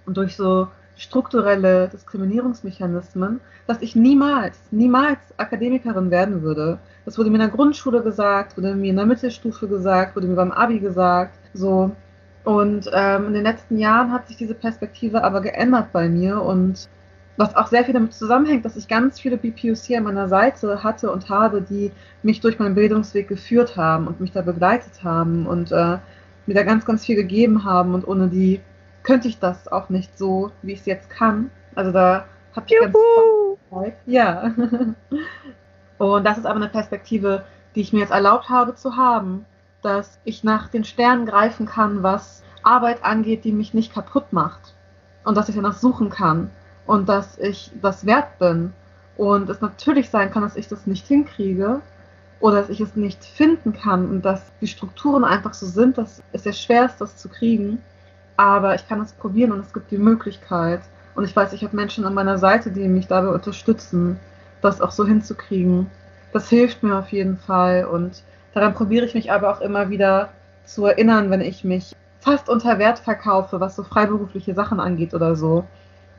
und 0.07 0.17
durch 0.17 0.35
so 0.35 0.69
strukturelle 0.97 1.89
Diskriminierungsmechanismen, 1.89 3.41
dass 3.67 3.83
ich 3.83 3.97
niemals, 3.97 4.59
niemals 4.71 5.19
Akademikerin 5.37 6.11
werden 6.11 6.41
würde. 6.41 6.79
Das 7.05 7.19
wurde 7.19 7.29
mir 7.29 7.37
in 7.37 7.43
der 7.43 7.51
Grundschule 7.51 8.03
gesagt, 8.03 8.57
wurde 8.57 8.75
mir 8.75 8.89
in 8.91 8.97
der 8.97 9.05
Mittelstufe 9.05 9.69
gesagt, 9.69 10.17
wurde 10.17 10.27
mir 10.27 10.37
beim 10.37 10.53
Abi 10.53 10.81
gesagt. 10.81 11.39
So, 11.53 11.93
und 12.49 12.91
ähm, 12.95 13.27
in 13.27 13.35
den 13.35 13.43
letzten 13.43 13.77
Jahren 13.77 14.11
hat 14.11 14.27
sich 14.27 14.39
diese 14.39 14.55
Perspektive 14.55 15.23
aber 15.23 15.43
geändert 15.43 15.93
bei 15.93 16.09
mir 16.09 16.41
und 16.41 16.89
was 17.37 17.55
auch 17.55 17.67
sehr 17.67 17.85
viel 17.85 17.93
damit 17.93 18.15
zusammenhängt, 18.15 18.65
dass 18.65 18.75
ich 18.75 18.89
ganz 18.89 19.21
viele 19.21 19.37
BPUC 19.37 19.99
an 19.99 20.05
meiner 20.05 20.29
Seite 20.29 20.83
hatte 20.83 21.13
und 21.13 21.29
habe, 21.29 21.61
die 21.61 21.93
mich 22.23 22.41
durch 22.41 22.59
meinen 22.59 22.75
Bildungsweg 22.75 23.29
geführt 23.29 23.77
haben 23.77 24.07
und 24.07 24.21
mich 24.21 24.33
da 24.33 24.41
begleitet 24.41 25.05
haben 25.05 25.47
und 25.47 25.73
äh, 25.73 25.99
mir 26.47 26.55
da 26.55 26.63
ganz, 26.63 26.87
ganz 26.87 27.05
viel 27.05 27.17
gegeben 27.17 27.67
haben 27.67 27.93
und 27.93 28.09
ohne 28.09 28.29
die 28.29 28.63
könnte 29.03 29.29
ich 29.29 29.39
das 29.39 29.69
auch 29.69 29.91
nicht 29.91 30.17
so, 30.17 30.51
wie 30.63 30.73
ich 30.73 30.81
es 30.81 30.87
jetzt 30.87 31.11
kann. 31.11 31.51
Also 31.75 31.93
da 31.93 32.25
Habt 32.57 32.71
ihr 32.71 32.81
ganz 32.81 32.95
Ja. 34.07 34.55
Und 35.99 36.25
das 36.25 36.39
ist 36.39 36.47
aber 36.47 36.57
eine 36.57 36.69
Perspektive, 36.69 37.45
die 37.75 37.83
ich 37.83 37.93
mir 37.93 37.99
jetzt 38.01 38.13
erlaubt 38.13 38.49
habe 38.49 38.75
zu 38.75 38.97
haben, 38.97 39.45
dass 39.83 40.19
ich 40.25 40.45
nach 40.45 40.69
den 40.69 40.85
Sternen 40.85 41.27
greifen 41.27 41.67
kann, 41.67 42.03
was 42.03 42.43
Arbeit 42.63 43.05
angeht, 43.05 43.45
die 43.45 43.53
mich 43.53 43.75
nicht 43.75 43.93
kaputt 43.93 44.33
macht. 44.33 44.75
Und 45.25 45.37
dass 45.37 45.49
ich 45.49 45.55
danach 45.55 45.77
suchen 45.77 46.11
kann. 46.11 46.51
Und 46.87 47.09
dass 47.09 47.39
ich 47.39 47.71
das 47.81 48.07
wert 48.07 48.39
bin. 48.39 48.73
Und 49.17 49.49
es 49.51 49.61
natürlich 49.61 50.11
sein 50.11 50.31
kann, 50.31 50.43
dass 50.43 50.57
ich 50.57 50.69
das 50.69 50.87
nicht 50.87 51.07
hinkriege 51.07 51.81
oder 52.41 52.61
dass 52.61 52.71
ich 52.71 52.81
es 52.81 52.95
nicht 52.95 53.25
finden 53.25 53.73
kann 53.73 54.09
und 54.09 54.25
dass 54.25 54.53
die 54.61 54.69
Strukturen 54.69 55.25
einfach 55.25 55.55
so 55.55 55.67
sind, 55.67 55.99
dass 55.99 56.23
es 56.33 56.45
sehr 56.45 56.53
schwer 56.53 56.87
ist, 56.87 57.01
das 57.01 57.17
zu 57.17 57.29
kriegen. 57.29 57.83
Aber 58.37 58.77
ich 58.77 58.87
kann 58.89 59.01
es 59.01 59.13
probieren 59.13 59.51
und 59.51 59.61
es 59.61 59.73
gibt 59.73 59.91
die 59.91 59.99
Möglichkeit. 59.99 60.81
Und 61.17 61.25
ich 61.25 61.35
weiß, 61.35 61.53
ich 61.53 61.65
habe 61.65 61.75
Menschen 61.75 62.05
an 62.05 62.15
meiner 62.15 62.39
Seite, 62.39 62.71
die 62.71 62.87
mich 62.87 63.09
dabei 63.09 63.31
unterstützen, 63.31 64.21
das 64.61 64.81
auch 64.81 64.93
so 64.93 65.05
hinzukriegen. 65.05 65.91
Das 66.33 66.49
hilft 66.49 66.85
mir 66.85 66.97
auf 66.97 67.09
jeden 67.09 67.39
Fall 67.39 67.87
und 67.87 68.23
daran 68.59 68.75
probiere 68.75 69.07
ich 69.07 69.15
mich 69.15 69.31
aber 69.33 69.51
auch 69.51 69.61
immer 69.61 69.91
wieder 69.91 70.31
zu 70.65 70.85
erinnern, 70.87 71.31
wenn 71.31 71.41
ich 71.41 71.65
mich 71.65 71.95
fast 72.21 72.49
unter 72.49 72.79
Wert 72.79 72.99
verkaufe, 72.99 73.61
was 73.61 73.77
so 73.77 73.85
freiberufliche 73.85 74.55
Sachen 74.55 74.81
angeht 74.81 75.15
oder 75.15 75.37
so. 75.37 75.65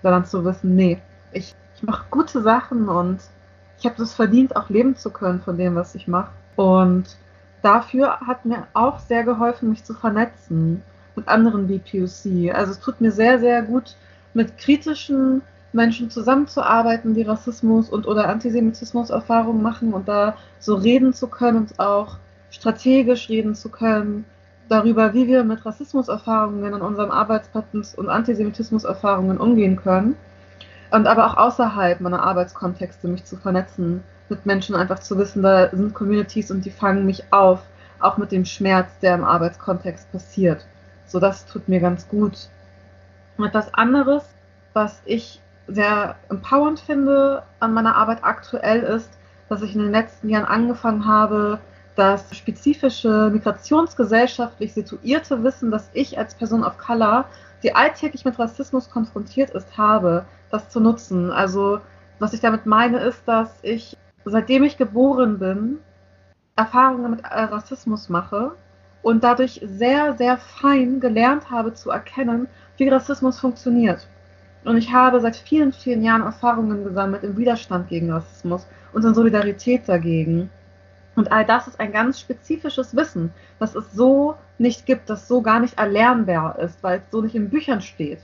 Daran 0.01 0.25
zu 0.25 0.45
wissen, 0.45 0.75
nee, 0.75 0.99
ich, 1.33 1.53
ich 1.75 1.83
mache 1.83 2.05
gute 2.09 2.41
Sachen 2.41 2.87
und 2.87 3.19
ich 3.77 3.85
habe 3.85 3.95
das 3.97 4.13
verdient, 4.13 4.55
auch 4.55 4.69
leben 4.69 4.95
zu 4.95 5.09
können 5.09 5.41
von 5.41 5.57
dem, 5.57 5.75
was 5.75 5.95
ich 5.95 6.07
mache. 6.07 6.31
Und 6.55 7.17
dafür 7.61 8.19
hat 8.21 8.45
mir 8.45 8.67
auch 8.73 8.99
sehr 8.99 9.23
geholfen, 9.23 9.69
mich 9.69 9.83
zu 9.83 9.93
vernetzen 9.93 10.81
mit 11.15 11.27
anderen 11.27 11.67
BPOC. 11.67 12.53
Also 12.53 12.71
es 12.71 12.79
tut 12.79 13.01
mir 13.01 13.11
sehr, 13.11 13.39
sehr 13.39 13.61
gut, 13.61 13.95
mit 14.33 14.57
kritischen 14.57 15.41
Menschen 15.73 16.09
zusammenzuarbeiten, 16.09 17.13
die 17.13 17.23
Rassismus 17.23 17.89
und 17.89 18.07
oder 18.07 18.27
Antisemitismus 18.27 19.09
Erfahrungen 19.09 19.61
machen 19.61 19.93
und 19.93 20.07
da 20.07 20.35
so 20.59 20.75
reden 20.75 21.13
zu 21.13 21.27
können 21.27 21.57
und 21.57 21.79
auch 21.79 22.17
strategisch 22.51 23.29
reden 23.29 23.55
zu 23.55 23.69
können 23.69 24.25
darüber, 24.69 25.13
wie 25.13 25.27
wir 25.27 25.43
mit 25.43 25.65
Rassismuserfahrungen 25.65 26.73
in 26.73 26.81
unserem 26.81 27.11
Arbeitsplatz 27.11 27.93
und 27.95 28.09
Antisemitismuserfahrungen 28.09 29.37
umgehen 29.37 29.75
können. 29.75 30.15
Und 30.91 31.07
aber 31.07 31.27
auch 31.27 31.37
außerhalb 31.37 31.99
meiner 32.01 32.23
Arbeitskontexte 32.23 33.07
mich 33.07 33.25
zu 33.25 33.37
vernetzen, 33.37 34.03
mit 34.29 34.45
Menschen 34.45 34.75
einfach 34.75 34.99
zu 34.99 35.17
wissen, 35.17 35.43
da 35.43 35.69
sind 35.69 35.93
Communities 35.93 36.51
und 36.51 36.65
die 36.65 36.71
fangen 36.71 37.05
mich 37.05 37.31
auf, 37.31 37.61
auch 37.99 38.17
mit 38.17 38.31
dem 38.31 38.45
Schmerz, 38.45 38.89
der 39.01 39.15
im 39.15 39.23
Arbeitskontext 39.23 40.11
passiert. 40.11 40.65
So, 41.05 41.19
das 41.19 41.45
tut 41.45 41.67
mir 41.67 41.79
ganz 41.79 42.07
gut. 42.07 42.49
Und 43.37 43.45
etwas 43.45 43.73
anderes, 43.73 44.23
was 44.73 45.01
ich 45.05 45.41
sehr 45.67 46.15
empowernd 46.29 46.79
finde 46.79 47.43
an 47.59 47.73
meiner 47.73 47.95
Arbeit 47.95 48.23
aktuell 48.23 48.81
ist, 48.81 49.09
dass 49.49 49.61
ich 49.61 49.75
in 49.75 49.81
den 49.81 49.91
letzten 49.91 50.29
Jahren 50.29 50.45
angefangen 50.45 51.05
habe, 51.05 51.59
das 51.99 52.33
spezifische 52.33 53.29
migrationsgesellschaftlich 53.29 54.73
situierte 54.73 55.43
Wissen, 55.43 55.69
das 55.69 55.89
ich 55.93 56.17
als 56.17 56.33
Person 56.33 56.63
of 56.63 56.77
Color, 56.77 57.25
die 57.61 57.75
alltäglich 57.75 58.23
mit 58.23 58.39
Rassismus 58.39 58.89
konfrontiert 58.89 59.49
ist, 59.49 59.77
habe, 59.77 60.25
das 60.49 60.69
zu 60.69 60.79
nutzen. 60.79 61.29
Also 61.29 61.81
was 62.19 62.33
ich 62.33 62.39
damit 62.39 62.65
meine, 62.65 62.99
ist, 62.99 63.21
dass 63.27 63.59
ich, 63.63 63.97
seitdem 64.23 64.63
ich 64.63 64.77
geboren 64.77 65.39
bin, 65.39 65.79
Erfahrungen 66.55 67.11
mit 67.11 67.25
äh, 67.25 67.41
Rassismus 67.43 68.07
mache 68.07 68.53
und 69.01 69.25
dadurch 69.25 69.59
sehr, 69.61 70.15
sehr 70.17 70.37
fein 70.37 71.01
gelernt 71.01 71.51
habe 71.51 71.73
zu 71.73 71.89
erkennen, 71.89 72.47
wie 72.77 72.87
Rassismus 72.87 73.41
funktioniert. 73.41 74.07
Und 74.63 74.77
ich 74.77 74.93
habe 74.93 75.19
seit 75.19 75.35
vielen, 75.35 75.73
vielen 75.73 76.03
Jahren 76.03 76.21
Erfahrungen 76.21 76.85
gesammelt 76.85 77.23
im 77.23 77.35
Widerstand 77.35 77.89
gegen 77.89 78.09
Rassismus 78.09 78.65
und 78.93 79.03
in 79.03 79.13
Solidarität 79.13 79.87
dagegen. 79.87 80.49
Und 81.19 81.31
all 81.31 81.45
das 81.45 81.67
ist 81.67 81.79
ein 81.79 81.91
ganz 81.91 82.19
spezifisches 82.19 82.95
Wissen, 82.95 83.31
das 83.59 83.75
es 83.75 83.91
so 83.91 84.35
nicht 84.57 84.85
gibt, 84.85 85.09
das 85.09 85.27
so 85.27 85.41
gar 85.41 85.59
nicht 85.59 85.77
erlernbar 85.77 86.57
ist, 86.59 86.81
weil 86.81 86.99
es 86.99 87.11
so 87.11 87.21
nicht 87.21 87.35
in 87.35 87.49
Büchern 87.49 87.81
steht 87.81 88.19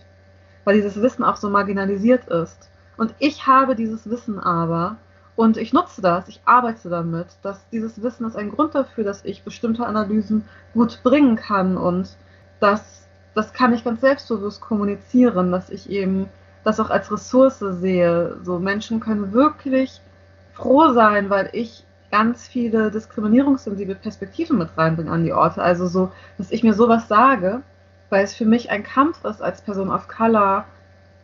weil 0.65 0.75
dieses 0.75 1.01
Wissen 1.01 1.23
auch 1.23 1.37
so 1.37 1.49
marginalisiert 1.49 2.27
ist. 2.27 2.69
Und 2.97 3.13
ich 3.19 3.47
habe 3.47 3.75
dieses 3.75 4.09
Wissen 4.09 4.39
aber 4.39 4.97
und 5.35 5.57
ich 5.57 5.73
nutze 5.73 6.01
das, 6.01 6.27
ich 6.27 6.41
arbeite 6.45 6.89
damit, 6.89 7.27
dass 7.41 7.69
dieses 7.69 8.01
Wissen 8.01 8.25
ist 8.25 8.35
ein 8.35 8.51
Grund 8.51 8.73
dafür, 8.75 9.03
dass 9.03 9.23
ich 9.23 9.43
bestimmte 9.43 9.85
Analysen 9.85 10.45
gut 10.73 11.01
bringen 11.03 11.35
kann 11.35 11.77
und 11.77 12.09
das, 12.59 13.07
das 13.33 13.53
kann 13.53 13.73
ich 13.73 13.83
ganz 13.83 14.01
selbstbewusst 14.01 14.61
kommunizieren, 14.61 15.51
dass 15.51 15.69
ich 15.69 15.89
eben 15.89 16.29
das 16.63 16.79
auch 16.79 16.89
als 16.89 17.11
Ressource 17.11 17.59
sehe. 17.59 18.37
So 18.43 18.59
Menschen 18.59 19.01
können 19.01 19.33
wirklich 19.33 20.01
froh 20.53 20.93
sein, 20.93 21.29
weil 21.29 21.49
ich 21.51 21.83
ganz 22.11 22.47
viele 22.47 22.91
diskriminierungssensible 22.91 23.95
Perspektiven 23.95 24.57
mit 24.57 24.69
reinbringe 24.77 25.11
an 25.11 25.23
die 25.23 25.33
Orte. 25.33 25.61
Also 25.61 25.87
so, 25.87 26.11
dass 26.37 26.51
ich 26.51 26.63
mir 26.63 26.73
sowas 26.73 27.07
sage 27.07 27.61
weil 28.09 28.23
es 28.23 28.35
für 28.35 28.45
mich 28.45 28.69
ein 28.69 28.83
Kampf 28.83 29.23
ist, 29.25 29.41
als 29.41 29.61
Person 29.61 29.89
of 29.89 30.07
Color 30.07 30.65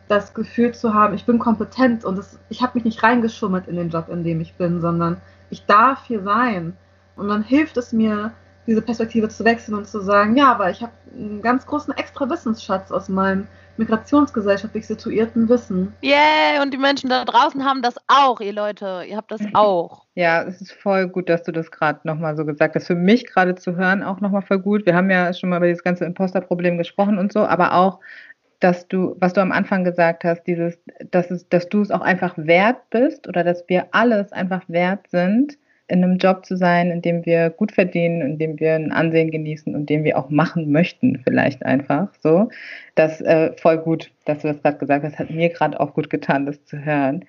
das 0.08 0.34
Gefühl 0.34 0.74
zu 0.74 0.92
haben, 0.92 1.14
ich 1.14 1.24
bin 1.24 1.38
kompetent 1.38 2.04
und 2.04 2.18
es, 2.18 2.38
ich 2.48 2.62
habe 2.62 2.72
mich 2.74 2.84
nicht 2.84 3.02
reingeschummelt 3.02 3.68
in 3.68 3.76
den 3.76 3.88
Job, 3.88 4.08
in 4.08 4.24
dem 4.24 4.40
ich 4.40 4.54
bin, 4.54 4.80
sondern 4.80 5.20
ich 5.50 5.64
darf 5.64 6.04
hier 6.04 6.22
sein. 6.22 6.76
Und 7.16 7.28
dann 7.28 7.42
hilft 7.42 7.76
es 7.76 7.92
mir, 7.92 8.32
diese 8.66 8.82
Perspektive 8.82 9.28
zu 9.28 9.44
wechseln 9.44 9.74
und 9.74 9.88
zu 9.88 10.00
sagen, 10.00 10.36
ja, 10.36 10.52
aber 10.52 10.70
ich 10.70 10.82
habe 10.82 10.92
einen 11.16 11.42
ganz 11.42 11.66
großen 11.66 11.96
extra 11.96 12.28
Wissensschatz 12.28 12.92
aus 12.92 13.08
meinem 13.08 13.48
migrationsgesellschaftlich 13.76 14.86
situierten 14.86 15.48
Wissen. 15.48 15.92
Yeah, 16.02 16.62
und 16.62 16.72
die 16.72 16.78
Menschen 16.78 17.08
da 17.08 17.24
draußen 17.24 17.64
haben 17.64 17.82
das 17.82 17.96
auch, 18.08 18.40
ihr 18.40 18.52
Leute. 18.52 19.04
Ihr 19.08 19.16
habt 19.16 19.30
das 19.30 19.40
auch. 19.54 20.04
Ja, 20.14 20.42
es 20.42 20.60
ist 20.60 20.72
voll 20.72 21.08
gut, 21.08 21.28
dass 21.28 21.42
du 21.42 21.52
das 21.52 21.70
gerade 21.70 22.00
nochmal 22.04 22.36
so 22.36 22.44
gesagt 22.44 22.74
hast. 22.74 22.86
Für 22.86 22.94
mich 22.94 23.26
gerade 23.26 23.54
zu 23.54 23.76
hören 23.76 24.02
auch 24.02 24.20
nochmal 24.20 24.42
voll 24.42 24.58
gut. 24.58 24.86
Wir 24.86 24.94
haben 24.94 25.10
ja 25.10 25.32
schon 25.32 25.50
mal 25.50 25.56
über 25.56 25.66
dieses 25.66 25.84
ganze 25.84 26.04
Imposter-Problem 26.04 26.78
gesprochen 26.78 27.18
und 27.18 27.32
so, 27.32 27.40
aber 27.40 27.74
auch, 27.74 28.00
dass 28.60 28.86
du, 28.86 29.16
was 29.18 29.32
du 29.32 29.40
am 29.40 29.52
Anfang 29.52 29.84
gesagt 29.84 30.24
hast, 30.24 30.44
dieses, 30.44 30.78
dass, 31.10 31.30
es, 31.30 31.48
dass 31.48 31.68
du 31.68 31.80
es 31.80 31.90
auch 31.90 32.02
einfach 32.02 32.34
wert 32.36 32.90
bist 32.90 33.26
oder 33.26 33.42
dass 33.42 33.64
wir 33.68 33.86
alles 33.92 34.32
einfach 34.32 34.62
wert 34.68 35.08
sind, 35.08 35.58
in 35.92 36.02
einem 36.02 36.16
Job 36.16 36.46
zu 36.46 36.56
sein, 36.56 36.90
in 36.90 37.02
dem 37.02 37.26
wir 37.26 37.50
gut 37.50 37.72
verdienen, 37.72 38.22
in 38.22 38.38
dem 38.38 38.58
wir 38.58 38.74
ein 38.74 38.92
Ansehen 38.92 39.30
genießen 39.30 39.74
und 39.74 39.90
den 39.90 40.04
wir 40.04 40.18
auch 40.18 40.30
machen 40.30 40.72
möchten, 40.72 41.20
vielleicht 41.22 41.64
einfach 41.66 42.08
so. 42.20 42.48
Das 42.94 43.20
äh, 43.20 43.52
voll 43.58 43.76
gut, 43.76 44.10
dass 44.24 44.40
du 44.40 44.48
das 44.48 44.62
gerade 44.62 44.78
gesagt 44.78 45.04
hast, 45.04 45.18
hat 45.18 45.30
mir 45.30 45.50
gerade 45.50 45.78
auch 45.78 45.92
gut 45.92 46.08
getan, 46.08 46.46
das 46.46 46.64
zu 46.64 46.82
hören. 46.82 47.26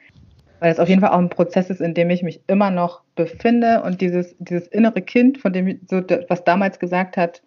Weil 0.61 0.72
es 0.72 0.80
auf 0.80 0.88
jeden 0.88 1.01
Fall 1.01 1.11
auch 1.11 1.20
ein 1.20 1.30
Prozess 1.30 1.70
ist, 1.70 1.82
in 1.82 1.93
dem 1.93 2.09
ich 2.09 2.24
mich 2.24 2.39
immer 2.47 2.72
noch 2.72 3.01
befinde 3.16 3.84
und 3.84 3.99
dieses, 3.99 4.34
dieses 4.39 4.68
innere 4.70 5.01
Kind, 5.01 5.39
von 5.39 5.51
dem, 5.51 5.82
so, 5.89 6.01
was 6.30 6.45
damals 6.45 6.80
gesagt 6.80 7.18
hat, 7.18 7.41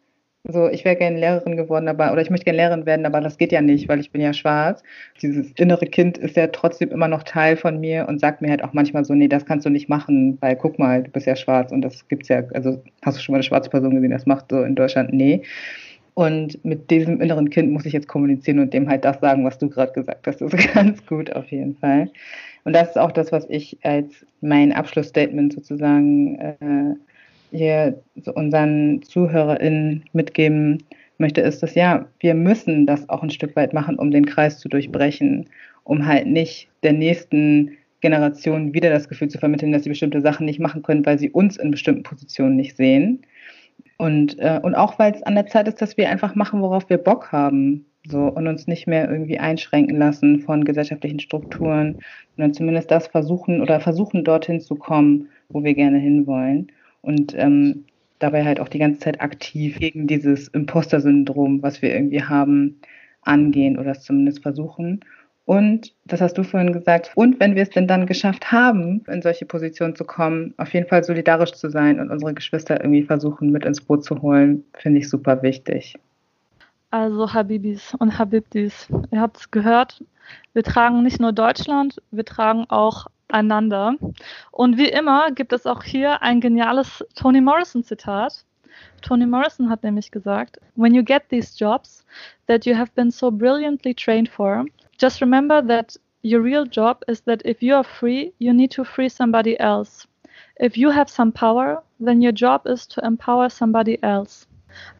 so, 0.49 0.69
ich 0.69 0.85
wäre 0.85 0.97
gerne 0.97 1.19
Lehrerin 1.19 1.57
geworden, 1.57 1.89
aber, 1.89 2.13
oder 2.13 2.23
ich 2.23 2.31
möchte 2.31 2.45
gerne 2.45 2.59
Lehrerin 2.59 2.87
werden, 2.87 3.07
aber 3.07 3.21
das 3.21 3.39
geht 3.39 3.53
ja 3.53 3.61
nicht, 3.61 3.89
weil 3.89 4.01
ich 4.01 4.11
bin 4.13 4.21
ja 4.21 4.33
schwarz. 4.33 4.83
Dieses 5.21 5.51
innere 5.53 5.87
Kind 5.87 6.19
ist 6.19 6.37
ja 6.37 6.47
trotzdem 6.49 6.91
immer 6.91 7.09
noch 7.09 7.23
Teil 7.23 7.57
von 7.57 7.81
mir 7.81 8.07
und 8.09 8.21
sagt 8.21 8.43
mir 8.43 8.51
halt 8.51 8.63
auch 8.63 8.73
manchmal 8.73 9.05
so, 9.05 9.15
nee, 9.15 9.29
das 9.29 9.47
kannst 9.47 9.67
du 9.67 9.71
nicht 9.71 9.89
machen, 9.89 10.39
weil 10.41 10.57
guck 10.57 10.79
mal, 10.79 11.03
du 11.03 11.11
bist 11.11 11.27
ja 11.27 11.37
schwarz 11.37 11.73
und 11.73 11.83
das 11.83 12.07
gibt's 12.09 12.29
ja, 12.29 12.43
also 12.55 12.83
hast 13.03 13.19
du 13.19 13.23
schon 13.23 13.33
mal 13.33 13.39
eine 13.39 13.43
schwarze 13.45 13.71
Person 13.71 13.95
gesehen, 13.95 14.11
das 14.11 14.27
macht 14.27 14.47
so 14.51 14.63
in 14.63 14.75
Deutschland, 14.75 15.13
nee. 15.13 15.43
Und 16.15 16.65
mit 16.65 16.91
diesem 16.91 17.21
inneren 17.21 17.51
Kind 17.51 17.71
muss 17.73 17.85
ich 17.85 17.93
jetzt 17.93 18.09
kommunizieren 18.09 18.59
und 18.61 18.73
dem 18.73 18.89
halt 18.89 19.05
das 19.05 19.21
sagen, 19.21 19.45
was 19.45 19.59
du 19.59 19.69
gerade 19.69 19.93
gesagt 19.93 20.27
hast. 20.27 20.41
Das 20.41 20.53
ist 20.53 20.73
ganz 20.75 21.05
gut 21.07 21.31
auf 21.35 21.51
jeden 21.51 21.77
Fall. 21.77 22.11
Und 22.65 22.73
das 22.73 22.89
ist 22.91 22.99
auch 22.99 23.13
das, 23.13 23.33
was 23.33 23.47
ich 23.51 23.79
als 23.83 24.25
mein 24.41 24.73
Abschlussstatement 24.73 25.53
sozusagen 25.53 26.37
äh, 26.39 26.95
hier 27.51 28.03
unseren 28.35 29.03
ZuhörerInnen 29.03 30.05
mitgeben 30.13 30.83
möchte, 31.19 31.41
ist, 31.41 31.63
dass 31.63 31.75
ja, 31.75 32.07
wir 32.21 32.35
müssen 32.35 32.87
das 32.87 33.09
auch 33.09 33.23
ein 33.23 33.31
Stück 33.31 33.57
weit 33.57 33.73
machen, 33.73 33.99
um 33.99 34.11
den 34.11 34.27
Kreis 34.27 34.59
zu 34.59 34.69
durchbrechen, 34.69 35.49
um 35.85 36.07
halt 36.07 36.27
nicht 36.27 36.69
der 36.83 36.93
nächsten 36.93 37.73
Generation 38.01 38.75
wieder 38.75 38.91
das 38.91 39.09
Gefühl 39.09 39.29
zu 39.29 39.39
vermitteln, 39.39 39.73
dass 39.73 39.85
sie 39.85 39.89
bestimmte 39.89 40.21
Sachen 40.21 40.47
nicht 40.47 40.61
machen 40.61 40.83
können, 40.83 41.07
weil 41.07 41.19
sie 41.19 41.31
uns 41.31 41.57
in 41.57 41.71
bestimmten 41.71 42.03
Positionen 42.03 42.57
nicht 42.57 42.77
sehen. 42.77 43.23
Und, 43.99 44.39
äh, 44.39 44.61
und 44.63 44.75
auch, 44.75 44.99
weil 44.99 45.13
es 45.13 45.23
an 45.23 45.35
der 45.35 45.47
Zeit 45.47 45.69
ist, 45.69 45.81
dass 45.81 45.97
wir 45.97 46.11
einfach 46.11 46.35
machen, 46.35 46.61
worauf 46.61 46.89
wir 46.91 46.99
Bock 46.99 47.33
haben. 47.33 47.87
So, 48.09 48.21
und 48.21 48.47
uns 48.47 48.69
nicht 48.69 48.87
mehr 48.87 49.11
irgendwie 49.11 49.39
einschränken 49.39 49.97
lassen 49.97 50.39
von 50.39 50.65
gesellschaftlichen 50.65 51.19
Strukturen, 51.19 51.99
sondern 52.37 52.55
zumindest 52.55 52.89
das 52.93 53.09
versuchen 53.09 53.61
oder 53.61 53.81
versuchen, 53.81 54.23
dorthin 54.23 54.61
zu 54.61 54.77
kommen, 54.77 55.29
wo 55.49 55.65
wir 55.65 55.75
gerne 55.75 55.99
hinwollen 55.99 56.71
und 57.07 57.35
ähm, 57.37 57.85
dabei 58.19 58.45
halt 58.45 58.61
auch 58.61 58.69
die 58.69 58.81
ganze 58.81 59.01
Zeit 59.01 59.21
aktiv 59.21 59.79
gegen 59.79 60.07
dieses 60.07 60.49
Imposter-Syndrom, 60.49 61.63
was 61.63 61.81
wir 61.81 61.95
irgendwie 61.95 62.23
haben, 62.23 62.81
angehen 63.23 63.79
oder 63.79 63.93
es 63.93 64.03
zumindest 64.03 64.43
versuchen. 64.43 65.01
Und, 65.45 65.95
das 66.05 66.21
hast 66.21 66.37
du 66.37 66.43
vorhin 66.43 66.73
gesagt, 66.73 67.13
und 67.15 67.39
wenn 67.39 67.55
wir 67.55 67.63
es 67.63 67.71
denn 67.71 67.87
dann 67.87 68.07
geschafft 68.07 68.51
haben, 68.51 69.05
in 69.07 69.23
solche 69.23 69.47
Positionen 69.47 69.95
zu 69.95 70.05
kommen, 70.05 70.55
auf 70.57 70.75
jeden 70.75 70.89
Fall 70.89 71.05
solidarisch 71.05 71.53
zu 71.53 71.71
sein 71.71 72.01
und 72.01 72.11
unsere 72.11 72.35
Geschwister 72.35 72.81
irgendwie 72.81 73.05
versuchen, 73.05 73.53
mit 73.53 73.65
ins 73.65 73.81
Boot 73.81 74.05
zu 74.05 74.21
holen, 74.23 74.65
finde 74.77 74.99
ich 74.99 75.09
super 75.09 75.43
wichtig. 75.43 75.95
Also 76.91 77.33
Habibis 77.33 77.95
und 77.99 78.19
Habibdis, 78.19 78.89
ihr 79.11 79.21
habt 79.21 79.39
es 79.39 79.51
gehört, 79.51 80.05
wir 80.53 80.63
tragen 80.63 81.03
nicht 81.03 81.21
nur 81.21 81.33
Deutschland, 81.33 82.01
wir 82.11 82.25
tragen 82.25 82.67
auch 82.69 83.07
einander. 83.29 83.97
Und 84.53 84.79
wie 84.79 84.89
immer 84.89 85.33
gibt 85.33 85.53
es 85.53 85.67
auch 85.67 85.83
hier 85.83 86.23
ein 86.23 86.41
geniales 86.41 87.05
Toni 87.15 87.41
Morrison 87.41 87.83
Zitat. 87.83 88.45
Toni 89.03 89.27
Morrison 89.27 89.69
hat 89.69 89.83
nämlich 89.83 90.11
gesagt, 90.11 90.59
When 90.75 90.95
you 90.95 91.03
get 91.03 91.29
these 91.29 91.57
jobs 91.57 92.05
that 92.47 92.67
you 92.67 92.77
have 92.77 92.93
been 92.95 93.11
so 93.11 93.31
brilliantly 93.31 93.95
trained 93.95 94.29
for, 94.29 94.65
just 95.01 95.21
remember 95.21 95.63
that 95.67 95.99
your 96.23 96.43
real 96.43 96.65
job 96.65 97.03
is 97.09 97.23
that 97.23 97.45
if 97.45 97.63
you 97.63 97.75
are 97.75 97.85
free, 97.85 98.33
you 98.39 98.53
need 98.53 98.73
to 98.73 98.85
free 98.85 99.09
somebody 99.09 99.59
else. 99.59 100.07
If 100.61 100.77
you 100.77 100.91
have 100.91 101.09
some 101.09 101.33
power, 101.33 101.83
then 101.99 102.23
your 102.23 102.33
job 102.33 102.67
is 102.67 102.87
to 102.89 103.05
empower 103.05 103.49
somebody 103.49 103.99
else. 104.03 104.47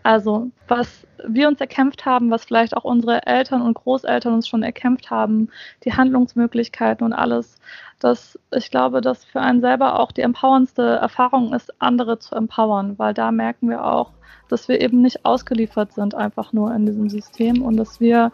Also, 0.03 0.51
was 0.69 1.07
wir 1.27 1.49
uns 1.49 1.61
erkämpft 1.61 2.05
haben, 2.05 2.31
was 2.31 2.45
vielleicht 2.45 2.77
auch 2.77 2.85
unsere 2.85 3.27
Eltern 3.27 3.63
und 3.63 3.75
Großeltern 3.75 4.35
uns 4.35 4.49
schon 4.49 4.63
erkämpft 4.63 5.11
haben, 5.11 5.49
die 5.85 5.93
Handlungsmöglichkeiten 5.93 7.05
und 7.05 7.13
alles, 7.13 7.59
dass 7.99 8.39
ich 8.55 8.71
glaube, 8.71 9.01
dass 9.01 9.25
für 9.25 9.41
einen 9.41 9.61
selber 9.61 9.99
auch 9.99 10.13
die 10.13 10.21
empowerndste 10.21 10.83
Erfahrung 10.83 11.53
ist, 11.55 11.73
andere 11.81 12.19
zu 12.19 12.35
empowern, 12.35 12.99
weil 12.99 13.15
da 13.15 13.33
merken 13.33 13.69
wir 13.69 13.85
auch, 13.85 14.13
dass 14.49 14.69
wir 14.69 14.81
eben 14.81 15.03
nicht 15.03 15.25
ausgeliefert 15.25 15.93
sind, 15.93 16.15
einfach 16.15 16.53
nur 16.53 16.73
in 16.75 16.87
diesem 16.87 17.09
System 17.09 17.63
und 17.63 17.77
dass 17.77 18.01
wir, 18.01 18.31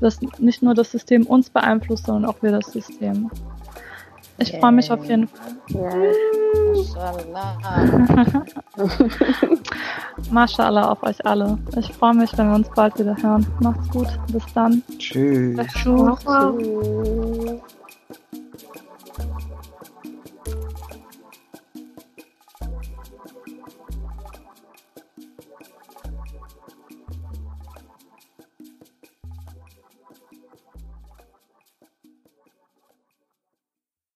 dass 0.00 0.20
nicht 0.38 0.62
nur 0.62 0.74
das 0.74 0.92
System 0.92 1.26
uns 1.26 1.50
beeinflusst, 1.50 2.06
sondern 2.06 2.30
auch 2.30 2.42
wir 2.42 2.52
das 2.52 2.72
System. 2.72 3.30
Ich 4.40 4.52
yeah. 4.52 4.60
freue 4.60 4.72
mich 4.72 4.90
auf 4.90 5.04
jeden 5.04 5.28
Fall. 5.28 5.56
Yeah. 5.74 6.12
Mashallah 10.30 10.92
auf 10.92 11.02
euch 11.02 11.26
alle. 11.26 11.58
Ich 11.76 11.92
freue 11.92 12.14
mich, 12.14 12.36
wenn 12.38 12.48
wir 12.48 12.54
uns 12.54 12.68
bald 12.70 12.98
wieder 12.98 13.16
hören. 13.20 13.46
Macht's 13.60 13.88
gut. 13.90 14.08
Bis 14.32 14.44
dann. 14.54 14.82
Tschüss. 14.98 15.58
Tschüss. 15.74 16.24